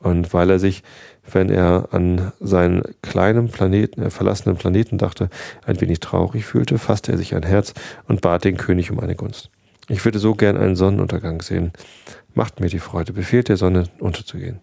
Und 0.00 0.32
weil 0.32 0.50
er 0.50 0.58
sich, 0.60 0.84
wenn 1.30 1.50
er 1.50 1.88
an 1.90 2.32
seinen 2.38 2.82
kleinen 3.02 3.48
Planeten, 3.48 4.02
äh, 4.02 4.10
verlassenen 4.10 4.56
Planeten 4.56 4.96
dachte, 4.96 5.28
ein 5.66 5.80
wenig 5.80 5.98
traurig 5.98 6.44
fühlte, 6.44 6.78
fasste 6.78 7.12
er 7.12 7.18
sich 7.18 7.34
ein 7.34 7.42
Herz 7.42 7.74
und 8.06 8.20
bat 8.20 8.44
den 8.44 8.56
König 8.56 8.92
um 8.92 9.00
eine 9.00 9.16
Gunst. 9.16 9.50
Ich 9.88 10.04
würde 10.04 10.18
so 10.18 10.34
gern 10.34 10.56
einen 10.56 10.76
Sonnenuntergang 10.76 11.42
sehen. 11.42 11.72
Macht 12.38 12.60
mir 12.60 12.68
die 12.68 12.78
Freude, 12.78 13.12
befehlt 13.12 13.48
der 13.48 13.56
Sonne 13.56 13.86
unterzugehen. 13.98 14.60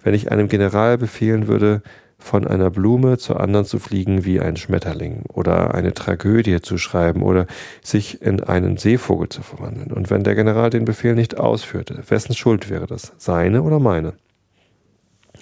Wenn 0.00 0.14
ich 0.14 0.30
einem 0.30 0.46
General 0.46 0.96
befehlen 0.96 1.48
würde, 1.48 1.82
von 2.18 2.46
einer 2.46 2.70
Blume 2.70 3.18
zur 3.18 3.40
anderen 3.40 3.66
zu 3.66 3.80
fliegen 3.80 4.24
wie 4.24 4.38
ein 4.38 4.56
Schmetterling 4.56 5.24
oder 5.32 5.74
eine 5.74 5.92
Tragödie 5.92 6.60
zu 6.60 6.78
schreiben 6.78 7.24
oder 7.24 7.48
sich 7.82 8.22
in 8.22 8.44
einen 8.44 8.76
Seevogel 8.76 9.28
zu 9.28 9.42
verwandeln. 9.42 9.90
Und 9.90 10.08
wenn 10.08 10.22
der 10.22 10.36
General 10.36 10.70
den 10.70 10.84
Befehl 10.84 11.16
nicht 11.16 11.36
ausführte, 11.36 12.00
wessen 12.08 12.36
Schuld 12.36 12.70
wäre 12.70 12.86
das? 12.86 13.12
Seine 13.18 13.64
oder 13.64 13.80
meine? 13.80 14.12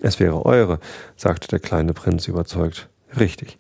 Es 0.01 0.21
wäre 0.21 0.47
eure, 0.47 0.81
sagte 1.17 1.49
der 1.49 1.61
kleine 1.61 1.93
Prinz 1.93 2.29
überzeugt. 2.29 2.89
Richtig. 3.19 3.59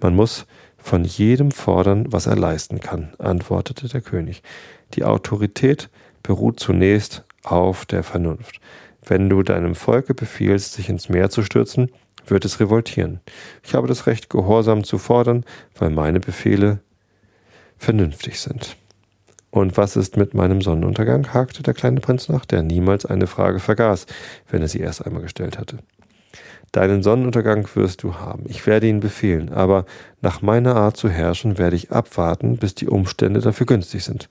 Man 0.00 0.16
muss 0.16 0.46
von 0.78 1.04
jedem 1.04 1.50
fordern, 1.50 2.06
was 2.08 2.26
er 2.26 2.36
leisten 2.36 2.80
kann, 2.80 3.12
antwortete 3.18 3.88
der 3.88 4.00
König. 4.00 4.42
Die 4.94 5.04
Autorität 5.04 5.90
beruht 6.24 6.58
zunächst 6.58 7.22
auf 7.44 7.86
der 7.86 8.02
Vernunft. 8.02 8.60
Wenn 9.06 9.28
du 9.28 9.44
deinem 9.44 9.76
Volke 9.76 10.14
befiehlst, 10.14 10.72
sich 10.72 10.88
ins 10.88 11.08
Meer 11.08 11.30
zu 11.30 11.44
stürzen, 11.44 11.92
wird 12.26 12.44
es 12.44 12.58
revoltieren. 12.58 13.20
Ich 13.62 13.74
habe 13.74 13.86
das 13.86 14.08
Recht, 14.08 14.30
Gehorsam 14.30 14.82
zu 14.82 14.98
fordern, 14.98 15.44
weil 15.78 15.90
meine 15.90 16.18
Befehle 16.20 16.80
vernünftig 17.78 18.40
sind. 18.40 18.76
Und 19.50 19.76
was 19.76 19.94
ist 19.94 20.16
mit 20.16 20.34
meinem 20.34 20.62
Sonnenuntergang? 20.62 21.32
hakte 21.32 21.62
der 21.62 21.74
kleine 21.74 22.00
Prinz 22.00 22.28
nach, 22.28 22.44
der 22.44 22.62
niemals 22.62 23.06
eine 23.06 23.28
Frage 23.28 23.60
vergaß, 23.60 24.06
wenn 24.50 24.62
er 24.62 24.68
sie 24.68 24.80
erst 24.80 25.06
einmal 25.06 25.22
gestellt 25.22 25.58
hatte. 25.58 25.78
Deinen 26.72 27.04
Sonnenuntergang 27.04 27.68
wirst 27.74 28.02
du 28.02 28.16
haben. 28.16 28.46
Ich 28.48 28.66
werde 28.66 28.88
ihn 28.88 28.98
befehlen, 28.98 29.52
aber 29.52 29.84
nach 30.22 30.42
meiner 30.42 30.74
Art 30.74 30.96
zu 30.96 31.08
herrschen 31.08 31.56
werde 31.56 31.76
ich 31.76 31.92
abwarten, 31.92 32.56
bis 32.56 32.74
die 32.74 32.88
Umstände 32.88 33.40
dafür 33.40 33.66
günstig 33.66 34.02
sind. 34.02 34.28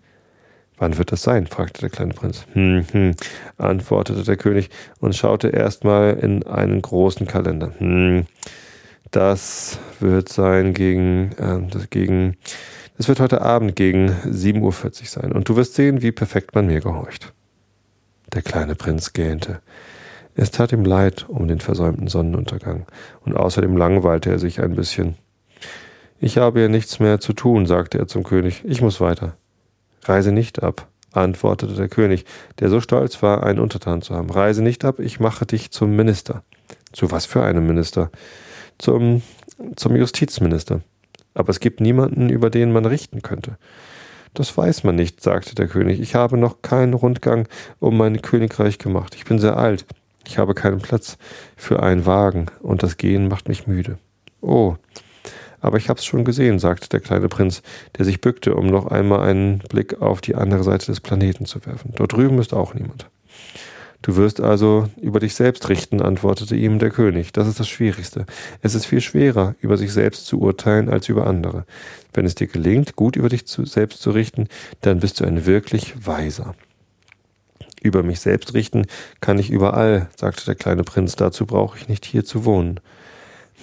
Wann 0.78 0.98
wird 0.98 1.12
das 1.12 1.22
sein? 1.22 1.48
fragte 1.48 1.82
der 1.82 1.90
kleine 1.90 2.14
Prinz. 2.14 2.46
Hm, 2.54 2.86
hm, 2.92 3.16
antwortete 3.58 4.24
der 4.24 4.38
König 4.38 4.70
und 5.00 5.16
schaute 5.16 5.50
erstmal 5.50 6.14
in 6.14 6.44
einen 6.44 6.82
großen 6.82 7.28
Kalender. 7.28 7.72
Hm, 7.78 8.26
das 9.12 9.80
wird 10.00 10.30
sein 10.30 10.74
gegen, 10.74 11.32
äh, 11.38 11.86
gegen, 11.90 12.38
das 12.98 13.08
wird 13.08 13.20
heute 13.20 13.42
Abend 13.42 13.76
gegen 13.76 14.10
7.40 14.10 14.62
Uhr 14.62 15.08
sein. 15.08 15.32
Und 15.32 15.48
du 15.48 15.56
wirst 15.56 15.76
sehen, 15.76 16.02
wie 16.02 16.12
perfekt 16.12 16.56
man 16.56 16.66
mir 16.66 16.80
gehorcht. 16.80 17.34
Der 18.34 18.42
kleine 18.42 18.74
Prinz 18.74 19.14
gähnte. 19.14 19.62
Es 20.36 20.50
tat 20.50 20.72
ihm 20.72 20.84
leid 20.84 21.30
um 21.30 21.48
den 21.48 21.60
versäumten 21.60 22.08
Sonnenuntergang, 22.08 22.88
und 23.24 23.36
außerdem 23.38 23.78
langweilte 23.78 24.32
er 24.32 24.40
sich 24.40 24.62
ein 24.62 24.76
bisschen. 24.76 25.16
Ich 26.20 26.38
habe 26.38 26.62
ja 26.62 26.68
nichts 26.68 27.00
mehr 27.00 27.20
zu 27.20 27.34
tun, 27.34 27.68
sagte 27.68 28.00
er 28.00 28.08
zum 28.08 28.24
König. 28.24 28.64
Ich 28.66 28.82
muss 28.82 29.00
weiter. 29.00 29.38
Reise 30.08 30.32
nicht 30.32 30.64
ab, 30.64 30.88
antwortete 31.12 31.74
der 31.74 31.90
König, 31.90 32.26
der 32.60 32.70
so 32.70 32.82
stolz 32.82 33.22
war, 33.22 33.44
einen 33.44 33.60
Untertan 33.60 34.02
zu 34.02 34.16
haben. 34.16 34.30
Reise 34.30 34.62
nicht 34.62 34.86
ab, 34.86 35.00
ich 35.00 35.20
mache 35.20 35.46
dich 35.46 35.72
zum 35.72 35.96
Minister. 35.96 36.44
Zu 36.92 37.12
was 37.12 37.26
für 37.26 37.44
einem 37.44 37.66
Minister? 37.68 38.12
Zum, 38.78 39.22
zum 39.76 39.96
Justizminister. 39.96 40.82
Aber 41.34 41.50
es 41.50 41.60
gibt 41.60 41.82
niemanden, 41.82 42.30
über 42.30 42.50
den 42.50 42.72
man 42.72 42.86
richten 42.86 43.22
könnte. 43.22 43.58
Das 44.34 44.56
weiß 44.58 44.84
man 44.84 44.96
nicht, 44.96 45.22
sagte 45.22 45.54
der 45.56 45.68
König. 45.68 46.00
Ich 46.00 46.16
habe 46.16 46.38
noch 46.38 46.62
keinen 46.62 46.94
Rundgang 46.94 47.48
um 47.80 47.98
mein 47.98 48.22
Königreich 48.22 48.80
gemacht. 48.80 49.14
Ich 49.16 49.26
bin 49.26 49.40
sehr 49.40 49.58
alt. 49.58 49.86
Ich 50.26 50.38
habe 50.38 50.54
keinen 50.54 50.80
Platz 50.80 51.18
für 51.56 51.84
einen 51.84 52.06
Wagen, 52.06 52.48
und 52.62 52.82
das 52.82 52.98
Gehen 52.98 53.28
macht 53.28 53.50
mich 53.50 53.68
müde. 53.68 53.98
Oh, 54.42 54.76
aber 55.64 55.78
ich 55.78 55.90
hab's 55.90 56.06
schon 56.06 56.26
gesehen, 56.26 56.60
sagte 56.60 56.90
der 56.90 57.00
kleine 57.00 57.30
Prinz, 57.30 57.64
der 57.98 58.06
sich 58.06 58.22
bückte, 58.22 58.54
um 58.56 58.68
noch 58.68 58.88
einmal 58.88 59.22
einen 59.22 59.60
Blick 59.70 60.02
auf 60.02 60.20
die 60.20 60.36
andere 60.36 60.64
Seite 60.64 60.88
des 60.88 61.00
Planeten 61.00 61.46
zu 61.46 61.66
werfen. 61.66 61.94
Dort 61.96 62.12
drüben 62.14 62.38
ist 62.40 62.54
auch 62.54 62.74
niemand. 62.74 63.08
Du 64.02 64.18
wirst 64.18 64.42
also 64.42 64.90
über 65.02 65.22
dich 65.22 65.34
selbst 65.34 65.70
richten, 65.70 66.02
antwortete 66.02 66.58
ihm 66.58 66.78
der 66.78 66.90
König. 66.90 67.32
Das 67.32 67.48
ist 67.48 67.62
das 67.62 67.70
Schwierigste. 67.70 68.26
Es 68.62 68.76
ist 68.76 68.86
viel 68.86 69.00
schwerer, 69.00 69.56
über 69.62 69.78
sich 69.78 69.94
selbst 69.94 70.26
zu 70.26 70.42
urteilen, 70.42 70.90
als 70.90 71.08
über 71.08 71.26
andere. 71.26 71.66
Wenn 72.14 72.26
es 72.26 72.36
dir 72.36 72.48
gelingt, 72.48 72.98
gut 72.98 73.16
über 73.16 73.30
dich 73.30 73.44
selbst 73.46 74.02
zu 74.02 74.12
richten, 74.12 74.50
dann 74.82 75.00
bist 75.00 75.22
du 75.22 75.26
ein 75.26 75.46
wirklich 75.46 76.06
Weiser. 76.06 76.56
Über 77.82 78.04
mich 78.04 78.20
selbst 78.20 78.54
richten 78.54 78.86
kann 79.22 79.40
ich 79.40 79.50
überall, 79.50 80.10
sagte 80.18 80.44
der 80.44 80.56
kleine 80.56 80.84
Prinz, 80.84 81.16
dazu 81.16 81.46
brauche 81.46 81.78
ich 81.78 81.88
nicht 81.88 82.06
hier 82.06 82.26
zu 82.26 82.44
wohnen. 82.44 82.82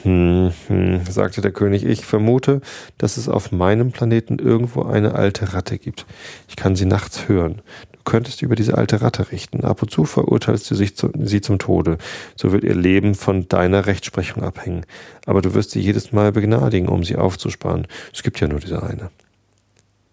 Hm, 0.02 0.52
hm, 0.68 1.00
sagte 1.08 1.42
der 1.42 1.52
König, 1.52 1.84
ich 1.84 2.06
vermute, 2.06 2.62
dass 2.96 3.16
es 3.16 3.28
auf 3.28 3.52
meinem 3.52 3.92
Planeten 3.92 4.38
irgendwo 4.38 4.82
eine 4.82 5.14
alte 5.14 5.52
Ratte 5.52 5.78
gibt. 5.78 6.06
Ich 6.48 6.56
kann 6.56 6.74
sie 6.74 6.86
nachts 6.86 7.28
hören. 7.28 7.60
Du 7.92 7.98
könntest 8.04 8.40
über 8.40 8.56
diese 8.56 8.78
alte 8.78 9.02
Ratte 9.02 9.30
richten. 9.30 9.62
Ab 9.62 9.82
und 9.82 9.90
zu 9.90 10.06
verurteilst 10.06 10.70
du 10.70 10.74
zu, 10.74 11.10
sie 11.22 11.40
zum 11.42 11.58
Tode. 11.58 11.98
So 12.34 12.50
wird 12.50 12.64
ihr 12.64 12.74
Leben 12.74 13.14
von 13.14 13.46
deiner 13.48 13.86
Rechtsprechung 13.86 14.42
abhängen. 14.42 14.86
Aber 15.26 15.42
du 15.42 15.52
wirst 15.52 15.72
sie 15.72 15.80
jedes 15.80 16.12
Mal 16.12 16.32
begnadigen, 16.32 16.88
um 16.88 17.04
sie 17.04 17.16
aufzusparen. 17.16 17.86
Es 18.14 18.22
gibt 18.22 18.40
ja 18.40 18.48
nur 18.48 18.60
diese 18.60 18.82
eine. 18.82 19.10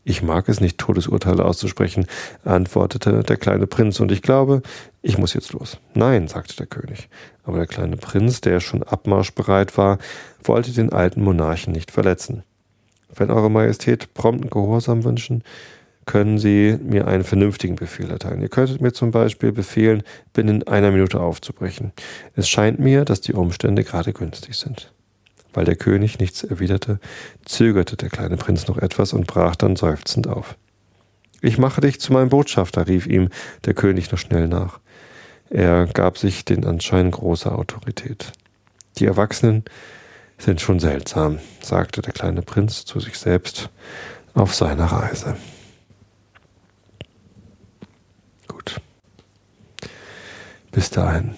Ich 0.09 0.21
mag 0.21 0.47
es 0.47 0.61
nicht, 0.61 0.77
Todesurteile 0.77 1.43
auszusprechen, 1.43 2.05
antwortete 2.45 3.23
der 3.23 3.35
kleine 3.35 3.67
Prinz, 3.67 3.99
und 3.99 4.09
ich 4.09 4.21
glaube, 4.21 4.61
ich 5.01 5.17
muss 5.17 5.33
jetzt 5.33 5.51
los. 5.51 5.79
Nein, 5.95 6.29
sagte 6.29 6.55
der 6.55 6.65
König. 6.65 7.09
Aber 7.43 7.57
der 7.57 7.67
kleine 7.67 7.97
Prinz, 7.97 8.39
der 8.39 8.61
schon 8.61 8.83
abmarschbereit 8.83 9.77
war, 9.77 9.97
wollte 10.41 10.71
den 10.71 10.93
alten 10.93 11.21
Monarchen 11.21 11.73
nicht 11.73 11.91
verletzen. 11.91 12.43
Wenn 13.13 13.29
Eure 13.29 13.51
Majestät 13.51 14.13
prompten 14.13 14.49
Gehorsam 14.49 15.03
wünschen, 15.03 15.43
können 16.05 16.37
Sie 16.37 16.79
mir 16.81 17.05
einen 17.05 17.25
vernünftigen 17.25 17.75
Befehl 17.75 18.09
erteilen. 18.09 18.41
Ihr 18.41 18.47
könntet 18.47 18.79
mir 18.79 18.93
zum 18.93 19.11
Beispiel 19.11 19.51
befehlen, 19.51 20.03
binnen 20.31 20.65
einer 20.69 20.91
Minute 20.91 21.19
aufzubrechen. 21.19 21.91
Es 22.33 22.47
scheint 22.47 22.79
mir, 22.79 23.03
dass 23.03 23.19
die 23.19 23.33
Umstände 23.33 23.83
gerade 23.83 24.13
günstig 24.13 24.55
sind. 24.55 24.93
Weil 25.57 25.65
der 25.65 25.75
König 25.75 26.19
nichts 26.19 26.43
erwiderte, 26.43 26.99
zögerte 27.43 27.97
der 27.97 28.09
kleine 28.09 28.37
Prinz 28.37 28.67
noch 28.67 28.77
etwas 28.77 29.11
und 29.11 29.25
brach 29.25 29.55
dann 29.55 29.75
seufzend 29.75 30.27
auf. 30.27 30.55
Ich 31.41 31.57
mache 31.57 31.81
dich 31.81 31.99
zu 31.99 32.13
meinem 32.13 32.29
Botschafter, 32.29 32.85
rief 32.85 33.07
ihm 33.07 33.29
der 33.65 33.73
König 33.73 34.11
noch 34.11 34.19
schnell 34.19 34.47
nach. 34.47 34.79
Er 35.49 35.87
gab 35.87 36.19
sich 36.19 36.45
den 36.45 36.63
Anschein 36.63 37.09
großer 37.09 37.57
Autorität. 37.57 38.33
Die 38.99 39.07
Erwachsenen 39.07 39.65
sind 40.37 40.61
schon 40.61 40.79
seltsam, 40.79 41.39
sagte 41.59 42.03
der 42.03 42.13
kleine 42.13 42.43
Prinz 42.43 42.85
zu 42.85 42.99
sich 42.99 43.17
selbst 43.17 43.71
auf 44.35 44.53
seiner 44.53 44.85
Reise. 44.85 45.37
Gut. 48.47 48.79
Bis 50.71 50.91
dahin. 50.91 51.33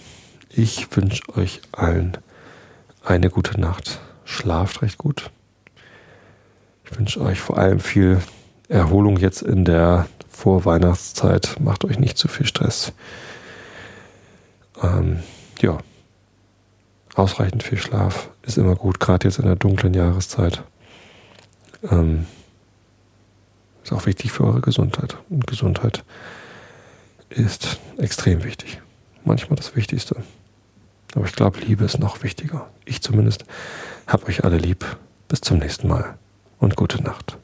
Ich 0.49 0.93
wünsche 0.93 1.23
euch 1.37 1.61
allen 1.71 2.17
eine 3.01 3.29
gute 3.29 3.57
Nacht 3.61 4.01
schlaft 4.29 4.81
recht 4.81 4.97
gut. 4.97 5.31
Ich 6.85 6.97
wünsche 6.97 7.21
euch 7.21 7.39
vor 7.39 7.57
allem 7.57 7.79
viel 7.79 8.21
Erholung 8.67 9.17
jetzt 9.17 9.41
in 9.41 9.65
der 9.65 10.07
Vorweihnachtszeit. 10.29 11.57
Macht 11.59 11.83
euch 11.83 11.99
nicht 11.99 12.17
zu 12.17 12.27
viel 12.27 12.45
Stress. 12.45 12.93
Ähm, 14.81 15.19
ja, 15.59 15.79
ausreichend 17.15 17.63
viel 17.63 17.79
Schlaf 17.79 18.29
ist 18.43 18.57
immer 18.57 18.75
gut, 18.75 18.99
gerade 18.99 19.27
jetzt 19.27 19.39
in 19.39 19.45
der 19.45 19.55
dunklen 19.55 19.93
Jahreszeit. 19.93 20.63
Ähm, 21.89 22.25
ist 23.83 23.91
auch 23.91 24.05
wichtig 24.05 24.31
für 24.31 24.45
eure 24.45 24.61
Gesundheit. 24.61 25.17
Und 25.29 25.47
Gesundheit 25.47 26.03
ist 27.29 27.79
extrem 27.97 28.43
wichtig. 28.43 28.81
Manchmal 29.25 29.57
das 29.57 29.75
Wichtigste. 29.75 30.23
Aber 31.15 31.25
ich 31.25 31.33
glaube, 31.33 31.59
Liebe 31.59 31.85
ist 31.85 31.99
noch 31.99 32.23
wichtiger. 32.23 32.69
Ich 32.85 33.01
zumindest 33.01 33.45
habe 34.07 34.27
euch 34.27 34.43
alle 34.43 34.57
lieb. 34.57 34.85
Bis 35.27 35.41
zum 35.41 35.59
nächsten 35.59 35.87
Mal 35.87 36.17
und 36.59 36.75
gute 36.75 37.03
Nacht. 37.03 37.37